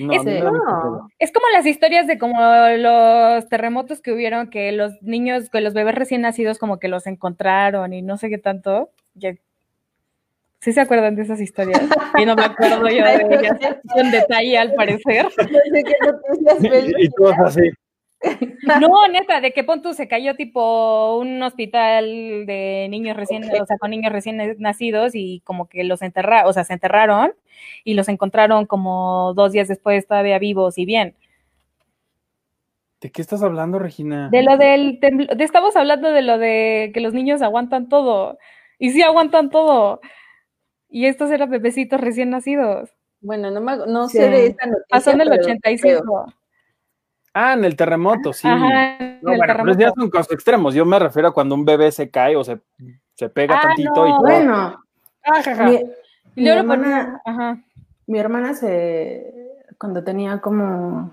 No, 0.00 0.12
Es- 0.12 0.42
no. 0.42 1.32
como 1.32 1.46
las 1.52 1.64
historias 1.64 2.06
de 2.08 2.18
como 2.18 2.40
los 2.76 3.48
terremotos 3.48 4.00
que 4.00 4.12
hubieron, 4.12 4.50
que 4.50 4.72
los 4.72 5.00
niños, 5.02 5.48
que 5.48 5.60
los 5.60 5.74
bebés 5.74 5.94
recién 5.94 6.22
nacidos 6.22 6.58
como 6.58 6.78
que 6.80 6.88
los 6.88 7.06
encontraron 7.06 7.92
y 7.92 8.02
no 8.02 8.16
sé 8.16 8.28
qué 8.30 8.38
tanto. 8.38 8.90
Ya- 9.14 9.34
¿Sí 10.60 10.72
se 10.72 10.80
acuerdan 10.80 11.14
de 11.14 11.22
esas 11.22 11.40
historias? 11.40 11.80
Y 12.24 12.26
no 12.26 12.34
me 12.34 12.42
acuerdo 12.46 12.88
yo 12.88 13.04
de 13.04 13.26
ellas 13.30 13.58
en 13.94 14.10
detalle 14.10 14.58
al 14.58 14.74
parecer. 14.74 15.24
No 15.24 15.30
sé 15.72 15.84
qué 15.84 15.94
noticias 16.04 16.62
ves, 16.62 16.92
Y, 16.98 17.04
y 17.04 17.10
todos 17.10 17.34
así. 17.44 17.60
No, 18.80 19.06
neta, 19.12 19.40
de 19.40 19.52
que 19.52 19.62
Pontu 19.64 19.94
se 19.94 20.08
cayó 20.08 20.34
tipo 20.34 21.18
un 21.18 21.42
hospital 21.42 22.04
de 22.46 22.88
niños 22.90 23.16
recién, 23.16 23.44
o 23.44 23.66
sea, 23.66 23.78
con 23.78 23.90
niños 23.90 24.12
recién 24.12 24.56
nacidos 24.58 25.12
y 25.14 25.40
como 25.44 25.68
que 25.68 25.84
los 25.84 26.02
enterraron, 26.02 26.48
o 26.50 26.52
sea, 26.52 26.64
se 26.64 26.72
enterraron 26.72 27.32
y 27.84 27.94
los 27.94 28.08
encontraron 28.08 28.66
como 28.66 29.34
dos 29.34 29.52
días 29.52 29.68
después 29.68 30.06
todavía 30.06 30.38
vivos 30.38 30.78
y 30.78 30.84
bien. 30.84 31.14
¿De 33.00 33.12
qué 33.12 33.22
estás 33.22 33.42
hablando, 33.44 33.78
Regina? 33.78 34.28
De 34.30 34.42
lo 34.42 34.56
del 34.56 34.98
tembl- 34.98 35.32
de- 35.36 35.44
estamos 35.44 35.76
hablando 35.76 36.10
de 36.10 36.22
lo 36.22 36.36
de 36.38 36.90
que 36.92 37.00
los 37.00 37.14
niños 37.14 37.42
aguantan 37.42 37.88
todo. 37.88 38.38
Y 38.80 38.90
sí 38.90 39.02
aguantan 39.02 39.50
todo. 39.50 40.00
Y 40.88 41.06
estos 41.06 41.30
eran 41.30 41.48
bebecitos 41.50 42.00
recién 42.00 42.30
nacidos. 42.30 42.90
Bueno, 43.20 43.50
no, 43.52 43.60
me, 43.60 43.76
no 43.86 44.08
Sí. 44.08 44.18
sé 44.18 44.28
de 44.30 44.46
esta 44.48 44.66
noticia. 44.66 44.86
Pasó 44.88 45.10
en 45.12 45.20
el 45.20 45.28
pero 45.28 45.42
85. 45.42 46.32
Ah, 47.40 47.52
en 47.54 47.64
el 47.64 47.76
terremoto, 47.76 48.32
sí. 48.32 48.48
Ajá, 48.48 48.98
No, 49.22 49.32
el 49.32 49.38
bueno, 49.38 49.54
pero 49.62 49.72
ya 49.72 49.76
terremoto. 49.76 50.00
son 50.00 50.10
casos 50.10 50.32
extremos. 50.32 50.74
Yo 50.74 50.84
me 50.84 50.98
refiero 50.98 51.28
a 51.28 51.32
cuando 51.34 51.54
un 51.54 51.64
bebé 51.64 51.92
se 51.92 52.10
cae 52.10 52.34
o 52.34 52.42
se, 52.42 52.60
se 53.14 53.28
pega 53.28 53.56
Ah, 53.56 53.62
tantito 53.62 54.06
y 54.06 54.10
no. 54.10 54.16
todo. 54.16 54.26
Bueno, 54.26 54.82
Ah, 55.24 55.64
mi, 55.66 55.82
Y 56.44 56.48
hermana, 56.48 57.20
ajá. 57.24 57.62
mi 58.06 58.18
hermana 58.18 58.54
se, 58.54 59.32
cuando 59.78 60.02
tenía 60.02 60.40
como 60.40 61.12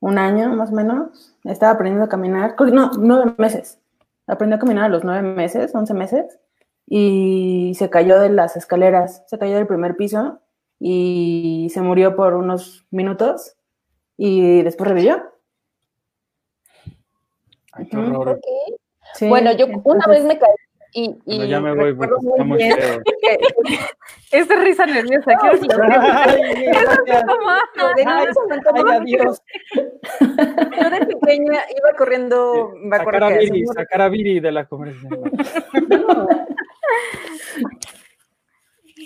un 0.00 0.18
año 0.18 0.48
más 0.56 0.70
o 0.72 0.74
menos, 0.74 1.36
estaba 1.44 1.72
aprendiendo 1.72 2.04
a 2.04 2.08
caminar, 2.08 2.54
no, 2.72 2.90
nueve 2.98 3.34
meses. 3.38 3.78
Aprendió 4.26 4.56
a 4.56 4.60
caminar 4.60 4.84
a 4.84 4.88
los 4.88 5.04
nueve 5.04 5.22
meses, 5.22 5.74
once 5.74 5.94
meses, 5.94 6.38
y 6.86 7.72
se 7.78 7.88
cayó 7.88 8.18
de 8.20 8.30
las 8.30 8.56
escaleras, 8.56 9.24
se 9.26 9.38
cayó 9.38 9.54
del 9.56 9.66
primer 9.66 9.96
piso 9.96 10.40
y 10.80 11.68
se 11.72 11.80
murió 11.80 12.14
por 12.16 12.34
unos 12.34 12.86
minutos 12.90 13.56
y 14.16 14.62
después 14.62 14.88
revivió. 14.88 15.22
Ay, 17.72 17.86
qué 17.88 17.96
horror. 17.96 18.28
Ok. 18.30 18.44
Sí, 19.14 19.28
Bueno, 19.28 19.52
yo 19.52 19.66
una 19.66 19.74
entonces- 19.76 20.08
vez 20.08 20.24
me 20.24 20.38
caí 20.38 20.50
y, 20.96 21.10
y 21.26 21.36
Bueno, 21.38 21.44
ya 21.46 21.60
me 21.60 21.74
voy 21.74 21.92
porque 21.94 22.14
está 22.28 22.44
muy 22.44 22.56
bien 22.58 22.76
feo. 22.78 23.02
risa 24.64 24.86
nerviosa. 24.86 25.32
quiero 25.40 25.60
que 25.60 25.66
lo- 25.66 25.82
Ay, 25.82 26.64
gracias. 26.66 27.06
de 27.96 28.30
ese 28.30 28.40
momento, 28.40 28.70
Ay, 28.74 28.96
adiós. 28.96 29.42
yo 30.80 30.90
de 30.90 31.06
pequeña 31.06 31.60
iba 31.76 31.96
corriendo, 31.98 32.72
me 32.76 32.96
acuerdo 32.96 33.20
Sacar 33.20 33.32
a 33.32 33.38
Viri, 33.38 33.66
sacar 33.66 34.02
a 34.02 34.08
Viri 34.08 34.40
de 34.40 34.52
la 34.52 34.66
conversación. 34.68 35.32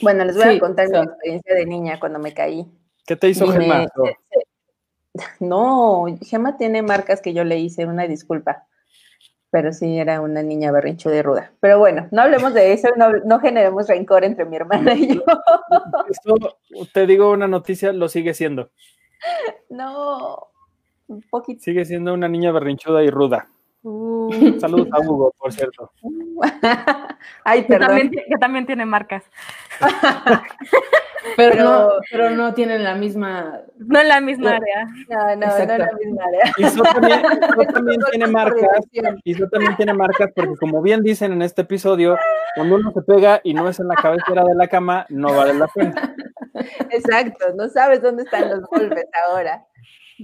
Bueno, 0.02 0.24
les 0.24 0.36
voy 0.36 0.44
Sí, 0.44 0.56
a 0.56 0.60
contar 0.60 0.88
mi 0.88 0.94
so. 0.94 1.02
experiencia 1.02 1.54
de 1.54 1.66
niña 1.66 1.98
cuando 1.98 2.18
me 2.20 2.32
caí. 2.32 2.64
¿Qué 3.06 3.16
te 3.16 3.28
hizo 3.30 3.46
Y 3.46 3.48
me- 3.48 3.54
Gemma? 3.64 3.86
No, 5.40 6.06
Gemma 6.22 6.56
tiene 6.56 6.82
marcas 6.82 7.20
que 7.20 7.32
yo 7.34 7.44
le 7.44 7.58
hice, 7.58 7.86
una 7.86 8.06
disculpa. 8.06 8.64
Pero 9.50 9.72
sí, 9.72 9.98
era 9.98 10.20
una 10.20 10.42
niña 10.42 10.70
berrinchuda 10.70 11.16
y 11.16 11.22
ruda. 11.22 11.52
Pero 11.60 11.78
bueno, 11.78 12.06
no 12.10 12.20
hablemos 12.20 12.52
de 12.52 12.74
eso, 12.74 12.88
no, 12.96 13.10
no 13.24 13.40
generemos 13.40 13.88
rencor 13.88 14.24
entre 14.24 14.44
mi 14.44 14.56
hermana 14.56 14.92
y 14.92 15.14
yo. 15.14 15.22
Esto, 16.10 16.58
te 16.92 17.06
digo 17.06 17.30
una 17.30 17.48
noticia, 17.48 17.92
lo 17.94 18.08
sigue 18.10 18.34
siendo. 18.34 18.70
No, 19.70 20.48
un 21.06 21.22
poquito. 21.30 21.62
Sigue 21.62 21.86
siendo 21.86 22.12
una 22.12 22.28
niña 22.28 22.52
berrinchuda 22.52 23.02
y 23.02 23.08
ruda. 23.10 23.48
Uh, 23.82 24.58
Saludos 24.60 24.88
a 24.92 25.00
Hugo, 25.00 25.32
por 25.38 25.50
cierto. 25.52 25.92
Ay, 27.44 27.62
Que 27.62 27.68
perdón. 27.68 27.88
también, 27.88 28.10
que 28.10 28.36
también 28.38 28.66
tiene 28.66 28.84
marcas. 28.84 29.24
Pero, 31.36 31.52
Pero- 31.52 31.64
no, 31.64 31.90
pero 32.10 32.30
no 32.30 32.54
tienen 32.54 32.84
la 32.84 32.94
misma. 32.94 33.60
No 33.78 34.00
en 34.00 34.08
la 34.08 34.20
misma 34.20 34.50
No. 34.50 34.56
área. 34.56 34.84
No, 35.08 35.36
no, 35.36 35.46
no 35.46 35.56
es 35.56 35.68
la 35.68 35.90
misma 35.98 36.22
área. 36.24 36.52
Iso 36.58 36.82
también, 36.82 37.20
Iso 37.20 37.72
también 37.72 38.00
tiene 38.10 38.26
marcas. 38.28 38.84
Iso 39.24 39.48
también 39.48 39.76
tiene 39.76 39.94
marcas 39.94 40.30
porque, 40.34 40.56
como 40.60 40.80
bien 40.82 41.02
dicen 41.02 41.32
en 41.32 41.42
este 41.42 41.62
episodio, 41.62 42.16
cuando 42.54 42.76
uno 42.76 42.92
se 42.92 43.02
pega 43.02 43.40
y 43.42 43.54
no 43.54 43.68
es 43.68 43.80
en 43.80 43.88
la 43.88 43.94
cabecera 43.96 44.44
de 44.44 44.54
la 44.54 44.68
cama, 44.68 45.06
no 45.08 45.34
vale 45.34 45.54
la 45.54 45.66
pena. 45.68 46.14
Exacto, 46.90 47.46
no 47.56 47.68
sabes 47.68 48.02
dónde 48.02 48.22
están 48.24 48.48
los 48.50 48.62
golpes 48.64 49.04
ahora. 49.26 49.64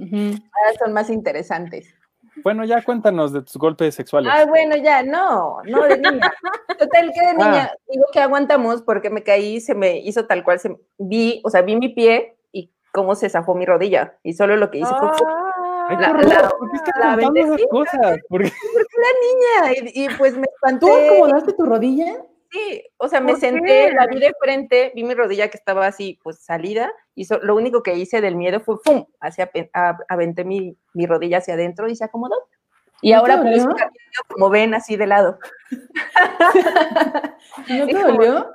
Ahora 0.01 0.79
son 0.85 0.93
más 0.93 1.11
interesantes. 1.11 1.95
Bueno, 2.43 2.65
ya 2.65 2.83
cuéntanos 2.83 3.33
de 3.33 3.43
tus 3.43 3.57
golpes 3.57 3.95
sexuales. 3.95 4.33
Ay, 4.35 4.47
bueno, 4.47 4.77
ya, 4.77 5.03
no, 5.03 5.59
no 5.65 5.83
de 5.85 5.99
niña. 5.99 6.33
Total, 6.79 7.13
que 7.13 7.21
de 7.27 7.35
niña, 7.63 7.71
Ah. 7.73 7.77
digo 7.89 8.05
que 8.13 8.21
aguantamos 8.21 8.83
porque 8.83 9.11
me 9.11 9.23
caí, 9.23 9.61
se 9.61 9.75
me 9.75 9.99
hizo 9.99 10.27
tal 10.27 10.43
cual, 10.45 10.59
se, 10.59 10.77
vi, 10.99 11.41
o 11.45 11.51
sea, 11.51 11.63
vi 11.63 11.77
mi 11.77 11.91
pie 11.91 12.37
y 12.53 12.71
cómo 12.93 13.15
se 13.15 13.29
zafó 13.31 13.55
mi 13.55 13.65
rodilla. 13.67 14.19
Y 14.23 14.33
solo 14.35 14.57
lo 14.57 14.71
que 14.71 14.79
hice 14.79 14.91
fue 14.99 15.09
¡pum! 15.17 15.29
Ay, 15.89 15.97
la- 15.99 16.07
qué 16.07 16.13
horror, 16.13 16.25
la- 16.27 16.49
¿Por 16.49 16.71
qué 16.71 16.77
estás 16.77 16.95
la 16.99 17.11
contando 17.13 17.41
esas 17.55 17.67
cosas? 17.71 18.19
Porque 18.29 18.53
niña. 19.23 19.73
Y, 19.95 20.05
y, 20.05 20.09
pues 20.17 20.37
me 20.37 20.47
espanté. 20.53 20.87
¿Tú 20.87 20.93
acomodaste 20.93 21.53
tu 21.53 21.65
rodilla? 21.65 22.17
Sí, 22.51 22.83
o 22.99 23.09
sea, 23.09 23.21
me 23.21 23.33
¿Por 23.33 23.41
senté, 23.41 23.67
qué? 23.89 23.93
la 23.93 24.07
vi 24.07 24.21
de 24.21 24.33
frente, 24.41 24.93
vi 24.95 25.03
mi 25.05 25.15
rodilla 25.15 25.49
que 25.49 25.57
estaba 25.57 25.87
así, 25.89 26.21
pues 26.23 26.39
salida, 26.45 26.93
y 27.15 27.25
so- 27.25 27.39
lo 27.43 27.55
único 27.57 27.83
que 27.83 27.95
hice 27.97 28.21
del 28.21 28.37
miedo 28.37 28.61
fue 28.61 28.77
¡pum! 28.83 29.07
Hacia, 29.21 29.51
a- 29.73 29.99
aventé 30.09 30.45
mi, 30.45 30.77
mi 30.95 31.07
rodilla 31.07 31.39
hacia 31.39 31.55
adentro 31.55 31.89
y 31.89 31.97
se 31.97 32.05
acomodó. 32.05 32.37
Y 33.03 33.13
¿No 33.13 33.23
te 33.25 33.33
ahora 33.33 33.43
pues 33.43 33.67
como 34.29 34.49
ven, 34.51 34.73
así 34.75 34.97
de 34.97 35.07
lado. 35.07 35.39
¿No 37.69 37.87
te 37.87 37.99
dolió? 37.99 38.51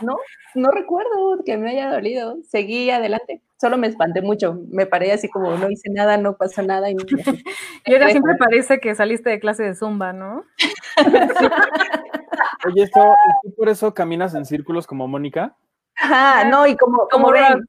No, 0.00 0.16
no 0.54 0.70
recuerdo 0.70 1.42
que 1.44 1.56
me 1.58 1.70
haya 1.70 1.90
dolido. 1.92 2.36
Seguí 2.48 2.90
adelante. 2.90 3.42
Solo 3.60 3.76
me 3.76 3.86
espanté 3.88 4.22
mucho. 4.22 4.58
Me 4.70 4.86
paré 4.86 5.12
así 5.12 5.28
como 5.28 5.56
no 5.56 5.70
hice 5.70 5.90
nada, 5.90 6.16
no 6.16 6.36
pasó 6.36 6.62
nada. 6.62 6.90
Y 6.90 6.96
Y 7.86 7.92
ahora 7.92 8.10
siempre 8.10 8.34
parece 8.36 8.80
que 8.80 8.94
saliste 8.94 9.30
de 9.30 9.40
clase 9.40 9.62
de 9.64 9.74
zumba, 9.74 10.12
¿no? 10.12 10.44
Oye, 12.66 12.82
esto, 12.84 13.00
¿y 13.44 13.48
¿tú 13.50 13.54
por 13.56 13.68
eso 13.68 13.92
caminas 13.94 14.34
en 14.34 14.44
círculos 14.44 14.86
como 14.86 15.06
Mónica? 15.08 15.56
Ajá, 15.96 16.44
no, 16.44 16.66
y 16.66 16.76
como, 16.76 17.08
como, 17.10 17.26
Como 17.26 17.30
ven. 17.32 17.68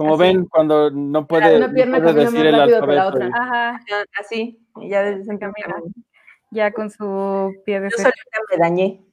Como 0.00 0.14
Así. 0.14 0.22
ven 0.22 0.46
cuando 0.46 0.90
no 0.90 1.26
puede, 1.26 1.58
Una 1.58 1.70
pierna 1.70 1.98
no 1.98 2.04
puede 2.04 2.24
decir 2.24 2.46
el 2.46 2.56
rápido 2.56 2.80
que 2.80 2.86
la 2.94 3.02
alfabeto. 3.02 3.26
otra. 3.26 3.38
Ajá, 3.42 3.80
así. 4.18 4.58
Y 4.80 4.88
ya 4.88 5.02
camino. 5.04 5.92
ya 6.50 6.72
con 6.72 6.88
su 6.88 7.52
pie 7.66 7.80
de 7.80 7.90
Yo 7.90 7.96
solita 7.98 8.38
me 8.50 8.56
dañé. 8.56 9.04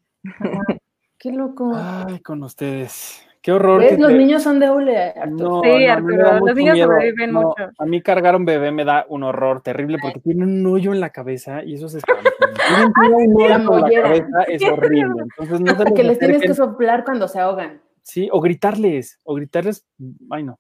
Qué 1.17 1.33
loco. 1.33 1.73
Ay, 1.75 2.21
con 2.21 2.41
ustedes. 2.41 3.21
Qué 3.41 3.51
horror. 3.51 3.81
¿Ves? 3.81 3.95
que 3.95 3.97
Los 4.01 4.11
te- 4.11 4.17
niños 4.17 4.43
son 4.43 4.61
de 4.61 4.69
hule, 4.69 4.97
Arturo. 5.09 5.49
No, 5.49 5.61
Sí, 5.61 5.85
no, 5.87 5.91
Arturo, 5.93 6.39
los 6.45 6.55
niños 6.55 6.73
miedo. 6.75 6.87
sobreviven 6.87 7.31
No, 7.33 7.41
mucho. 7.41 7.63
A 7.79 7.85
mí 7.85 8.01
cargar 8.01 8.35
un 8.37 8.45
bebé 8.45 8.71
me 8.71 8.85
da 8.85 9.05
un 9.09 9.23
horror 9.23 9.61
terrible 9.61 9.97
porque 10.01 10.21
tiene 10.21 10.45
un 10.45 10.65
hoyo 10.67 10.93
en 10.93 11.01
la 11.01 11.09
cabeza 11.09 11.63
y 11.65 11.73
eso 11.73 11.87
es 11.87 11.95
espantoso. 11.95 12.33
Tienen 13.01 13.35
un 13.35 13.67
hoyo 13.67 13.85
en 13.85 13.91
la 13.95 14.01
cabeza 14.03 14.43
es 14.47 14.63
horrible. 14.63 15.23
Entonces 15.23 15.59
no 15.59 15.75
se 15.77 15.83
Porque 15.83 16.03
les 16.03 16.17
tienes 16.17 16.41
que 16.41 16.53
soplar 16.53 17.03
cuando 17.03 17.27
se 17.27 17.39
ahogan. 17.41 17.81
Sí, 18.03 18.29
o 18.31 18.39
gritarles, 18.39 19.19
o 19.25 19.35
gritarles, 19.35 19.85
ay 20.29 20.43
no. 20.43 20.57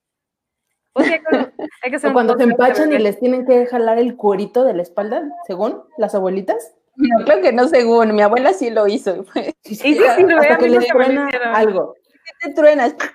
Pues 0.97 1.07
sí, 1.07 1.13
hay 1.83 1.91
que- 1.91 2.07
O 2.07 2.13
cuando 2.13 2.35
se 2.37 2.43
empachan 2.43 2.91
y 2.91 2.97
les 2.99 3.19
tienen 3.19 3.45
que 3.45 3.65
jalar 3.67 3.97
el 3.99 4.15
cuerito 4.15 4.63
de 4.63 4.73
la 4.73 4.81
espalda, 4.81 5.23
según 5.45 5.83
las 5.97 6.15
abuelitas. 6.15 6.73
No, 6.95 7.25
creo 7.25 7.41
que 7.41 7.53
no 7.53 7.67
según. 7.67 8.15
Mi 8.15 8.21
abuela 8.23 8.53
sí 8.53 8.69
lo 8.71 8.87
hizo. 8.87 9.23
Y 9.63 9.75
sí 9.75 9.95
sirve, 9.95 10.07
Hasta 10.35 10.53
a 10.55 10.57
que 10.57 10.69
les 10.69 10.87
truena 10.87 11.29
algo. 11.53 11.93
te 12.41 12.53
truenas. 12.53 12.95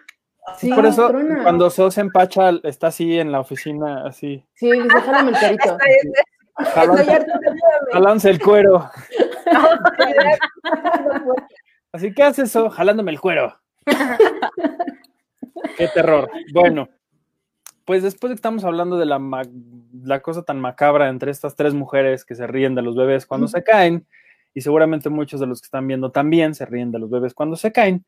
Sí, 0.58 0.72
Por 0.72 0.84
eso, 0.86 1.06
truena. 1.08 1.42
cuando 1.44 1.70
So 1.70 1.88
se 1.92 2.00
empacha, 2.00 2.50
está 2.64 2.88
así 2.88 3.16
en 3.18 3.30
la 3.30 3.38
oficina, 3.38 4.04
así. 4.06 4.44
Sí, 4.54 4.72
dice, 4.72 4.88
jálame 4.88 5.30
el 5.30 5.36
carito. 5.38 5.78
Jalan- 6.56 6.98
Estoy 6.98 7.14
harta, 7.14 7.32
ayúdame. 7.34 7.92
Jalándose 7.92 8.30
el 8.30 8.42
cuero. 8.42 8.90
Así 11.92 12.12
que 12.12 12.22
haces 12.24 12.48
eso, 12.50 12.70
jalándome 12.70 13.12
el 13.12 13.20
cuero. 13.20 13.56
Qué 15.76 15.88
terror. 15.94 16.28
Bueno, 16.52 16.88
pues 17.84 18.02
después 18.02 18.30
de 18.30 18.34
que 18.34 18.38
estamos 18.38 18.64
hablando 18.64 18.96
de 18.98 19.06
la, 19.06 19.20
la 20.02 20.20
cosa 20.20 20.42
tan 20.42 20.60
macabra 20.60 21.08
entre 21.08 21.30
estas 21.30 21.56
tres 21.56 21.74
mujeres 21.74 22.24
que 22.24 22.34
se 22.34 22.46
ríen 22.46 22.74
de 22.74 22.82
los 22.82 22.96
bebés 22.96 23.26
cuando 23.26 23.48
se 23.48 23.62
caen, 23.62 24.06
y 24.54 24.60
seguramente 24.60 25.08
muchos 25.08 25.40
de 25.40 25.46
los 25.46 25.60
que 25.60 25.66
están 25.66 25.86
viendo 25.86 26.10
también 26.10 26.54
se 26.54 26.66
ríen 26.66 26.92
de 26.92 26.98
los 26.98 27.10
bebés 27.10 27.34
cuando 27.34 27.56
se 27.56 27.72
caen, 27.72 28.04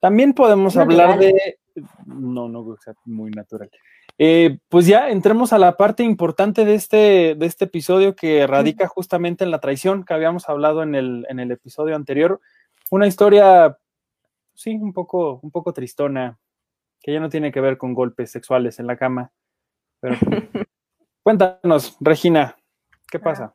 también 0.00 0.34
podemos 0.34 0.76
hablar 0.76 1.18
de... 1.18 1.58
No, 2.06 2.48
no, 2.48 2.60
o 2.60 2.76
sea, 2.78 2.94
muy 3.04 3.30
natural. 3.30 3.70
Eh, 4.18 4.58
pues 4.68 4.86
ya 4.86 5.10
entremos 5.10 5.52
a 5.52 5.58
la 5.58 5.76
parte 5.76 6.02
importante 6.02 6.64
de 6.64 6.74
este, 6.74 7.34
de 7.34 7.46
este 7.46 7.66
episodio 7.66 8.16
que 8.16 8.46
radica 8.46 8.86
justamente 8.88 9.44
en 9.44 9.50
la 9.50 9.60
traición 9.60 10.04
que 10.04 10.14
habíamos 10.14 10.48
hablado 10.48 10.82
en 10.82 10.94
el, 10.94 11.26
en 11.28 11.38
el 11.38 11.50
episodio 11.50 11.96
anterior. 11.96 12.40
Una 12.90 13.06
historia, 13.06 13.76
sí, 14.54 14.74
un 14.74 14.92
poco, 14.92 15.38
un 15.42 15.50
poco 15.50 15.72
tristona, 15.72 16.38
que 17.06 17.12
ya 17.12 17.20
no 17.20 17.28
tiene 17.28 17.52
que 17.52 17.60
ver 17.60 17.78
con 17.78 17.94
golpes 17.94 18.32
sexuales 18.32 18.80
en 18.80 18.88
la 18.88 18.96
cama. 18.96 19.30
Pero 20.00 20.16
cuéntanos, 21.22 21.96
Regina, 22.00 22.56
¿qué 23.08 23.20
pasa? 23.20 23.54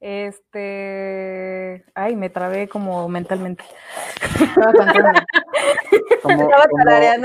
Este. 0.00 1.84
Ay, 1.94 2.16
me 2.16 2.28
trabé 2.28 2.66
como 2.66 3.08
mentalmente. 3.08 3.62
Estaba 4.20 4.72
cantando. 4.72 5.20
Como, 6.22 6.42
Estaba 6.42 6.66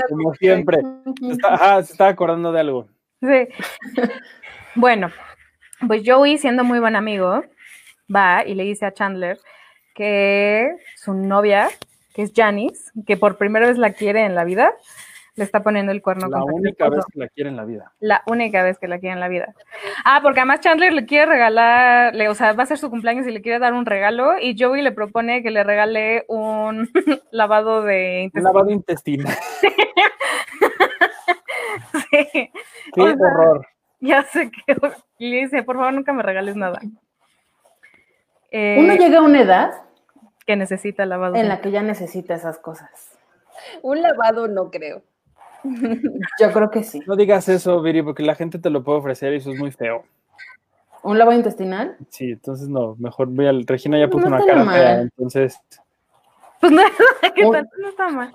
como- 0.08 0.34
siempre. 0.34 0.78
Se 1.20 1.32
está- 1.32 1.54
ajá, 1.54 1.82
se 1.82 1.92
estaba 1.92 2.10
acordando 2.10 2.52
de 2.52 2.60
algo. 2.60 2.86
Sí. 3.20 3.48
Bueno, 4.76 5.10
pues 5.88 6.02
Joey, 6.06 6.38
siendo 6.38 6.62
muy 6.62 6.78
buen 6.78 6.94
amigo, 6.94 7.42
va 8.14 8.44
y 8.46 8.54
le 8.54 8.62
dice 8.62 8.86
a 8.86 8.92
Chandler 8.94 9.38
que 9.94 10.70
su 10.96 11.14
novia, 11.14 11.68
que 12.14 12.22
es 12.22 12.32
Janice, 12.34 12.92
que 13.06 13.16
por 13.16 13.38
primera 13.38 13.66
vez 13.66 13.76
la 13.76 13.92
quiere 13.92 14.24
en 14.24 14.34
la 14.36 14.44
vida, 14.44 14.72
le 15.34 15.44
está 15.44 15.62
poniendo 15.62 15.92
el 15.92 16.02
cuerno 16.02 16.28
La 16.28 16.44
única 16.44 16.88
vez 16.90 17.04
que 17.10 17.18
la 17.18 17.28
quiere 17.28 17.48
en 17.50 17.56
la 17.56 17.64
vida. 17.64 17.92
La 18.00 18.22
única 18.26 18.62
vez 18.62 18.78
que 18.78 18.86
la 18.88 18.98
quiere 18.98 19.14
en 19.14 19.20
la 19.20 19.28
vida. 19.28 19.54
Ah, 20.04 20.20
porque 20.22 20.40
además 20.40 20.60
Chandler 20.60 20.92
le 20.92 21.06
quiere 21.06 21.26
regalar, 21.26 22.14
le- 22.14 22.28
o 22.28 22.34
sea, 22.34 22.52
va 22.52 22.64
a 22.64 22.66
ser 22.66 22.76
su 22.78 22.90
cumpleaños 22.90 23.26
y 23.26 23.30
le 23.30 23.40
quiere 23.40 23.58
dar 23.58 23.72
un 23.72 23.86
regalo 23.86 24.38
y 24.38 24.56
Joey 24.58 24.82
le 24.82 24.92
propone 24.92 25.42
que 25.42 25.50
le 25.50 25.64
regale 25.64 26.24
un 26.28 26.90
lavado 27.30 27.82
de 27.82 28.30
Un 28.34 28.40
intestino. 28.40 28.48
lavado 28.52 28.70
intestinal. 28.70 29.34
Sí. 32.10 32.50
Qué 32.94 33.00
O 33.00 33.06
sea, 33.06 33.14
horror. 33.14 33.66
Ya 34.00 34.22
sé 34.24 34.50
que 34.50 34.76
y 35.18 35.30
le 35.30 35.36
dice, 35.42 35.62
por 35.62 35.76
favor, 35.76 35.92
nunca 35.94 36.12
me 36.12 36.22
regales 36.22 36.56
nada. 36.56 36.80
Eh, 38.50 38.76
Uno 38.80 38.94
llega 38.96 39.18
a 39.18 39.22
una 39.22 39.40
edad 39.40 39.72
que 40.46 40.56
necesita 40.56 41.06
lavado. 41.06 41.36
en 41.36 41.48
la 41.48 41.60
que 41.60 41.70
ya 41.70 41.82
necesita 41.82 42.34
esas 42.34 42.58
cosas. 42.58 42.90
Un 43.82 44.02
lavado 44.02 44.48
no 44.48 44.70
creo. 44.70 45.02
Yo 46.40 46.52
creo 46.52 46.70
que 46.70 46.82
sí. 46.82 47.00
No 47.06 47.16
digas 47.16 47.48
eso, 47.48 47.80
Viri, 47.82 48.02
porque 48.02 48.22
la 48.22 48.34
gente 48.34 48.58
te 48.58 48.70
lo 48.70 48.82
puede 48.82 48.98
ofrecer 48.98 49.32
y 49.32 49.36
eso 49.36 49.52
es 49.52 49.58
muy 49.58 49.70
feo. 49.70 50.04
¿Un 51.02 51.18
lavado 51.18 51.36
intestinal? 51.36 51.96
Sí, 52.10 52.30
entonces 52.32 52.68
no, 52.68 52.94
mejor 52.98 53.28
voy 53.28 53.46
al. 53.46 53.66
Regina 53.66 53.98
ya 53.98 54.08
puso 54.08 54.28
no 54.28 54.36
una 54.36 54.44
cara 54.46 54.64
fea, 54.64 55.00
entonces. 55.00 55.58
Pues 56.60 56.72
no, 56.72 56.82
¿qué 57.34 57.44
Un- 57.44 57.52
tal? 57.52 57.68
No 57.80 57.88
está 57.88 58.08
mal. 58.08 58.32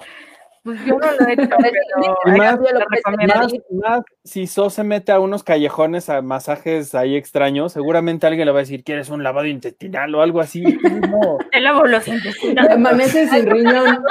Pues 0.64 0.84
yo 0.86 0.98
no 0.98 1.12
lo 1.12 1.28
he 1.28 1.34
hecho, 1.34 1.50
pero 1.62 2.16
Y 2.26 2.38
más- 2.38 2.62
te 2.62 2.74
lo 2.74 2.80
recomiendo. 2.90 3.36
Más, 3.36 3.54
más 3.72 4.02
si 4.24 4.48
So 4.48 4.70
se 4.70 4.84
mete 4.84 5.12
a 5.14 5.20
unos 5.20 5.44
callejones 5.44 6.10
a 6.10 6.22
masajes 6.22 6.94
ahí 6.96 7.16
extraños, 7.16 7.72
seguramente 7.74 8.28
alguien 8.28 8.46
le 8.46 8.52
va 8.52 8.60
a 8.60 8.62
decir, 8.64 8.84
¿quieres 8.84 9.10
un 9.10 9.24
lavado 9.24 9.48
intestinal 9.48 10.14
o 10.16 10.22
algo 10.22 10.42
así? 10.42 10.64
No. 10.64 11.38
Te 11.52 11.62
lavo 11.62 11.86
los 11.86 12.08
intestinos. 12.08 12.68
Amanece 12.72 13.28
sin 13.28 13.46
riñón. 13.46 13.86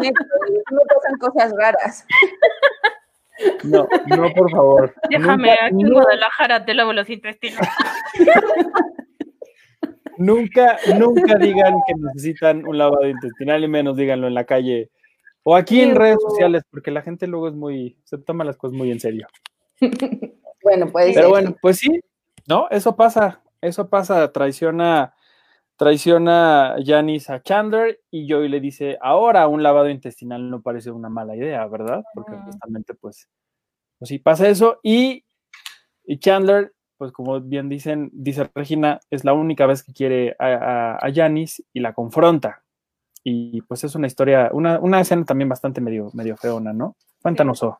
Me 0.00 0.10
pasan 0.12 1.18
cosas 1.20 1.52
raras. 1.56 2.06
No, 3.64 3.86
no, 4.06 4.32
por 4.32 4.50
favor. 4.50 4.94
Déjame, 5.10 5.48
Nunca- 5.50 5.64
aquí 5.66 5.82
en 5.82 5.92
Guadalajara 5.92 6.64
te 6.64 6.74
lavo 6.74 6.92
los 6.92 7.08
intestinos. 7.10 7.60
Nunca, 10.16 10.76
nunca 10.98 11.36
digan 11.38 11.74
que 11.86 11.94
necesitan 11.98 12.66
un 12.66 12.78
lavado 12.78 13.08
intestinal 13.08 13.64
y 13.64 13.68
menos 13.68 13.96
díganlo 13.96 14.28
en 14.28 14.34
la 14.34 14.44
calle 14.44 14.90
o 15.44 15.54
aquí 15.54 15.80
en 15.80 15.94
redes 15.94 16.18
sociales, 16.20 16.62
porque 16.70 16.90
la 16.90 17.02
gente 17.02 17.26
luego 17.26 17.48
es 17.48 17.54
muy, 17.54 17.96
se 18.04 18.18
toma 18.18 18.42
las 18.44 18.56
cosas 18.56 18.76
muy 18.76 18.90
en 18.90 19.00
serio. 19.00 19.28
Bueno, 20.64 20.90
puede 20.90 21.08
ser. 21.08 21.16
Pero 21.16 21.28
bueno, 21.28 21.54
pues 21.60 21.76
sí, 21.76 22.00
¿no? 22.48 22.68
Eso 22.70 22.96
pasa, 22.96 23.42
eso 23.60 23.90
pasa, 23.90 24.32
traiciona, 24.32 25.14
traiciona 25.76 26.76
Janice 26.82 27.30
a 27.30 27.42
Chandler 27.42 28.00
y 28.10 28.26
Joey 28.32 28.48
le 28.48 28.60
dice, 28.60 28.96
ahora 29.02 29.46
un 29.46 29.62
lavado 29.62 29.90
intestinal 29.90 30.48
no 30.48 30.62
parece 30.62 30.90
una 30.90 31.10
mala 31.10 31.36
idea, 31.36 31.66
¿verdad? 31.66 32.02
Porque 32.14 32.36
Mm. 32.36 32.44
justamente 32.46 32.94
pues, 32.94 33.28
pues 33.98 34.08
sí 34.08 34.18
pasa 34.18 34.48
eso 34.48 34.80
y, 34.82 35.26
y 36.06 36.18
Chandler 36.18 36.72
pues 36.96 37.12
como 37.12 37.38
bien 37.42 37.68
dicen, 37.68 38.08
dice 38.14 38.48
Regina, 38.54 39.00
es 39.10 39.22
la 39.22 39.34
única 39.34 39.66
vez 39.66 39.82
que 39.82 39.92
quiere 39.92 40.34
a, 40.38 40.46
a, 40.46 40.96
a 40.96 41.12
Janis 41.12 41.62
y 41.74 41.80
la 41.80 41.92
confronta. 41.92 42.63
Y 43.26 43.62
pues 43.62 43.82
es 43.84 43.94
una 43.94 44.06
historia, 44.06 44.50
una, 44.52 44.78
una 44.78 45.00
escena 45.00 45.24
también 45.24 45.48
bastante 45.48 45.80
medio, 45.80 46.10
medio 46.12 46.36
feona, 46.36 46.72
¿no? 46.74 46.94
Cuéntanos, 47.22 47.62
O. 47.62 47.78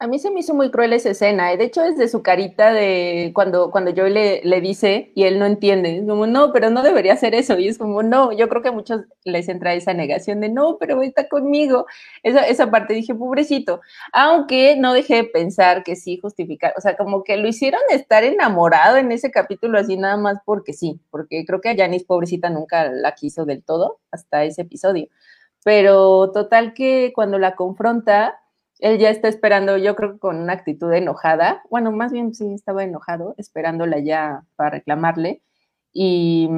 A 0.00 0.08
mí 0.08 0.18
se 0.18 0.30
me 0.30 0.40
hizo 0.40 0.54
muy 0.54 0.70
cruel 0.72 0.92
esa 0.92 1.10
escena. 1.10 1.56
De 1.56 1.64
hecho, 1.64 1.82
es 1.84 1.96
de 1.96 2.08
su 2.08 2.20
carita 2.22 2.72
de 2.72 3.30
cuando, 3.32 3.70
cuando 3.70 3.92
le, 3.92 4.40
le 4.42 4.60
dice 4.60 5.12
y 5.14 5.22
él 5.22 5.38
no 5.38 5.46
entiende. 5.46 5.98
Es 5.98 6.06
como, 6.06 6.26
no, 6.26 6.52
pero 6.52 6.68
no 6.68 6.82
debería 6.82 7.12
hacer 7.12 7.34
eso. 7.34 7.58
Y 7.58 7.68
es 7.68 7.78
como, 7.78 8.02
no, 8.02 8.32
yo 8.32 8.48
creo 8.48 8.60
que 8.60 8.68
a 8.68 8.72
muchos 8.72 9.02
les 9.24 9.48
entra 9.48 9.72
esa 9.72 9.94
negación 9.94 10.40
de, 10.40 10.48
no, 10.48 10.78
pero 10.78 11.00
está 11.00 11.28
conmigo. 11.28 11.86
Esa, 12.24 12.46
esa 12.48 12.70
parte 12.70 12.92
dije, 12.92 13.14
pobrecito. 13.14 13.80
Aunque 14.12 14.76
no 14.76 14.92
dejé 14.92 15.14
de 15.14 15.24
pensar 15.24 15.84
que 15.84 15.94
sí 15.94 16.18
justificar. 16.20 16.74
O 16.76 16.80
sea, 16.80 16.96
como 16.96 17.22
que 17.22 17.36
lo 17.36 17.46
hicieron 17.48 17.80
estar 17.90 18.24
enamorado 18.24 18.96
en 18.96 19.12
ese 19.12 19.30
capítulo 19.30 19.78
así 19.78 19.96
nada 19.96 20.16
más 20.16 20.38
porque 20.44 20.72
sí. 20.72 21.00
Porque 21.10 21.44
creo 21.46 21.60
que 21.60 21.70
a 21.70 21.76
Janice, 21.76 22.04
pobrecita, 22.04 22.50
nunca 22.50 22.90
la 22.90 23.14
quiso 23.14 23.44
del 23.46 23.62
todo 23.62 24.00
hasta 24.10 24.44
ese 24.44 24.62
episodio. 24.62 25.06
Pero 25.64 26.30
total 26.32 26.74
que 26.74 27.12
cuando 27.14 27.38
la 27.38 27.54
confronta 27.54 28.40
él 28.84 28.98
ya 28.98 29.08
está 29.08 29.28
esperando, 29.28 29.78
yo 29.78 29.96
creo 29.96 30.12
que 30.12 30.18
con 30.18 30.36
una 30.36 30.52
actitud 30.52 30.92
enojada, 30.92 31.62
bueno, 31.70 31.90
más 31.90 32.12
bien 32.12 32.34
sí 32.34 32.52
estaba 32.52 32.84
enojado, 32.84 33.34
esperándola 33.38 33.98
ya 33.98 34.44
para 34.56 34.72
reclamarle. 34.72 35.40
Y, 35.90 36.50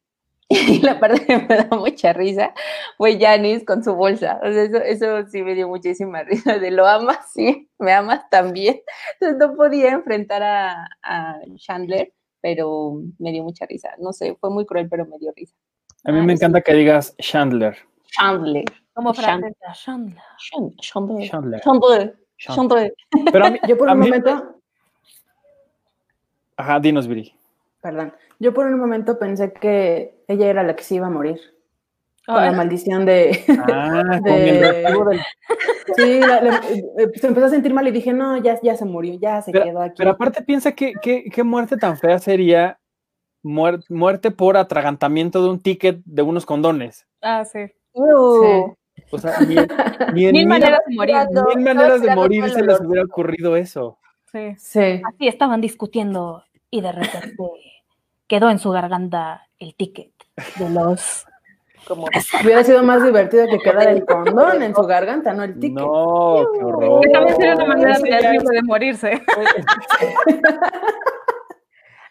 y 0.48 0.78
la 0.82 1.00
parte 1.00 1.26
que 1.26 1.36
me 1.36 1.56
da 1.56 1.76
mucha 1.76 2.12
risa 2.12 2.54
fue 2.96 3.18
Janice 3.18 3.64
con 3.64 3.82
su 3.82 3.92
bolsa. 3.96 4.38
O 4.44 4.52
sea, 4.52 4.62
eso, 4.62 4.76
eso 4.76 5.28
sí 5.28 5.42
me 5.42 5.56
dio 5.56 5.66
muchísima 5.66 6.22
risa. 6.22 6.60
De 6.60 6.70
lo 6.70 6.86
amas, 6.86 7.18
sí, 7.34 7.68
me 7.80 7.92
amas 7.92 8.30
también. 8.30 8.80
Entonces 9.14 9.38
no 9.44 9.56
podía 9.56 9.90
enfrentar 9.90 10.44
a, 10.44 10.86
a 11.02 11.40
Chandler, 11.56 12.12
pero 12.40 13.00
me 13.18 13.32
dio 13.32 13.42
mucha 13.42 13.66
risa. 13.66 13.90
No 13.98 14.12
sé, 14.12 14.36
fue 14.40 14.50
muy 14.50 14.64
cruel, 14.64 14.88
pero 14.88 15.06
me 15.06 15.18
dio 15.18 15.32
risa. 15.34 15.56
A 16.04 16.12
mí 16.12 16.20
me 16.24 16.34
encanta 16.34 16.60
que 16.60 16.72
digas 16.72 17.16
Chandler. 17.16 17.76
Chandler. 18.12 18.83
Como 18.94 19.12
francesa, 19.12 19.72
Chandler. 19.74 20.22
Chan- 20.38 20.76
Chandler. 20.76 21.28
Chandler. 21.28 21.60
Chandler. 21.60 22.16
Chandler. 22.38 22.94
Chandler. 23.16 23.32
Pero 23.32 23.44
a 23.46 23.50
mí, 23.50 23.58
Yo 23.68 23.76
por 23.76 23.88
un 23.90 23.98
mí- 23.98 24.06
momento, 24.06 24.54
Ajá, 26.56 26.78
dinos, 26.80 27.08
Viri. 27.08 27.34
perdón, 27.80 28.14
yo 28.38 28.54
por 28.54 28.66
un 28.66 28.78
momento 28.78 29.18
pensé 29.18 29.52
que 29.52 30.22
ella 30.28 30.46
era 30.48 30.62
la 30.62 30.76
que 30.76 30.84
se 30.84 30.94
iba 30.96 31.06
a 31.08 31.10
morir. 31.10 31.40
Con 32.26 32.36
la 32.36 32.52
maldición 32.52 33.04
de... 33.04 33.44
Ah, 33.70 34.02
con 34.22 34.22
De- 34.22 34.48
el 34.48 34.60
reactivo 34.82 35.04
del- 35.10 35.20
Sí, 35.96 36.20
la- 36.20 36.40
la- 36.40 36.56
eh, 36.96 37.10
se 37.16 37.26
empezó 37.26 37.46
a 37.46 37.50
sentir 37.50 37.74
mal 37.74 37.86
y 37.86 37.90
dije, 37.90 38.14
no, 38.14 38.38
ya, 38.38 38.58
ya 38.62 38.76
se 38.76 38.86
murió, 38.86 39.18
ya 39.20 39.42
se 39.42 39.52
quedó 39.52 39.82
aquí. 39.82 39.96
Pero 39.98 40.10
aparte 40.12 40.40
piensa 40.42 40.72
que, 40.72 40.94
que- 41.02 41.24
qué 41.24 41.42
muerte 41.42 41.76
tan 41.76 41.98
fea 41.98 42.18
sería 42.18 42.78
muer- 43.42 43.84
muerte 43.90 44.30
por 44.30 44.56
atragantamiento 44.56 45.42
de 45.42 45.50
un 45.50 45.60
ticket 45.60 46.00
de 46.06 46.22
unos 46.22 46.46
condones. 46.46 47.06
Ah, 47.20 47.44
sí. 47.44 47.58
Ew. 47.92 48.74
O 49.14 49.18
sea, 49.18 49.38
ni, 49.40 49.56
en- 49.56 49.68
ni 50.14 50.26
en 50.26 50.32
Mil 50.32 50.32
mil, 50.32 50.46
maneras 50.48 50.80
de 50.86 50.94
morir. 50.96 51.16
Mil 51.54 51.64
maneras 51.64 52.00
de 52.02 52.08
se 52.50 52.62
les 52.62 52.80
hubiera 52.80 53.04
ocurrido 53.04 53.56
eso. 53.56 53.98
Sí. 54.32 54.54
Sí. 54.58 55.00
Así 55.06 55.28
estaban 55.28 55.60
discutiendo 55.60 56.42
y 56.70 56.80
de 56.80 56.90
repente 56.90 57.36
quedó 58.26 58.50
en 58.50 58.58
su 58.58 58.70
garganta 58.70 59.46
el 59.58 59.76
ticket 59.76 60.10
de 60.58 60.70
los... 60.70 61.26
Como 61.86 62.06
Hubiera 62.42 62.64
sido 62.64 62.82
más 62.82 63.04
divertido 63.04 63.46
que 63.46 63.58
quedara 63.58 63.90
el 63.92 64.04
condón 64.04 64.62
en 64.62 64.74
su 64.74 64.82
garganta, 64.82 65.32
no 65.34 65.44
el 65.44 65.58
ticket. 65.60 65.76
No, 65.84 66.46
qué 66.54 66.64
horror. 66.64 67.00
Que 67.02 67.10
también 67.10 67.36
sería 67.36 67.54
una 67.56 67.66
manera 67.66 67.98
de 67.98 68.62
morirse. 68.62 69.22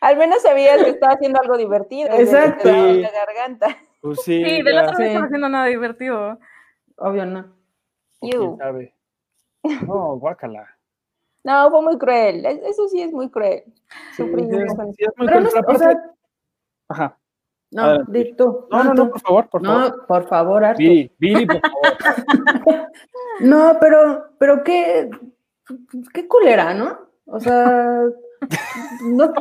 Al 0.02 0.18
menos 0.18 0.42
sabías 0.42 0.84
que 0.84 0.90
estaba 0.92 1.14
haciendo 1.14 1.42
algo 1.42 1.58
divertido. 1.58 2.10
Exacto. 2.14 2.70
la 2.70 3.10
garganta. 3.12 3.78
Pues 4.02 4.22
sí, 4.22 4.44
Sí, 4.44 4.62
del 4.62 4.76
ya, 4.76 4.84
otro 4.84 5.00
no 5.00 5.06
estaba 5.06 5.26
haciendo 5.26 5.50
nada 5.50 5.66
divertido. 5.68 6.40
Obvio 6.98 7.26
no. 7.26 7.46
quién 8.20 8.58
sabe. 8.58 8.94
No, 9.88 10.18
guácala. 10.18 10.68
No, 11.44 11.70
fue 11.72 11.82
muy 11.82 11.98
cruel. 11.98 12.46
Es- 12.46 12.62
Eso 12.64 12.88
sí 12.90 13.02
es 13.02 13.12
muy 13.12 13.30
cruel. 13.30 13.64
Sí, 14.16 14.24
Sufrí 14.24 14.44
sí, 14.50 14.56
es 14.56 14.76
muy 14.78 15.28
Pero 15.28 15.40
cruel, 15.40 15.44
no, 15.44 15.50
pero 15.50 15.60
o 15.60 15.60
aparte- 15.62 15.80
sea, 15.80 16.12
Ajá. 16.90 17.18
no, 17.72 18.04
di 18.06 18.34
tú. 18.36 18.68
No, 18.72 18.84
no, 18.84 18.94
no, 18.94 19.10
por 19.10 19.20
favor, 19.22 19.50
por 19.50 19.66
favor. 19.66 19.90
No, 19.98 20.06
por 20.08 20.28
favor, 20.28 20.64
Arthur. 20.66 20.78
Viri, 20.80 21.12
Viri, 21.18 21.46
por 21.48 21.62
favor. 21.62 22.88
No, 23.40 23.78
pero, 23.80 24.26
pero 24.38 24.64
qué, 24.64 25.10
qué 26.14 26.28
culera, 26.28 26.74
¿no? 26.76 27.00
O 27.26 27.40
sea, 27.40 28.04
no, 29.02 29.34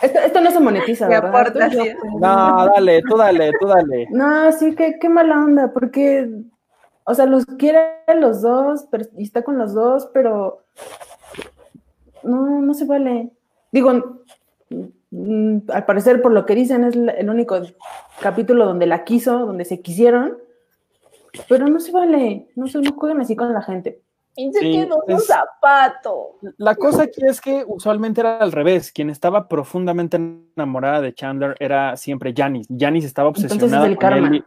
esto, 0.00 0.18
esto 0.18 0.40
no 0.40 0.50
se 0.50 0.60
monetiza, 0.60 1.08
¿verdad? 1.08 1.28
aporta, 1.28 1.64
Arthur? 1.66 1.82
sí. 1.84 1.92
No, 2.18 2.66
dale, 2.72 3.02
tú 3.02 3.16
dale, 3.18 3.52
tú 3.60 3.66
dale. 3.66 4.06
No, 4.10 4.50
sí, 4.52 4.74
qué, 4.74 4.98
qué 4.98 5.08
mala 5.10 5.44
onda, 5.44 5.72
porque, 5.72 6.26
o 7.04 7.14
sea, 7.14 7.26
los 7.26 7.46
quiere 7.46 7.78
a 8.06 8.14
los 8.14 8.42
dos, 8.42 8.86
pero, 8.90 9.04
y 9.16 9.22
está 9.24 9.42
con 9.42 9.58
los 9.58 9.74
dos, 9.74 10.08
pero 10.12 10.62
no, 12.22 12.60
no 12.60 12.74
se 12.74 12.84
vale. 12.84 13.30
Digo, 13.72 13.90
al 13.90 15.84
parecer, 15.86 16.22
por 16.22 16.32
lo 16.32 16.46
que 16.46 16.54
dicen, 16.54 16.84
es 16.84 16.94
el 16.94 17.28
único 17.30 17.60
capítulo 18.20 18.64
donde 18.66 18.86
la 18.86 19.04
quiso, 19.04 19.40
donde 19.46 19.64
se 19.64 19.80
quisieron, 19.80 20.38
pero 21.48 21.66
no 21.66 21.80
se 21.80 21.92
vale, 21.92 22.48
no 22.56 22.66
se 22.66 22.78
no 22.80 22.92
jueguen 22.94 23.20
así 23.20 23.34
con 23.36 23.52
la 23.52 23.62
gente. 23.62 24.00
Y 24.34 24.50
se 24.50 24.60
Sí, 24.60 24.72
quedó 24.72 25.02
un 25.06 25.12
es- 25.14 25.26
zapato. 25.26 26.36
La 26.56 26.74
cosa 26.74 27.02
aquí 27.02 27.20
es 27.26 27.38
que 27.38 27.64
usualmente 27.66 28.22
era 28.22 28.38
al 28.38 28.50
revés. 28.52 28.90
Quien 28.90 29.10
estaba 29.10 29.46
profundamente 29.46 30.16
enamorada 30.56 31.02
de 31.02 31.12
Chandler 31.12 31.54
era 31.60 31.98
siempre 31.98 32.32
Janice. 32.34 32.72
Janice 32.74 33.06
estaba 33.06 33.28
es 33.30 33.44
obsesionada 33.44 33.86
el 33.86 33.96
con 33.96 34.00
karma. 34.00 34.28
él. 34.28 34.44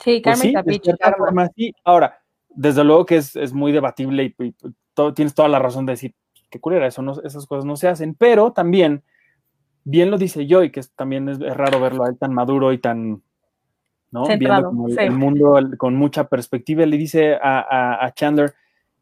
Y- 0.00 0.04
Sí, 0.16 0.20
Pues 0.22 0.40
Carmen 0.40 0.64
de 0.64 0.80
cierta 0.82 1.14
forma 1.14 1.48
sí. 1.56 1.72
Ahora, 1.84 2.18
desde 2.48 2.84
luego 2.84 3.06
que 3.06 3.16
es, 3.16 3.36
es 3.36 3.52
muy 3.52 3.72
debatible 3.72 4.24
y, 4.38 4.44
y 4.44 4.54
todo- 4.94 5.14
tienes 5.14 5.34
toda 5.34 5.48
la 5.48 5.58
razón 5.58 5.86
de 5.86 5.92
decir 5.92 6.14
que 6.50 6.58
culera, 6.60 6.86
eso 6.86 7.00
no, 7.02 7.12
esas 7.22 7.46
cosas 7.46 7.64
no 7.64 7.76
se 7.76 7.86
hacen, 7.88 8.14
pero 8.14 8.52
también, 8.52 9.02
bien 9.84 10.10
lo 10.10 10.18
dice 10.18 10.46
Joy, 10.48 10.70
que 10.72 10.80
es- 10.80 10.90
también 10.92 11.28
es, 11.28 11.40
es 11.40 11.56
raro 11.56 11.80
verlo 11.80 12.04
a 12.04 12.08
él 12.08 12.18
tan 12.18 12.32
maduro 12.34 12.72
y 12.72 12.78
tan, 12.78 13.22
¿no? 14.10 14.26
Centrado, 14.26 14.62
Viendo 14.62 14.68
como 14.70 14.88
el, 14.88 14.94
sí. 14.94 15.00
el 15.00 15.12
mundo 15.12 15.58
el- 15.58 15.76
con 15.78 15.94
mucha 15.94 16.24
perspectiva, 16.28 16.84
le 16.86 16.96
dice 16.96 17.34
a, 17.34 17.60
a- 17.60 18.04
a 18.04 18.12
Chandler, 18.14 18.54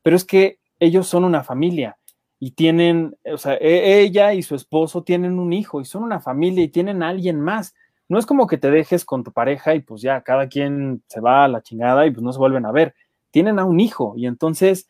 pero 0.03 0.17
es 0.17 0.25
que 0.25 0.59
ellos 0.79 1.07
son 1.07 1.25
una 1.25 1.43
familia 1.43 1.97
y 2.39 2.51
tienen, 2.53 3.17
o 3.33 3.39
sea, 3.39 3.55
e- 3.55 4.01
ella 4.01 4.35
y 4.35 4.43
su 4.43 4.55
esposo 4.55 5.03
tienen 5.03 5.39
un 5.39 5.53
hijo 5.53 5.81
y 5.81 5.85
son 5.87 6.03
una 6.03 6.21
familia 6.21 6.63
y 6.65 6.69
tienen 6.69 7.03
a 7.03 7.09
alguien 7.09 7.41
más 7.41 7.75
no 8.09 8.19
es 8.19 8.27
como 8.27 8.47
que 8.47 8.59
te 8.59 8.71
dejes 8.71 9.05
con 9.05 9.25
tu 9.25 9.33
pareja 9.33 9.75
y 9.75 9.81
pues 9.81 10.03
ya 10.03 10.23
cada 10.23 10.49
quien 10.49 11.03
se 11.09 11.21
va 11.21 11.45
a 11.45 11.49
la 11.49 11.63
chingada 11.63 12.07
y 12.07 12.11
pues 12.11 12.23
no 12.23 12.33
se 12.33 12.39
vuelven 12.39 12.67
a 12.67 12.73
ver. 12.73 12.95
Tienen 13.31 13.59
a 13.59 13.65
un 13.65 13.81
hijo 13.81 14.15
y 14.17 14.27
entonces 14.27 14.89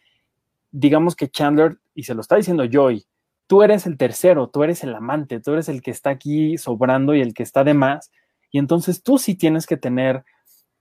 digamos 0.70 1.16
que 1.16 1.28
Chandler, 1.28 1.78
y 1.94 2.04
se 2.04 2.14
lo 2.14 2.20
está 2.20 2.37
diciendo 2.37 2.64
Joy, 2.70 3.04
tú 3.46 3.62
eres 3.62 3.87
el 3.87 3.96
tercero, 3.96 4.48
tú 4.48 4.62
eres 4.62 4.85
el 4.85 4.94
amante, 4.94 5.40
tú 5.40 5.52
eres 5.52 5.68
el 5.68 5.83
que 5.83 5.90
está 5.90 6.11
aquí 6.11 6.59
sobrando 6.59 7.14
y 7.14 7.20
el 7.20 7.35
que 7.35 7.42
está 7.42 7.64
de 7.64 7.74
más. 7.74 8.11
Y 8.50 8.59
entonces 8.59 9.02
tú 9.02 9.18
sí 9.18 9.35
tienes 9.35 9.66
que 9.66 9.76
tener 9.76 10.24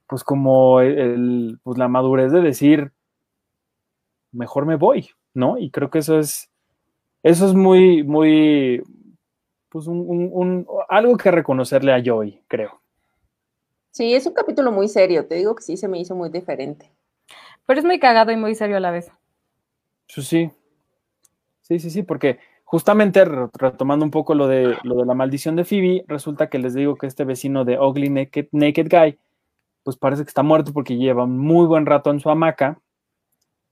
pues 0.06 0.24
como 0.24 0.80
el, 0.80 1.58
pues 1.62 1.78
la 1.78 1.88
madurez 1.88 2.32
de 2.32 2.40
decir, 2.40 2.92
mejor 4.32 4.64
me 4.66 4.76
voy, 4.76 5.10
¿no? 5.34 5.58
Y 5.58 5.70
creo 5.70 5.90
que 5.90 5.98
eso 5.98 6.18
es, 6.18 6.50
eso 7.22 7.46
es 7.46 7.54
muy, 7.54 8.02
muy, 8.04 8.82
pues 9.78 9.86
un, 9.86 10.00
un- 10.08 10.30
un- 10.32 10.66
algo 10.88 11.16
que 11.16 11.30
reconocerle 11.30 11.92
a 11.92 12.02
Joy, 12.02 12.42
creo. 12.48 12.80
Sí, 13.92 14.12
es 14.12 14.26
un 14.26 14.32
capítulo 14.34 14.72
muy 14.72 14.88
serio. 14.88 15.24
Te 15.28 15.36
digo 15.36 15.54
que 15.54 15.62
sí 15.62 15.76
se 15.76 15.86
me 15.86 16.00
hizo 16.00 16.16
muy 16.16 16.30
diferente. 16.30 16.90
Pero 17.64 17.78
es 17.78 17.86
muy 17.86 18.00
cagado 18.00 18.32
y 18.32 18.36
muy 18.36 18.56
serio 18.56 18.76
a 18.76 18.80
la 18.80 18.90
vez. 18.90 19.12
Pues 20.12 20.26
sí. 20.26 20.50
Sí, 21.60 21.78
sí, 21.78 21.90
sí, 21.90 22.02
porque 22.02 22.40
justamente 22.64 23.24
re- 23.24 23.46
retomando 23.52 24.04
un 24.04 24.10
poco 24.10 24.34
lo 24.34 24.48
de, 24.48 24.76
lo 24.82 24.96
de 24.96 25.06
la 25.06 25.14
maldición 25.14 25.54
de 25.54 25.64
Phoebe, 25.64 26.04
resulta 26.08 26.48
que 26.48 26.58
les 26.58 26.74
digo 26.74 26.96
que 26.96 27.06
este 27.06 27.24
vecino 27.24 27.64
de 27.64 27.78
Ugly 27.78 28.10
Naked, 28.10 28.48
Naked 28.50 28.88
Guy, 28.90 29.16
pues 29.84 29.96
parece 29.96 30.24
que 30.24 30.28
está 30.28 30.42
muerto 30.42 30.72
porque 30.72 30.96
lleva 30.96 31.22
un 31.22 31.38
muy 31.38 31.66
buen 31.68 31.86
rato 31.86 32.10
en 32.10 32.18
su 32.18 32.30
hamaca 32.30 32.80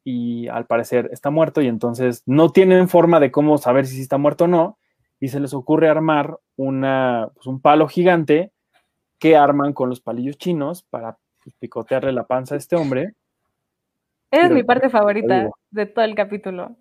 y 0.04 0.46
al 0.46 0.66
parecer 0.66 1.08
está 1.12 1.30
muerto 1.30 1.60
y 1.62 1.66
entonces 1.66 2.22
no 2.26 2.50
tienen 2.50 2.88
forma 2.88 3.18
de 3.18 3.32
cómo 3.32 3.58
saber 3.58 3.86
si 3.86 3.96
sí 3.96 4.02
está 4.02 4.18
muerto 4.18 4.44
o 4.44 4.48
no 4.48 4.78
y 5.20 5.28
se 5.28 5.40
les 5.40 5.54
ocurre 5.54 5.88
armar 5.88 6.38
una, 6.56 7.30
pues, 7.34 7.46
un 7.46 7.60
palo 7.60 7.88
gigante 7.88 8.52
que 9.18 9.36
arman 9.36 9.72
con 9.72 9.88
los 9.88 10.00
palillos 10.00 10.36
chinos 10.36 10.82
para 10.82 11.16
pues, 11.42 11.54
picotearle 11.58 12.12
la 12.12 12.26
panza 12.26 12.54
a 12.54 12.58
este 12.58 12.76
hombre. 12.76 13.14
Esa 14.30 14.46
es 14.46 14.50
mi 14.52 14.64
parte 14.64 14.90
favorita 14.90 15.50
de 15.70 15.86
todo 15.86 16.04
el 16.04 16.14
capítulo. 16.14 16.76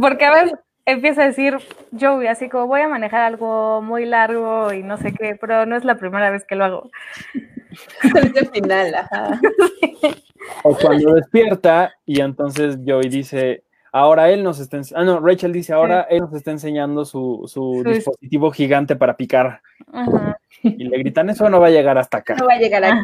Porque 0.00 0.24
a 0.24 0.32
veces 0.32 0.58
empieza 0.86 1.22
a 1.22 1.26
decir, 1.26 1.58
Joey, 1.98 2.26
así 2.26 2.48
como 2.48 2.66
voy 2.66 2.80
a 2.80 2.88
manejar 2.88 3.22
algo 3.22 3.82
muy 3.82 4.06
largo 4.06 4.72
y 4.72 4.82
no 4.82 4.96
sé 4.96 5.12
qué, 5.12 5.36
pero 5.40 5.66
no 5.66 5.76
es 5.76 5.84
la 5.84 5.96
primera 5.96 6.30
vez 6.30 6.44
que 6.44 6.54
lo 6.54 6.64
hago. 6.64 6.90
Es 8.04 8.36
el 8.36 8.50
final, 8.50 8.94
ajá. 8.94 9.40
O 10.64 10.76
cuando 10.76 11.14
despierta 11.14 11.94
y 12.04 12.20
entonces 12.20 12.78
Joey 12.84 13.08
dice, 13.08 13.64
ahora 13.92 14.30
él 14.30 14.42
nos 14.42 14.58
está 14.58 14.80
ah 14.96 15.04
no, 15.04 15.20
Rachel 15.20 15.52
dice, 15.52 15.72
ahora 15.72 16.02
él 16.10 16.20
nos 16.20 16.32
está 16.32 16.50
enseñando 16.50 17.04
su, 17.04 17.44
su 17.46 17.84
dispositivo 17.84 18.50
gigante 18.50 18.96
para 18.96 19.16
picar. 19.16 19.62
Ajá. 19.92 20.38
Y 20.62 20.84
le 20.84 20.98
gritan, 20.98 21.30
eso 21.30 21.48
no 21.48 21.60
va 21.60 21.68
a 21.68 21.70
llegar 21.70 21.98
hasta 21.98 22.18
acá. 22.18 22.34
No 22.36 22.46
va 22.46 22.54
a 22.54 22.58
llegar 22.58 22.84
aquí. 22.84 23.00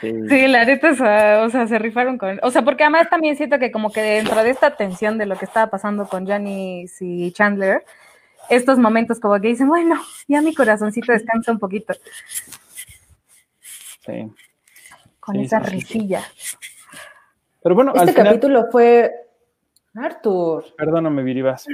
Sí. 0.00 0.12
Sí, 0.28 0.48
la 0.48 0.64
neta, 0.64 0.90
o 0.90 0.94
sea, 0.96 1.42
o 1.44 1.48
sea, 1.48 1.68
se 1.68 1.78
rifaron 1.78 2.18
con... 2.18 2.40
O 2.42 2.50
sea, 2.50 2.62
porque 2.62 2.82
además 2.82 3.08
también 3.08 3.36
siento 3.36 3.60
que 3.60 3.70
como 3.70 3.92
que 3.92 4.00
dentro 4.00 4.42
de 4.42 4.50
esta 4.50 4.74
tensión 4.74 5.16
de 5.16 5.26
lo 5.26 5.36
que 5.36 5.44
estaba 5.44 5.70
pasando 5.70 6.08
con 6.08 6.26
Janice 6.26 7.04
y 7.04 7.30
Chandler, 7.30 7.84
estos 8.50 8.78
momentos 8.78 9.20
como 9.20 9.40
que 9.40 9.46
dicen, 9.46 9.68
bueno, 9.68 10.00
ya 10.26 10.42
mi 10.42 10.54
corazoncito 10.54 11.12
descansa 11.12 11.52
un 11.52 11.60
poquito 11.60 11.94
sí. 14.04 14.32
con 15.20 15.36
Sí, 15.36 15.42
esa 15.42 15.60
risilla. 15.60 16.22
Pero 17.62 17.74
bueno, 17.74 17.92
al 17.94 18.08
Este 18.08 18.12
final, 18.12 18.26
capítulo 18.34 18.66
fue 18.70 19.12
Arthur. 19.94 20.64
perdóname, 20.76 21.22
Viribas. 21.22 21.66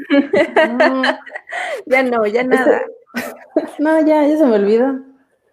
No, 0.79 1.03
Ya 1.87 2.03
no, 2.03 2.27
ya 2.27 2.43
nada. 2.45 2.83
no, 3.79 4.01
ya, 4.05 4.27
ya 4.27 4.37
se 4.37 4.45
me 4.47 4.57
olvidó. 4.57 4.95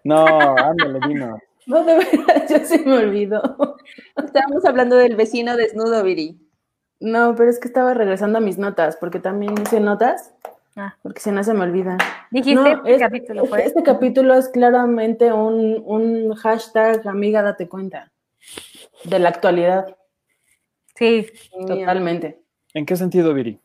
No, 0.04 0.24
ándale, 0.26 0.98
vino. 1.08 1.38
No, 1.68 1.82
de 1.82 1.94
verdad, 1.94 2.46
ya 2.48 2.64
se 2.64 2.78
me 2.78 2.96
olvidó. 2.96 3.42
Estábamos 4.24 4.64
hablando 4.64 4.94
del 4.94 5.16
vecino 5.16 5.56
desnudo, 5.56 6.04
Viri. 6.04 6.38
No, 7.00 7.34
pero 7.34 7.50
es 7.50 7.58
que 7.58 7.66
estaba 7.66 7.92
regresando 7.92 8.38
a 8.38 8.40
mis 8.40 8.56
notas, 8.56 8.96
porque 8.96 9.18
también 9.18 9.52
hice 9.60 9.80
notas, 9.80 10.32
Ah. 10.76 10.94
porque 11.02 11.18
si 11.20 11.32
no 11.32 11.42
se 11.42 11.54
me 11.54 11.64
olvida. 11.64 11.96
Dijiste, 12.30 12.76
No, 12.76 12.84
este 12.86 12.98
capítulo 13.00 13.42
este, 13.46 13.64
este 13.64 13.82
capítulo 13.82 14.34
es 14.34 14.48
claramente 14.48 15.32
un, 15.32 15.82
un 15.84 16.34
hashtag, 16.36 17.04
amiga, 17.08 17.42
date 17.42 17.68
cuenta, 17.68 18.12
de 19.02 19.18
la 19.18 19.30
actualidad, 19.30 19.96
Sí, 20.96 21.26
totalmente. 21.66 22.40
¿En 22.74 22.86
qué 22.86 22.96
sentido, 22.96 23.32
Viri? 23.34 23.60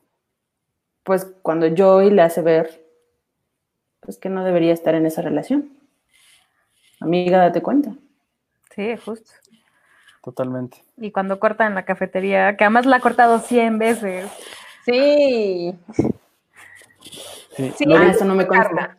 Pues 1.03 1.25
cuando 1.41 1.67
Joey 1.75 2.11
le 2.11 2.21
hace 2.21 2.41
ver, 2.41 2.85
pues 4.01 4.17
que 4.17 4.29
no 4.29 4.43
debería 4.43 4.73
estar 4.73 4.95
en 4.95 5.05
esa 5.05 5.21
relación. 5.21 5.69
Amiga, 6.99 7.37
date 7.39 7.61
cuenta. 7.61 7.95
sí, 8.75 8.95
justo. 8.97 9.31
Totalmente. 10.23 10.77
Y 10.97 11.09
cuando 11.11 11.39
corta 11.39 11.65
en 11.65 11.73
la 11.73 11.83
cafetería, 11.83 12.55
que 12.55 12.63
además 12.63 12.85
la 12.85 12.97
ha 12.97 12.99
cortado 12.99 13.39
100 13.39 13.79
veces. 13.79 14.29
Sí. 14.85 15.73
Sí. 17.55 17.71
Sí, 17.75 17.85
Lo, 17.85 17.95
Ah, 17.97 18.05
de, 18.05 18.11
eso 18.11 18.23
no 18.25 18.35
me 18.35 18.45
consta. 18.45 18.97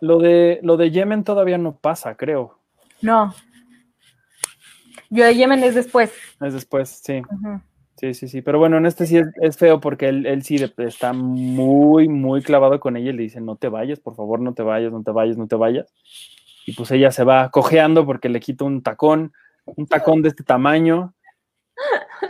lo 0.00 0.18
de 0.20 0.60
lo 0.62 0.76
de 0.76 0.90
Yemen 0.92 1.24
todavía 1.24 1.58
no 1.58 1.74
pasa, 1.76 2.14
creo. 2.16 2.58
No. 3.02 3.34
Yo 5.10 5.24
de 5.24 5.34
Yemen 5.34 5.62
es 5.62 5.74
después. 5.74 6.12
Es 6.40 6.54
después, 6.54 7.00
sí. 7.02 7.22
Ujú. 7.30 7.60
Sí, 7.96 8.12
sí, 8.14 8.28
sí. 8.28 8.42
Pero 8.42 8.58
bueno, 8.58 8.76
en 8.76 8.86
este 8.86 9.06
sí 9.06 9.16
es, 9.18 9.26
es 9.40 9.56
feo 9.56 9.80
porque 9.80 10.08
él, 10.08 10.26
él 10.26 10.42
sí 10.42 10.56
está 10.78 11.12
muy, 11.12 12.08
muy 12.08 12.42
clavado 12.42 12.80
con 12.80 12.96
ella 12.96 13.10
y 13.10 13.12
le 13.14 13.22
dice, 13.22 13.40
no 13.40 13.56
te 13.56 13.68
vayas, 13.68 14.00
por 14.00 14.16
favor, 14.16 14.40
no 14.40 14.52
te 14.52 14.62
vayas, 14.62 14.92
no 14.92 15.02
te 15.02 15.12
vayas, 15.12 15.36
no 15.36 15.46
te 15.46 15.54
vayas. 15.56 15.86
Y 16.66 16.72
pues 16.72 16.90
ella 16.90 17.12
se 17.12 17.24
va 17.24 17.50
cojeando 17.50 18.04
porque 18.04 18.28
le 18.28 18.40
quita 18.40 18.64
un 18.64 18.82
tacón, 18.82 19.32
un 19.64 19.86
tacón 19.86 20.22
de 20.22 20.30
este 20.30 20.42
tamaño. 20.42 21.13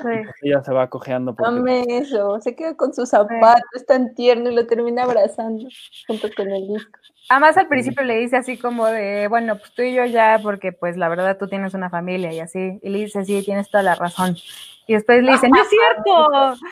Sí. 0.03 0.31
Ella 0.43 0.63
se 0.63 0.73
va 0.73 0.89
cojeando 0.89 1.35
porque 1.35 1.49
Amé 1.49 1.85
eso. 1.89 2.41
Se 2.41 2.55
queda 2.57 2.77
con 2.77 2.95
sus 2.95 3.11
zapatos 3.11 3.87
tan 3.87 4.15
tierno 4.15 4.51
y 4.51 4.55
lo 4.55 4.67
termina 4.67 5.05
abrazando 5.05 5.69
junto 6.07 6.29
con 6.37 6.51
el 6.51 6.67
disco. 6.69 6.99
Además 7.29 7.57
al 7.57 7.69
principio 7.69 8.05
le 8.05 8.19
dice 8.19 8.37
así 8.37 8.59
como 8.59 8.87
de, 8.87 9.29
bueno, 9.29 9.57
pues 9.57 9.73
tú 9.73 9.83
y 9.83 9.95
yo 9.95 10.05
ya, 10.05 10.41
porque 10.43 10.73
pues 10.73 10.97
la 10.97 11.09
verdad 11.09 11.39
tú 11.39 11.49
tienes 11.49 11.75
una 11.75 11.91
familia 11.91 12.33
y 12.33 12.41
así. 12.41 12.79
Y 12.83 12.89
le 12.91 12.99
dice, 12.99 13.25
sí, 13.25 13.43
tienes 13.43 13.71
toda 13.71 13.83
la 13.83 13.95
razón. 13.95 14.37
Y 14.87 14.95
después 14.95 15.23
le 15.23 15.33
dice, 15.33 15.49
no 15.49 15.63
es 15.63 15.69
cierto. 15.69 16.67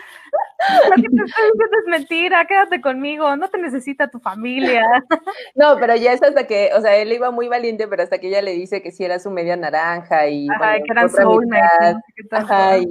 Lo 0.89 0.97
que 0.97 1.09
te 1.09 1.23
estoy 1.25 1.45
diciendo 1.53 1.77
es 1.79 1.91
mentira, 1.91 2.45
quédate 2.47 2.81
conmigo, 2.81 3.37
no 3.37 3.49
te 3.49 3.59
necesita 3.59 4.09
tu 4.09 4.21
familia. 4.21 4.83
No, 5.55 5.77
pero 5.79 5.95
ya 5.97 6.13
es 6.13 6.23
hasta 6.23 6.47
que, 6.47 6.71
o 6.77 6.81
sea, 6.81 6.97
él 6.97 7.13
iba 7.13 7.31
muy 7.31 7.49
valiente, 7.49 7.87
pero 7.87 8.03
hasta 8.03 8.19
que 8.19 8.29
ella 8.29 8.43
le 8.43 8.53
dice 8.53 8.83
que 8.83 8.91
sí 8.91 9.05
era 9.05 9.19
su 9.19 9.31
media 9.31 9.57
naranja 9.57 10.27
y 10.29 10.49
Ajá, 10.49 10.59
bueno, 10.59 10.85
que 10.85 10.93
eran 10.93 11.11
soulmates, 11.11 11.95
no. 12.31 12.39
Ajá, 12.39 12.79
y. 12.79 12.87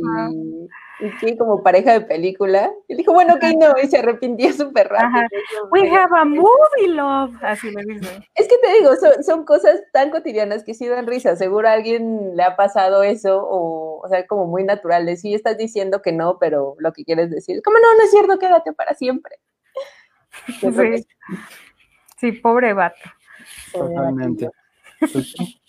y 1.02 1.10
sí, 1.20 1.38
como 1.38 1.64
pareja 1.64 1.94
de 1.94 2.02
película. 2.02 2.72
Y 2.88 2.96
dijo, 2.96 3.12
bueno, 3.14 3.34
ok, 3.36 3.44
no, 3.60 3.74
y 3.82 3.88
se 3.88 3.98
arrepintió 3.98 4.54
súper 4.54 4.88
rápido. 4.88 5.28
We 5.72 5.90
have 5.90 6.16
a 6.16 6.26
movie 6.26 6.88
love, 6.88 7.36
así 7.42 7.72
le 7.72 7.84
dice. 7.84 8.30
Es 8.36 8.48
que 8.48 8.58
te 8.58 8.74
digo, 8.74 8.96
son, 8.96 9.24
son 9.24 9.46
cosas 9.46 9.82
tan 9.92 10.12
cotidianas 10.12 10.64
que 10.64 10.74
sí 10.74 10.88
dan 10.88 11.08
risa. 11.08 11.36
Seguro 11.36 11.68
a 11.68 11.74
alguien 11.74 12.36
le 12.36 12.44
ha 12.44 12.56
pasado 12.56 13.04
eso, 13.04 13.44
o, 13.44 14.02
o 14.04 14.08
sea, 14.08 14.26
como 14.28 14.46
muy 14.46 14.64
natural. 14.64 15.06
De 15.06 15.18
sí 15.18 15.34
estás 15.34 15.58
diciendo 15.58 16.02
que 16.02 16.12
no, 16.12 16.38
pero 16.40 16.76
lo 16.78 16.94
que 16.94 17.04
quieres 17.04 17.32
decir, 17.32 17.62
como 17.64 17.80
no, 17.80 17.96
no 17.96 18.04
es 18.04 18.12
cierto, 18.12 18.38
quédate 18.38 18.74
para 18.74 18.94
siempre. 18.94 19.38
Que 20.60 20.72
Sí. 21.02 21.08
Sí, 22.20 22.32
pobre 22.34 22.74
vato. 22.74 23.02
Totalmente. 23.74 24.50
Pues 25.00 25.32
sí. 25.32 25.62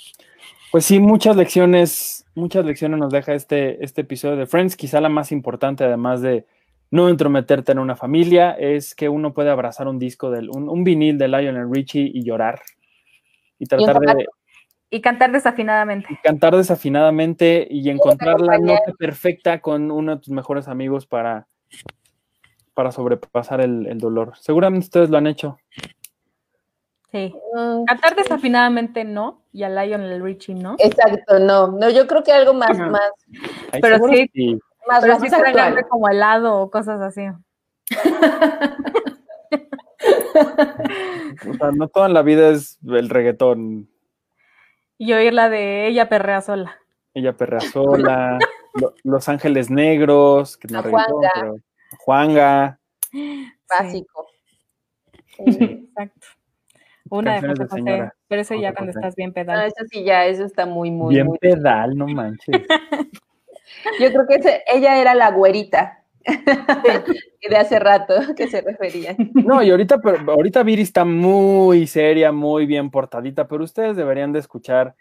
Pues 0.72 0.86
sí, 0.86 1.00
muchas 1.00 1.36
lecciones, 1.36 2.21
muchas 2.34 2.64
lecciones 2.64 2.98
nos 2.98 3.12
deja 3.12 3.34
este, 3.34 3.84
este 3.84 4.02
episodio 4.02 4.36
de 4.36 4.46
Friends. 4.46 4.76
Quizá 4.76 5.00
la 5.00 5.08
más 5.08 5.32
importante, 5.32 5.84
además 5.84 6.20
de 6.20 6.46
no 6.90 7.08
entrometerte 7.08 7.72
en 7.72 7.78
una 7.78 7.96
familia, 7.96 8.52
es 8.52 8.94
que 8.94 9.08
uno 9.08 9.32
puede 9.32 9.50
abrazar 9.50 9.88
un 9.88 9.98
disco, 9.98 10.30
del, 10.30 10.50
un, 10.50 10.68
un 10.68 10.84
vinil 10.84 11.18
de 11.18 11.28
Lionel 11.28 11.72
Richie 11.72 12.10
y 12.12 12.22
llorar. 12.22 12.60
Y 13.58 13.66
tratar 13.66 13.98
de. 13.98 14.26
Y 14.90 15.00
cantar 15.00 15.32
desafinadamente. 15.32 16.20
cantar 16.22 16.54
desafinadamente 16.54 17.66
y 17.70 17.88
encontrar 17.88 18.42
la 18.42 18.58
nota 18.58 18.92
perfecta 18.98 19.60
con 19.60 19.90
uno 19.90 20.16
de 20.16 20.20
tus 20.20 20.28
mejores 20.28 20.68
amigos 20.68 21.06
para, 21.06 21.46
para 22.74 22.92
sobrepasar 22.92 23.62
el, 23.62 23.86
el 23.86 23.96
dolor. 23.96 24.34
Seguramente 24.38 24.84
ustedes 24.84 25.08
lo 25.08 25.16
han 25.16 25.26
hecho. 25.26 25.56
Sí. 27.12 27.35
Cantar 27.87 28.16
desafinadamente 28.16 29.05
no, 29.05 29.42
y 29.53 29.62
a 29.64 29.68
Lionel 29.68 30.22
Richie 30.22 30.55
no. 30.55 30.77
Exacto, 30.79 31.38
no, 31.38 31.68
no, 31.68 31.90
yo 31.90 32.07
creo 32.07 32.22
que 32.25 32.33
algo 32.33 32.55
más, 32.55 32.77
No. 32.79 32.90
más, 32.90 33.11
Pero 33.83 33.98
sí. 34.09 34.31
sí. 34.33 34.59
más 34.88 35.03
Pero 35.03 35.20
sí 35.20 35.29
tragarle 35.29 35.85
como 35.85 36.09
helado 36.09 36.59
o 36.59 36.70
cosas 36.70 37.01
así. 37.03 37.22
O 41.48 41.55
sea, 41.55 41.70
no 41.72 41.88
toda 41.88 42.09
la 42.09 42.22
vida 42.22 42.51
es 42.51 42.79
el 42.87 43.09
reggaetón. 43.09 43.88
Y 44.98 45.12
oír 45.12 45.33
la 45.35 45.48
de 45.48 45.87
ella 45.88 46.09
perrea 46.09 46.40
sola. 46.40 46.77
Ella 47.14 47.37
perrea 47.37 47.61
sola, 47.61 48.38
Lo- 48.75 48.94
Los 49.05 49.29
Ángeles 49.29 49.70
Negros, 49.70 50.57
que 50.57 50.68
no 50.68 50.79
es 50.81 50.85
reggaetón, 50.85 51.14
Juanga. 51.14 51.31
pero 51.35 51.57
Juanga. 51.98 52.81
básico. 53.68 54.27
Sí, 55.37 55.88
exacto. 55.88 56.27
Una 57.14 57.35
de 57.35 57.40
José 57.48 57.62
de 57.62 57.68
José, 57.68 58.11
pero 58.29 58.40
eso 58.42 58.55
ya 58.55 58.68
José 58.68 58.75
cuando 58.75 58.92
José. 58.92 58.98
estás 59.01 59.16
bien 59.16 59.29
No, 59.31 59.35
pedal. 59.35 59.66
eso 59.66 59.85
sí, 59.90 60.03
ya, 60.05 60.25
eso 60.27 60.44
está 60.44 60.64
muy, 60.66 60.90
muy, 60.90 61.14
Bien 61.14 61.27
muy. 61.27 61.38
pedal, 61.38 61.96
no 61.96 62.07
manches. 62.07 62.48
Yo 64.01 64.09
creo 64.12 64.27
que 64.29 64.35
ese- 64.37 64.62
ella 64.66 65.01
era 65.01 65.14
la 65.14 65.31
güerita 65.31 66.05
de 67.48 67.57
hace 67.57 67.79
rato 67.79 68.14
que 68.37 68.46
se 68.48 68.61
referían. 68.61 69.16
No, 69.35 69.62
y 69.62 69.70
ahorita, 69.70 69.98
pero 69.98 70.18
ahorita 70.33 70.62
Viri 70.62 70.83
está 70.83 71.05
muy 71.05 71.87
seria, 71.87 72.33
muy 72.33 72.66
bien 72.66 72.90
portadita, 72.90 73.48
pero 73.48 73.64
ustedes 73.64 73.96
deberían 73.96 74.33
de 74.33 74.38
escuchar 74.38 74.94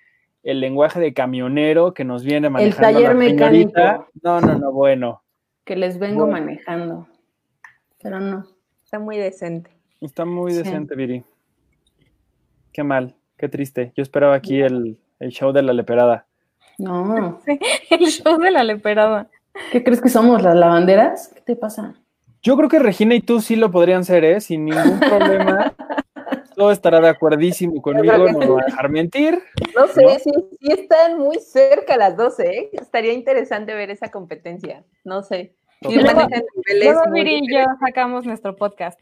el 0.44 0.60
lenguaje 0.60 1.00
de 1.00 1.14
camionero 1.14 1.94
que 1.94 2.04
nos 2.04 2.24
viene 2.24 2.50
manejando 2.50 2.82
taller 2.82 3.16
la 3.16 3.22
señorita. 3.22 3.46
mecánico. 3.46 4.08
No, 4.24 4.42
no, 4.42 4.58
no, 4.58 4.72
bueno. 4.72 5.22
Que 5.64 5.76
les 5.76 6.00
vengo 6.00 6.26
Bueno. 6.26 6.32
manejando. 6.46 7.08
Pero 8.02 8.20
no. 8.20 8.46
Está 8.84 8.98
muy 9.00 9.18
decente. 9.18 9.70
Está 10.02 10.26
muy 10.26 10.52
Sí. 10.52 10.58
decente, 10.64 10.96
Viri. 10.96 11.24
Qué 12.74 12.84
mal, 12.84 13.16
qué 13.38 13.50
triste. 13.50 13.92
Yo 13.96 14.04
esperaba 14.04 14.36
aquí 14.36 14.62
el, 14.62 14.98
el 15.20 15.30
show 15.32 15.52
de 15.52 15.62
la 15.64 15.74
leperada. 15.74 16.26
No. 16.78 17.42
El 17.90 18.06
show 18.08 18.40
de 18.40 18.50
la 18.52 18.64
leperada. 18.64 19.28
¿Qué 19.72 19.84
crees 19.84 20.02
que 20.02 20.10
somos 20.10 20.42
las 20.42 20.56
lavanderas? 20.56 21.28
¿Qué 21.36 21.42
te 21.42 21.56
pasa? 21.56 21.94
Yo 22.42 22.58
creo 22.58 22.70
que 22.70 22.80
Regina 22.80 23.14
y 23.14 23.22
tú 23.22 23.40
sí 23.42 23.56
lo 23.56 23.70
podrían 23.70 24.04
ser, 24.04 24.24
¿eh? 24.24 24.42
Sin 24.42 24.66
ningún 24.66 25.00
problema. 25.00 25.74
Todo 26.56 26.72
estará 26.72 27.00
de 27.00 27.10
acuerdísimo 27.10 27.82
conmigo, 27.82 28.18
no 28.18 28.40
me 28.40 28.46
va 28.48 28.62
a 28.62 28.66
dejar 28.66 28.90
mentir. 28.90 29.44
No 29.76 29.88
sé, 29.88 30.02
¿No? 30.04 30.10
sí, 30.20 30.32
sí 30.60 30.72
están 30.72 31.18
muy 31.20 31.38
cerca 31.40 31.98
las 31.98 32.16
dos, 32.18 32.40
¿eh? 32.40 32.70
Estaría 32.74 33.14
interesante 33.14 33.74
ver 33.74 33.92
esa 33.92 34.10
competencia. 34.10 34.84
No 35.04 35.22
sé. 35.24 35.54
Luego- 35.82 36.28
Luego 36.82 37.02
Viri 37.12 37.42
y 37.44 37.54
yo 37.54 37.64
sacamos 37.80 38.26
nuestro 38.26 38.56
podcast. 38.56 39.00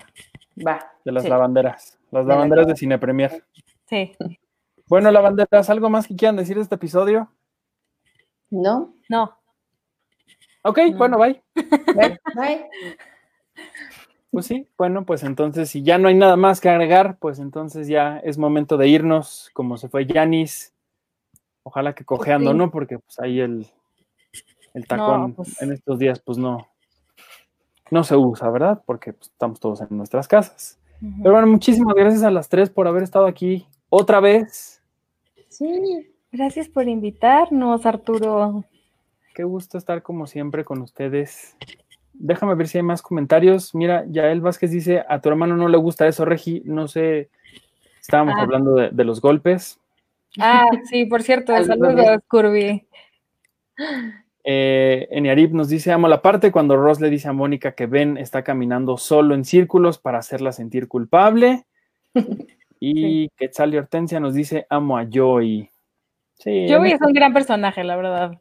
Va. 0.66 0.92
De 1.06 1.12
las 1.12 1.24
sí. 1.24 1.30
lavanderas. 1.30 1.99
Las 2.12 2.24
De 2.26 2.28
las 2.28 2.28
lavanderas 2.28 2.68
de 2.68 2.76
Cine 2.76 2.98
Premier. 3.00 3.44
Sí. 3.88 4.16
Bueno, 4.88 5.12
lavanderas, 5.12 5.70
¿algo 5.70 5.90
más 5.90 6.08
que 6.08 6.16
quieran 6.16 6.36
decir 6.36 6.56
de 6.56 6.64
este 6.64 6.76
episodio? 6.76 7.32
¿No? 8.50 8.94
No. 9.10 9.38
Ok, 10.64 10.80
No. 10.92 10.98
bueno, 10.98 11.18
bye. 11.20 11.42
Bye. 12.36 12.68
Pues 14.32 14.46
sí, 14.46 14.68
bueno, 14.78 15.06
pues 15.06 15.24
entonces 15.24 15.70
si 15.70 15.82
ya 15.82 15.98
no 15.98 16.08
hay 16.08 16.16
nada 16.16 16.36
más 16.36 16.62
que 16.62 16.70
agregar, 16.70 17.18
pues 17.18 17.40
entonces 17.40 17.88
ya 17.88 18.20
es 18.20 18.38
momento 18.38 18.78
de 18.78 18.88
irnos, 18.88 19.50
como 19.54 19.78
se 19.78 19.90
fue 19.90 20.06
Yanis. 20.06 20.74
Ojalá 21.64 21.94
que 21.94 22.06
cojeando, 22.06 22.52
sí. 22.52 22.58
¿no? 22.58 22.70
Porque 22.72 23.00
pues 23.00 23.20
ahí 23.20 23.40
el, 23.40 23.68
El 24.74 24.86
tacón 24.88 25.34
pues. 25.34 25.60
en 25.62 25.74
estos 25.74 25.98
días, 26.00 26.20
pues 26.20 26.38
no, 26.38 26.68
no 27.90 28.04
se 28.04 28.16
usa, 28.16 28.50
¿verdad? 28.52 28.82
Porque 28.86 29.14
pues, 29.14 29.30
estamos 29.32 29.60
todos 29.60 29.82
en 29.82 29.88
nuestras 29.98 30.28
casas. 30.28 30.80
Pero 31.00 31.32
bueno, 31.34 31.48
muchísimas 31.48 31.96
gracias 31.96 32.24
a 32.24 32.32
las 32.32 32.50
tres 32.50 32.70
por 32.70 32.88
haber 32.88 33.04
estado 33.04 33.26
aquí 33.26 33.66
otra 33.90 34.20
vez. 34.20 34.82
Sí. 35.48 36.08
Gracias 36.32 36.68
por 36.70 36.88
invitarnos, 36.88 37.86
Arturo. 37.86 38.64
Qué 39.34 39.44
gusto 39.44 39.78
estar 39.78 40.02
como 40.04 40.28
siempre 40.28 40.64
con 40.66 40.82
ustedes. 40.82 41.56
Déjame 42.14 42.54
ver 42.56 42.68
si 42.68 42.78
hay 42.78 42.84
más 42.84 43.02
comentarios. 43.02 43.74
Mira, 43.74 44.04
Yael 44.10 44.42
Vázquez 44.42 44.72
dice, 44.72 45.04
a 45.08 45.22
tu 45.22 45.30
hermano 45.30 45.56
no 45.56 45.70
le 45.70 45.78
gusta 45.78 46.08
eso, 46.08 46.26
Regi. 46.26 46.62
No 46.66 46.88
sé, 46.88 47.30
estábamos 48.02 48.36
Ah. 48.38 48.42
hablando 48.42 48.76
de, 48.76 48.90
de 48.92 49.04
los 49.06 49.22
golpes. 49.22 49.80
Ah, 50.38 50.66
sí, 50.84 51.06
por 51.06 51.24
cierto, 51.24 51.54
Saludos. 51.64 51.96
saludos, 51.96 52.22
Curvy. 52.28 52.86
Eh, 54.44 55.08
Eniarip 55.12 55.52
nos 55.52 55.70
dice, 55.70 55.92
amo 55.92 56.08
la 56.08 56.22
parte 56.22 56.52
cuando 56.52 56.76
Ross 56.78 57.00
le 57.02 57.10
dice 57.10 57.28
a 57.28 57.34
Mónica 57.34 57.74
que 57.74 57.86
Ben 57.88 58.18
está 58.18 58.44
caminando 58.44 58.98
solo 58.98 59.36
en 59.36 59.44
círculos 59.46 59.98
para 60.00 60.20
hacerla 60.20 60.52
sentir 60.52 60.88
culpable. 60.88 61.66
Y 62.82 63.28
Quetzal 63.36 63.74
y 63.74 63.78
Hortensia 63.78 64.22
nos 64.22 64.34
dice, 64.34 64.66
amo 64.70 64.98
a 64.98 65.06
Joey. 65.12 65.70
Sí, 66.36 66.66
Joey 66.70 66.92
en- 66.92 66.96
es 66.96 67.02
un 67.02 67.12
gran 67.12 67.34
personaje, 67.34 67.84
la 67.84 67.98
verdad. 67.98 68.32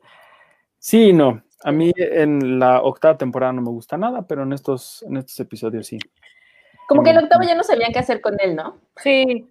sí, 0.79 1.13
no. 1.13 1.43
A 1.65 1.73
mí 1.73 1.91
en 1.97 2.61
la 2.61 2.83
octava 2.83 3.19
temporada 3.19 3.53
no 3.53 3.63
me 3.63 3.71
gusta 3.71 3.97
nada, 3.99 4.23
pero 4.29 4.45
en 4.45 4.53
estos, 4.53 5.03
en 5.09 5.17
estos 5.17 5.41
episodios 5.41 5.89
sí. 5.89 5.99
Como 6.87 7.03
que 7.03 7.11
el 7.11 7.19
octavo 7.19 7.43
ya 7.43 7.57
no 7.57 7.65
sabían 7.65 7.93
qué 7.93 7.99
hacer 7.99 8.21
con 8.21 8.37
él, 8.41 8.55
¿no? 8.55 8.79
Sí, 8.99 9.51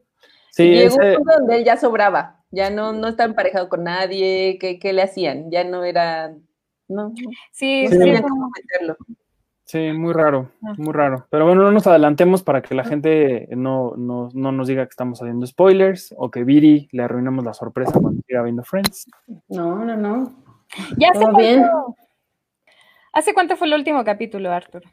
Sí, 0.51 0.69
Llegó 0.69 0.95
un 0.95 1.15
punto 1.15 1.33
donde 1.37 1.57
él 1.57 1.65
ya 1.65 1.75
sobraba, 1.75 2.36
ya 2.51 2.69
no, 2.69 2.93
no 2.93 3.07
estaba 3.09 3.29
emparejado 3.29 3.69
con 3.69 3.83
nadie, 3.83 4.57
¿qué, 4.59 4.79
qué 4.79 4.93
le 4.93 5.01
hacían? 5.03 5.49
Ya 5.51 5.63
no 5.63 5.83
era, 5.83 6.33
no, 6.87 7.13
sí, 7.51 7.85
cómo 7.89 8.49
meterlo. 8.55 8.95
Sí, 9.65 9.91
muy 9.91 10.13
raro, 10.13 10.49
Ah. 10.65 10.75
muy 10.77 10.93
raro. 10.93 11.27
Pero 11.29 11.45
bueno, 11.45 11.63
no 11.63 11.71
nos 11.73 11.85
adelantemos 11.87 12.41
para 12.41 12.61
que 12.61 12.73
la 12.73 12.85
gente 12.85 13.49
no, 13.51 13.95
no, 13.97 14.29
no 14.33 14.51
nos 14.53 14.69
diga 14.69 14.85
que 14.85 14.91
estamos 14.91 15.21
haciendo 15.21 15.45
spoilers 15.45 16.13
o 16.17 16.31
que 16.31 16.45
Viri 16.45 16.87
le 16.93 17.03
arruinamos 17.03 17.43
la 17.43 17.53
sorpresa 17.53 17.91
cuando 17.99 18.21
siga 18.25 18.43
viendo 18.43 18.63
Friends. 18.63 19.07
No, 19.49 19.83
no, 19.83 19.97
no. 19.97 20.33
¿Ya 20.97 21.09
hace 21.09 21.19
cuánto, 21.19 21.37
bien. 21.39 21.65
¿Hace 23.11 23.33
cuánto 23.33 23.57
fue 23.57 23.67
el 23.67 23.73
último 23.73 24.05
capítulo, 24.05 24.51
Arturo? 24.51 24.87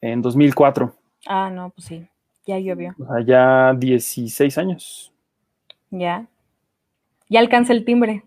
En 0.00 0.22
2004, 0.22 0.94
Ah, 1.26 1.50
no, 1.50 1.68
pues 1.70 1.86
sí, 1.86 2.08
ya 2.46 2.58
llovió. 2.58 2.94
o 2.98 3.04
sea, 3.06 3.24
ya 3.26 3.74
16 3.76 4.56
años. 4.56 5.12
Ya. 5.90 6.26
Ya 7.28 7.40
alcanza 7.40 7.72
el 7.72 7.84
timbre. 7.84 8.24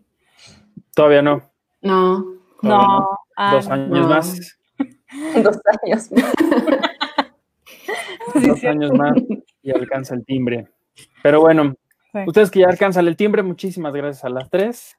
Todavía 0.95 1.21
no. 1.21 1.49
No. 1.81 2.25
Todavía 2.61 2.87
No. 2.87 3.09
ah, 3.37 3.51
Dos 3.53 3.67
años 3.69 3.89
No. 3.89 4.07
más. 4.09 4.57
Dos 5.43 5.59
años. 5.83 6.09
Sí, 8.33 8.47
dos 8.47 8.63
años 8.63 8.91
más 8.93 9.13
y 9.63 9.71
alcanza 9.71 10.13
el 10.15 10.23
timbre. 10.25 10.67
Pero 11.23 11.41
bueno, 11.41 11.73
Sí. 12.13 12.19
ustedes 12.27 12.51
que 12.51 12.59
ya 12.59 12.67
alcanzan 12.67 13.07
el 13.07 13.15
timbre, 13.15 13.41
muchísimas 13.43 13.93
gracias 13.93 14.23
a 14.25 14.29
las 14.29 14.49
tres. 14.49 14.97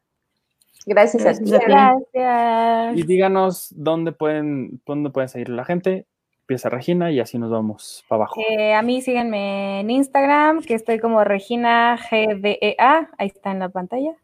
Gracias 0.87 1.25
a 1.27 1.33
ti. 1.35 1.51
Gracias 1.51 1.63
a 1.63 1.95
ti. 1.95 2.09
Gracias. 2.15 2.97
Y 2.99 3.03
díganos 3.05 3.69
dónde 3.77 4.13
pueden, 4.13 4.81
dónde 4.87 5.11
pueden 5.11 5.29
seguir 5.29 5.49
la 5.51 5.65
gente. 5.65 6.07
Empieza 6.51 6.69
Regina 6.69 7.13
y 7.13 7.21
así 7.21 7.39
nos 7.39 7.49
vamos 7.49 8.05
para 8.09 8.25
abajo. 8.25 8.41
Eh, 8.51 8.75
a 8.75 8.83
mí 8.83 9.01
síganme 9.03 9.79
en 9.79 9.89
Instagram, 9.89 10.63
que 10.63 10.75
estoy 10.75 10.99
como 10.99 11.23
Regina 11.23 11.97
GDEA. 12.11 13.09
Ahí 13.19 13.29
está 13.29 13.53
en 13.53 13.61
la 13.61 13.69
pantalla. 13.69 14.15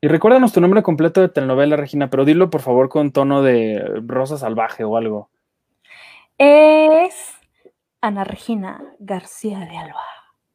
Y 0.00 0.08
recuérdanos 0.08 0.54
tu 0.54 0.62
nombre 0.62 0.82
completo 0.82 1.20
de 1.20 1.28
telenovela, 1.28 1.76
Regina, 1.76 2.08
pero 2.08 2.24
dilo 2.24 2.48
por 2.48 2.62
favor 2.62 2.88
con 2.88 3.12
tono 3.12 3.42
de 3.42 3.78
rosa 4.06 4.38
salvaje 4.38 4.84
o 4.84 4.96
algo. 4.96 5.28
Es 6.38 7.14
Ana 8.00 8.24
Regina 8.24 8.82
García 8.98 9.58
de 9.60 9.76
Alba 9.76 10.00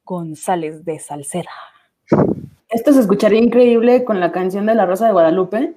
González 0.05 0.83
de 0.85 0.97
Salceda. 0.97 1.51
Esto 2.67 2.93
se 2.93 3.01
escucharía 3.01 3.39
increíble 3.39 4.03
con 4.05 4.19
la 4.19 4.31
canción 4.31 4.65
de 4.65 4.73
La 4.73 4.87
Rosa 4.87 5.05
de 5.05 5.11
Guadalupe. 5.13 5.75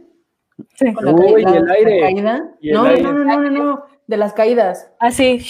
Sí. 0.75 0.91
Con 0.95 1.05
la, 1.05 1.13
Uy, 1.13 1.45
ca- 1.45 1.51
y 1.51 1.57
el 1.57 1.65
la- 1.67 1.75
aire. 1.75 2.01
la 2.01 2.07
caída. 2.07 2.51
Y 2.63 2.69
el 2.71 2.75
no, 2.77 2.85
aire. 2.85 3.03
no, 3.03 3.13
no, 3.13 3.25
no, 3.25 3.41
no, 3.43 3.51
no, 3.51 3.85
de 4.07 4.17
las 4.17 4.33
caídas. 4.33 4.91
Así. 4.99 5.45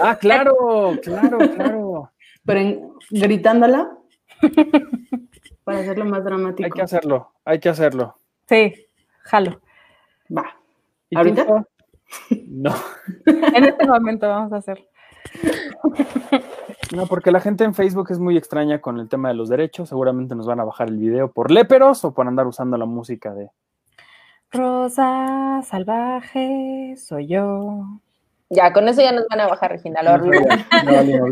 Ah, 0.00 0.16
claro, 0.20 0.54
claro, 1.02 1.38
claro. 1.38 2.12
Pero 2.44 2.60
en- 2.60 2.92
gritándola 3.10 3.90
para 5.64 5.78
hacerlo 5.80 6.04
más 6.06 6.18
Hay 6.20 6.24
dramático. 6.24 6.70
que 6.74 6.82
hacerlo, 6.82 7.32
hay 7.44 7.58
que 7.60 7.68
hacerlo. 7.68 8.18
Sí, 8.48 8.74
jalo. 9.22 9.60
Va. 10.36 10.56
¿Y 11.10 11.14
tú, 11.14 11.18
¿Ahorita? 11.18 11.66
No, 12.46 12.74
En 13.26 13.64
este 13.64 13.86
momento 13.86 14.28
vamos 14.28 14.52
a 14.52 14.56
hacer. 14.56 14.88
no, 16.94 17.06
porque 17.06 17.30
la 17.30 17.40
gente 17.40 17.64
en 17.64 17.74
Facebook 17.74 18.10
es 18.10 18.18
muy 18.18 18.36
extraña 18.36 18.80
con 18.80 18.98
el 18.98 19.08
tema 19.08 19.28
de 19.28 19.34
los 19.34 19.48
derechos. 19.48 19.88
Seguramente 19.90 20.34
nos 20.34 20.46
van 20.46 20.60
a 20.60 20.64
bajar 20.64 20.88
el 20.88 20.96
video 20.96 21.30
por 21.30 21.50
léperos 21.50 22.04
o 22.04 22.14
por 22.14 22.26
andar 22.26 22.46
usando 22.46 22.76
la 22.78 22.86
música 22.86 23.34
de. 23.34 23.50
Rosa 24.50 25.62
salvaje, 25.64 26.94
soy 26.96 27.26
yo. 27.26 27.84
Ya, 28.50 28.72
con 28.72 28.88
eso 28.88 29.02
ya 29.02 29.12
nos 29.12 29.26
van 29.28 29.40
a 29.40 29.46
bajar, 29.48 29.72
Regina. 29.72 30.02
Lo. 30.02 30.16
No. 30.18 30.30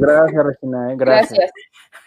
Gracias, 0.01 0.45
Regina. 0.45 0.93
eh, 0.93 0.97
Gracias. 0.99 1.39
Gracias. 1.39 1.53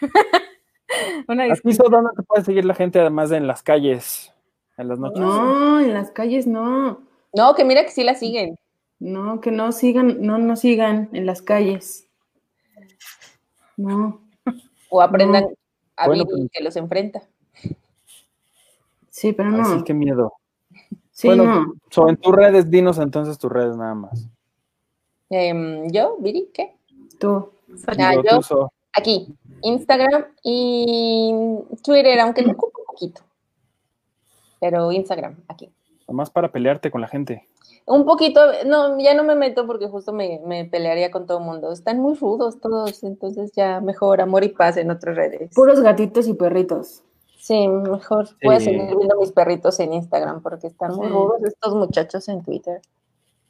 Una 1.28 1.44
Aquí 1.44 1.72
donde 1.72 2.10
te 2.16 2.22
puede 2.22 2.44
seguir 2.44 2.64
la 2.64 2.74
gente, 2.74 3.00
además 3.00 3.30
de 3.30 3.36
en 3.38 3.46
las 3.46 3.62
calles, 3.62 4.32
en 4.76 4.88
las 4.88 4.98
noches. 4.98 5.20
No, 5.20 5.80
en 5.80 5.94
las 5.94 6.10
calles 6.10 6.46
no. 6.46 7.00
No, 7.32 7.54
que 7.54 7.64
mira 7.64 7.84
que 7.84 7.90
sí 7.90 8.02
la 8.04 8.14
siguen. 8.14 8.56
No, 8.98 9.40
que 9.40 9.50
no 9.50 9.72
sigan, 9.72 10.20
no, 10.20 10.38
no 10.38 10.56
sigan 10.56 11.08
en 11.12 11.26
las 11.26 11.42
calles. 11.42 12.08
No. 13.76 14.20
O 14.90 15.00
aprendan 15.00 15.44
No. 15.44 15.50
a 15.96 16.06
Bueno, 16.06 16.24
Viri 16.24 16.36
pues- 16.42 16.50
que 16.52 16.62
los 16.62 16.76
enfrenta. 16.76 17.22
Sí, 19.08 19.32
pero 19.32 19.50
no. 19.50 19.64
sí, 19.64 19.84
qué 19.84 19.92
miedo. 19.94 20.32
Sí, 21.20 21.28
bueno, 21.28 21.44
no. 21.44 21.74
so, 21.90 22.08
en 22.08 22.16
tus 22.16 22.34
redes, 22.34 22.70
dinos 22.70 22.96
entonces 22.98 23.36
tus 23.36 23.52
redes 23.52 23.76
nada 23.76 23.94
más. 23.94 24.26
Em, 25.28 25.86
¿Yo? 25.90 26.16
¿Viri? 26.18 26.48
¿Qué? 26.54 26.74
Tú. 27.18 27.50
Ah, 27.88 28.14
yo- 28.14 28.22
tú, 28.38 28.42
So. 28.42 28.72
Aquí, 28.94 29.28
Instagram 29.62 30.24
y 30.42 31.34
Twitter, 31.84 32.18
aunque 32.20 32.40
lo 32.40 32.52
ocupo 32.52 32.80
un 32.80 32.86
poquito. 32.86 33.20
Pero 34.60 34.90
Instagram, 34.92 35.36
aquí. 35.46 35.70
Nomás 36.08 36.30
para 36.30 36.50
pelearte 36.50 36.90
con 36.90 37.02
la 37.02 37.08
gente. 37.08 37.46
Un 37.84 38.06
poquito, 38.06 38.40
no, 38.64 38.98
ya 38.98 39.12
no 39.12 39.22
me 39.22 39.34
meto 39.34 39.66
porque 39.66 39.88
justo 39.88 40.14
me, 40.14 40.40
me 40.46 40.64
pelearía 40.64 41.10
con 41.10 41.26
todo 41.26 41.38
el 41.38 41.44
mundo. 41.44 41.70
Están 41.70 42.00
muy 42.00 42.14
rudos 42.14 42.60
todos, 42.60 43.02
entonces 43.02 43.52
ya 43.54 43.82
mejor 43.82 44.22
amor 44.22 44.42
y 44.42 44.48
paz 44.48 44.78
en 44.78 44.90
otras 44.90 45.16
redes. 45.16 45.50
Puros 45.54 45.80
gatitos 45.82 46.28
y 46.28 46.32
perritos. 46.34 47.02
Sí, 47.50 47.66
mejor 47.66 48.28
voy 48.44 48.54
a 48.54 48.60
Sí. 48.60 48.66
seguir 48.66 48.94
viendo 48.96 49.16
mis 49.18 49.32
perritos 49.32 49.80
en 49.80 49.92
Instagram 49.92 50.40
porque 50.40 50.68
están 50.68 50.94
muy 50.94 51.08
Sí. 51.08 51.12
rudos 51.12 51.42
estos 51.42 51.74
muchachos 51.74 52.28
en 52.28 52.44
Twitter. 52.44 52.80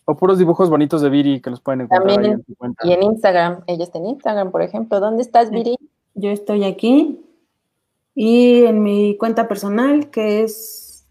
O 0.06 0.16
puros 0.16 0.38
dibujos 0.38 0.70
bonitos 0.70 1.02
de 1.02 1.10
Viri 1.10 1.42
que 1.42 1.50
los 1.50 1.60
pueden 1.60 1.82
encontrar 1.82 2.08
ahí 2.08 2.14
También, 2.14 2.32
en 2.32 2.42
tu 2.44 2.54
cuenta. 2.54 2.86
Y 2.86 2.92
en 2.94 3.02
Instagram, 3.02 3.62
ella 3.66 3.84
está 3.84 3.98
en 3.98 4.06
Instagram, 4.06 4.52
por 4.52 4.62
ejemplo. 4.62 5.00
¿Dónde 5.00 5.20
estás, 5.20 5.50
Viri? 5.50 5.76
Yo 6.14 6.30
estoy 6.30 6.64
aquí. 6.64 7.22
Y 8.14 8.64
en 8.64 8.82
mi 8.82 9.18
cuenta 9.18 9.48
personal, 9.48 10.08
que 10.08 10.44
es 10.44 11.06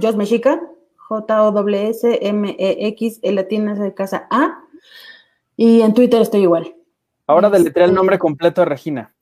Jos 0.00 0.14
Mexica, 0.14 0.62
J-O-S-M-E-X, 1.08 3.18
E 3.22 3.32
latina 3.32 3.74
de 3.74 3.92
casa 3.92 4.28
A. 4.30 4.56
Y 5.56 5.80
en 5.82 5.94
Twitter 5.94 6.22
estoy 6.22 6.42
igual. 6.42 6.76
Ahora 7.26 7.50
deletrea 7.50 7.86
el 7.86 7.94
nombre 7.94 8.20
completo 8.20 8.60
de 8.60 8.66
Regina. 8.66 9.12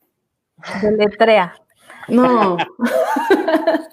Deletrea. 0.83 1.55
No. 2.11 2.57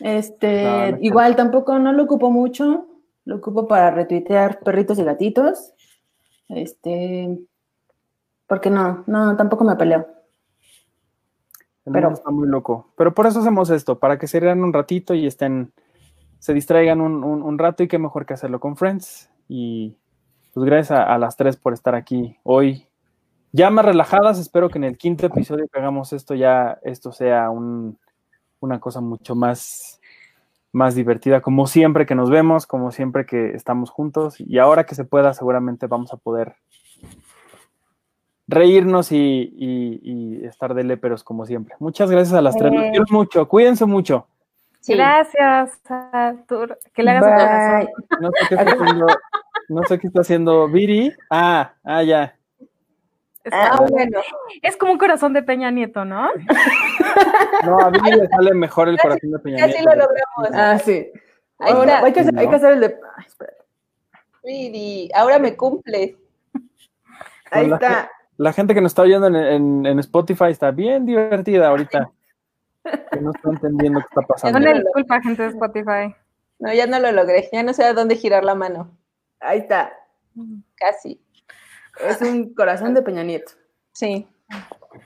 este, 0.00 0.62
No, 0.64 0.70
no 0.78 0.84
es 0.84 0.96
igual 1.02 1.36
tampoco 1.36 1.78
no 1.78 1.92
lo 1.92 2.04
ocupo 2.04 2.30
mucho. 2.30 2.86
Lo 3.24 3.36
ocupo 3.36 3.68
para 3.68 3.90
retuitear 3.90 4.60
perritos 4.60 4.98
y 4.98 5.04
gatitos. 5.04 5.72
Este, 6.48 7.38
porque 8.46 8.70
no, 8.70 9.04
no, 9.06 9.36
tampoco 9.36 9.64
me 9.64 9.76
peleo. 9.76 10.06
El 11.84 11.92
Pero- 11.92 12.12
está 12.12 12.30
muy 12.30 12.48
loco. 12.48 12.92
Pero 12.96 13.14
por 13.14 13.26
eso 13.26 13.40
hacemos 13.40 13.70
esto, 13.70 13.98
para 13.98 14.18
que 14.18 14.26
se 14.26 14.40
rían 14.40 14.62
un 14.64 14.72
ratito 14.72 15.14
y 15.14 15.26
estén, 15.26 15.72
se 16.38 16.54
distraigan 16.54 17.00
un, 17.00 17.22
un- 17.24 17.42
un 17.42 17.58
rato 17.58 17.82
y 17.82 17.88
qué 17.88 17.98
mejor 17.98 18.24
que 18.24 18.34
hacerlo 18.34 18.60
con 18.60 18.76
Friends. 18.76 19.30
Y 19.46 19.96
pues 20.54 20.64
gracias 20.64 20.92
a, 20.98 21.14
a 21.14 21.18
las 21.18 21.36
tres 21.36 21.56
por 21.56 21.74
estar 21.74 21.94
aquí 21.94 22.38
hoy. 22.44 22.87
Ya 23.52 23.70
más 23.70 23.84
relajadas, 23.84 24.38
espero 24.38 24.68
que 24.68 24.78
en 24.78 24.84
el 24.84 24.98
quinto 24.98 25.26
episodio 25.26 25.66
que 25.72 25.78
hagamos 25.78 26.12
esto 26.12 26.34
ya 26.34 26.78
esto 26.82 27.12
sea 27.12 27.50
un- 27.50 27.98
una 28.60 28.78
cosa 28.80 29.00
mucho 29.00 29.34
más, 29.34 30.00
más 30.72 30.94
divertida, 30.94 31.40
como 31.40 31.66
siempre 31.66 32.04
que 32.06 32.14
nos 32.14 32.28
vemos, 32.30 32.66
como 32.66 32.90
siempre 32.92 33.24
que 33.24 33.52
estamos 33.54 33.90
juntos. 33.90 34.38
Y 34.40 34.58
ahora 34.58 34.84
que 34.84 34.94
se 34.94 35.04
pueda, 35.04 35.32
seguramente 35.32 35.86
vamos 35.86 36.12
a 36.12 36.16
poder 36.18 36.56
reírnos 38.46 39.12
y, 39.12 39.16
y- 39.56 40.00
y 40.02 40.44
estar 40.44 40.74
de 40.74 40.84
léperos 40.84 41.22
como 41.24 41.44
siempre. 41.46 41.74
Muchas 41.78 42.10
gracias 42.10 42.34
a 42.34 42.42
las 42.42 42.56
tres. 42.56 42.72
Los 42.72 42.82
Eh. 42.84 42.88
quiero 42.90 43.04
mucho. 43.10 43.48
Cuídense 43.48 43.84
mucho. 43.86 44.26
Sí. 44.80 44.94
Gracias, 44.94 45.78
Artur. 45.88 46.78
Que 46.94 47.02
le 47.02 47.10
hagas 47.12 47.86
un. 48.20 48.20
No 48.22 48.30
sé 48.30 48.46
qué 48.48 48.54
está 48.54 48.72
haciendo, 48.72 49.06
no 49.68 49.82
sé 49.84 49.98
qué 49.98 50.06
está 50.06 50.20
haciendo 50.20 50.68
Viri. 50.68 51.12
Ah, 51.30 51.72
ah, 51.84 52.02
ya. 52.02 52.34
Está- 53.44 53.74
Ah, 53.74 53.86
bueno. 53.88 54.20
Es 54.62 54.76
como 54.76 54.92
un 54.92 54.98
corazón 54.98 55.32
de 55.32 55.42
Peña 55.42 55.70
Nieto, 55.70 56.04
¿no? 56.04 56.28
No, 57.64 57.80
a 57.80 57.90
Viri 57.90 58.12
le 58.12 58.28
sale 58.28 58.52
mejor 58.54 58.88
el 58.88 58.98
corazón 58.98 59.30
de 59.32 59.38
Peña 59.38 59.58
Casi 59.58 59.72
Nieto. 59.74 59.90
lo 59.90 59.96
logramos. 59.96 60.48
Ah, 60.52 60.78
sí. 60.78 61.10
Ahí 61.60 61.72
está. 61.72 62.04
hay, 62.04 62.12
que 62.12 62.20
hacer, 62.20 62.38
hay 62.38 62.48
que 62.48 62.54
hacer 62.56 62.72
el 62.74 62.80
de. 62.80 62.96
Ay, 64.44 65.10
ahora 65.14 65.38
me 65.38 65.56
cumples. 65.56 66.16
Ahí 67.50 67.70
está. 67.72 68.10
La 68.36 68.52
gente 68.52 68.74
que 68.74 68.80
nos 68.80 68.92
está 68.92 69.02
oyendo 69.02 69.26
en, 69.26 69.36
en- 69.36 69.86
en 69.86 69.98
Spotify 69.98 70.50
está 70.50 70.70
bien 70.70 71.04
divertida 71.06 71.68
ahorita. 71.68 72.10
Que 73.10 73.20
no 73.20 73.32
está 73.32 73.50
entendiendo 73.50 74.00
qué 74.00 74.06
está 74.08 74.22
pasando. 74.22 74.58
Una 74.58 74.72
disculpa, 74.74 75.20
gente 75.20 75.42
de 75.42 75.48
Spotify. 75.48 76.14
No, 76.60 76.72
ya 76.72 76.86
no 76.86 76.98
lo 77.00 77.10
logré. 77.12 77.48
Ya 77.52 77.62
no 77.62 77.72
sé 77.72 77.84
a 77.84 77.92
dónde 77.94 78.14
girar 78.16 78.44
la 78.44 78.54
mano. 78.54 78.90
Ahí 79.40 79.58
está. 79.58 79.92
Casi. 80.76 81.20
Es 82.00 82.20
un 82.22 82.54
corazón 82.54 82.94
de 82.94 83.02
Peña 83.02 83.22
Nieto. 83.22 83.52
Sí. 83.92 84.26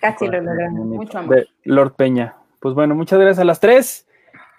Casi 0.01 0.27
lo 0.27 0.41
logramos. 0.41 0.87
Mucho 0.87 1.19
amor. 1.19 1.37
De 1.37 1.49
Lord 1.65 1.95
Peña. 1.95 2.37
Pues 2.61 2.75
bueno, 2.75 2.95
muchas 2.95 3.19
gracias 3.19 3.41
a 3.41 3.45
las 3.45 3.61
tres. 3.61 4.07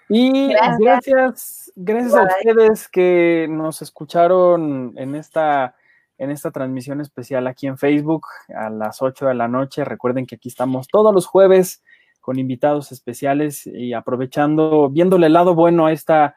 Y 0.08 0.48
Gracias. 0.48 0.78
gracias, 0.78 1.72
gracias 1.74 2.14
a 2.14 2.24
ustedes 2.24 2.88
que 2.88 3.46
nos 3.48 3.80
escucharon 3.80 4.92
en 4.96 5.14
esta, 5.14 5.76
en 6.18 6.30
esta 6.30 6.50
transmisión 6.50 7.00
especial 7.00 7.46
aquí 7.46 7.66
en 7.66 7.78
Facebook 7.78 8.26
a 8.54 8.68
las 8.68 9.00
8 9.00 9.26
de 9.26 9.34
la 9.34 9.48
noche. 9.48 9.84
Recuerden 9.84 10.26
que 10.26 10.34
aquí 10.34 10.50
estamos 10.50 10.88
todos 10.88 11.14
los 11.14 11.26
jueves 11.26 11.82
con 12.20 12.38
invitados 12.38 12.92
especiales 12.92 13.66
y 13.66 13.92
aprovechando, 13.94 14.90
viéndole 14.90 15.26
el 15.26 15.32
lado 15.32 15.54
bueno 15.54 15.86
a 15.86 15.92
esta, 15.92 16.36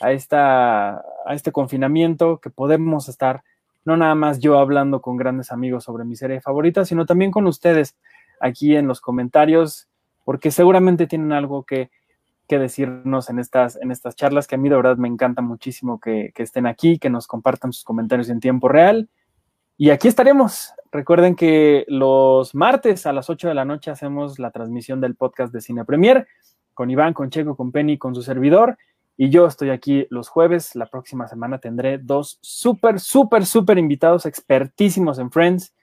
a 0.00 0.12
esta, 0.12 0.98
a 0.98 1.34
este 1.34 1.52
confinamiento, 1.52 2.40
que 2.40 2.50
podemos 2.50 3.08
estar, 3.08 3.42
no 3.84 3.96
nada 3.96 4.14
más 4.14 4.38
yo 4.38 4.58
hablando 4.58 5.00
con 5.00 5.16
grandes 5.16 5.52
amigos 5.52 5.84
sobre 5.84 6.04
mi 6.04 6.16
serie 6.16 6.40
favorita, 6.40 6.84
sino 6.84 7.06
también 7.06 7.30
con 7.30 7.46
ustedes 7.46 7.96
aquí 8.40 8.76
en 8.76 8.86
los 8.86 9.00
comentarios, 9.00 9.88
porque 10.24 10.50
seguramente 10.50 11.06
tienen 11.06 11.32
algo 11.32 11.64
que, 11.64 11.90
que 12.46 12.58
decirnos 12.58 13.30
en 13.30 13.38
estas, 13.38 13.76
en 13.76 13.90
estas 13.90 14.14
charlas, 14.14 14.46
que 14.46 14.56
a 14.56 14.58
mí 14.58 14.68
de 14.68 14.76
verdad 14.76 14.96
me 14.96 15.08
encanta 15.08 15.42
muchísimo 15.42 16.00
que, 16.00 16.32
que 16.34 16.42
estén 16.42 16.66
aquí, 16.66 16.98
que 16.98 17.10
nos 17.10 17.26
compartan 17.26 17.72
sus 17.72 17.84
comentarios 17.84 18.28
en 18.28 18.40
tiempo 18.40 18.68
real. 18.68 19.08
Y 19.76 19.90
aquí 19.90 20.08
estaremos. 20.08 20.72
Recuerden 20.90 21.36
que 21.36 21.84
los 21.88 22.54
martes 22.54 23.06
a 23.06 23.12
las 23.12 23.30
8 23.30 23.48
de 23.48 23.54
la 23.54 23.64
noche 23.64 23.90
hacemos 23.90 24.38
la 24.38 24.50
transmisión 24.50 25.00
del 25.00 25.14
podcast 25.14 25.52
de 25.52 25.60
Cine 25.60 25.84
Premier 25.84 26.26
con 26.78 26.90
Iván, 26.90 27.12
con 27.12 27.28
Checo, 27.28 27.56
con 27.56 27.72
Penny, 27.72 27.98
con 27.98 28.14
su 28.14 28.22
servidor. 28.22 28.78
Y 29.20 29.30
yo 29.30 29.46
estoy 29.46 29.70
aquí 29.70 30.06
los 30.10 30.28
jueves. 30.28 30.76
La 30.76 30.86
próxima 30.86 31.26
semana 31.26 31.58
tendré 31.58 31.98
dos 31.98 32.38
súper, 32.40 33.00
súper, 33.00 33.44
súper 33.44 33.76
invitados 33.76 34.26
expertísimos 34.26 35.18
en 35.18 35.32
Friends, 35.32 35.74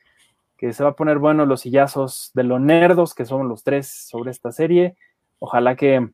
que 0.55 0.71
se 0.71 0.85
va 0.85 0.91
a 0.91 0.95
poner 0.95 1.19
bueno 1.19 1.45
los 1.45 1.61
sillazos 1.61 2.31
de 2.33 2.45
los 2.45 2.61
nerdos, 2.61 3.13
que 3.13 3.25
son 3.25 3.49
los 3.49 3.63
tres 3.63 3.89
sobre 3.89 4.31
esta 4.31 4.53
serie. 4.53 4.95
Ojalá 5.39 5.75
que, 5.75 6.11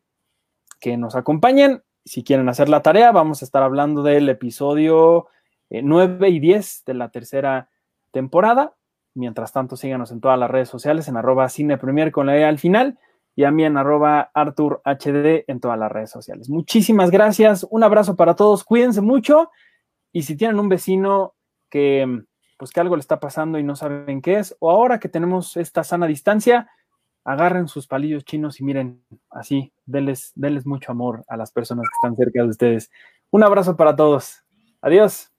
que 0.79 0.97
nos 0.97 1.15
acompañen. 1.15 1.83
Si 2.05 2.23
quieren 2.23 2.49
hacer 2.49 2.69
la 2.69 2.81
tarea, 2.81 3.11
vamos 3.11 3.43
a 3.43 3.45
estar 3.45 3.61
hablando 3.61 4.01
del 4.01 4.27
episodio 4.27 5.27
eh, 5.69 5.83
9 5.83 6.27
y 6.27 6.39
10 6.39 6.85
de 6.87 6.93
la 6.95 7.09
tercera 7.09 7.69
temporada. 8.09 8.73
Mientras 9.13 9.53
tanto, 9.53 9.75
síganos 9.75 10.11
en 10.11 10.21
todas 10.21 10.39
las 10.39 10.49
redes 10.49 10.69
sociales, 10.69 11.07
en 11.07 11.17
arroba 11.17 11.49
cinepremier 11.49 12.11
con 12.11 12.25
la 12.25 12.35
E 12.35 12.45
al 12.45 12.57
final 12.57 12.97
y 13.35 13.43
a 13.43 13.51
mí 13.51 13.63
en 13.63 13.77
arroba 13.77 14.31
arturhd 14.33 15.43
en 15.47 15.59
todas 15.59 15.79
las 15.79 15.91
redes 15.91 16.09
sociales. 16.09 16.49
Muchísimas 16.49 17.11
gracias, 17.11 17.65
un 17.69 17.83
abrazo 17.83 18.15
para 18.15 18.35
todos, 18.35 18.63
cuídense 18.63 19.01
mucho 19.01 19.51
y 20.11 20.23
si 20.23 20.35
tienen 20.35 20.59
un 20.59 20.69
vecino 20.69 21.35
que 21.69 22.23
pues 22.61 22.69
que 22.69 22.79
algo 22.79 22.95
le 22.95 22.99
está 22.99 23.19
pasando 23.19 23.57
y 23.57 23.63
no 23.63 23.75
saben 23.75 24.21
qué 24.21 24.37
es, 24.37 24.55
o 24.59 24.69
ahora 24.69 24.99
que 24.99 25.09
tenemos 25.09 25.57
esta 25.57 25.83
sana 25.83 26.05
distancia, 26.05 26.69
agarren 27.23 27.67
sus 27.67 27.87
palillos 27.87 28.23
chinos 28.23 28.59
y 28.59 28.63
miren 28.63 29.03
así, 29.31 29.73
denles, 29.87 30.31
denles 30.35 30.67
mucho 30.67 30.91
amor 30.91 31.23
a 31.27 31.37
las 31.37 31.51
personas 31.51 31.87
que 31.89 31.95
están 31.95 32.15
cerca 32.15 32.43
de 32.43 32.49
ustedes. 32.49 32.91
Un 33.31 33.43
abrazo 33.43 33.75
para 33.75 33.95
todos. 33.95 34.43
Adiós. 34.79 35.31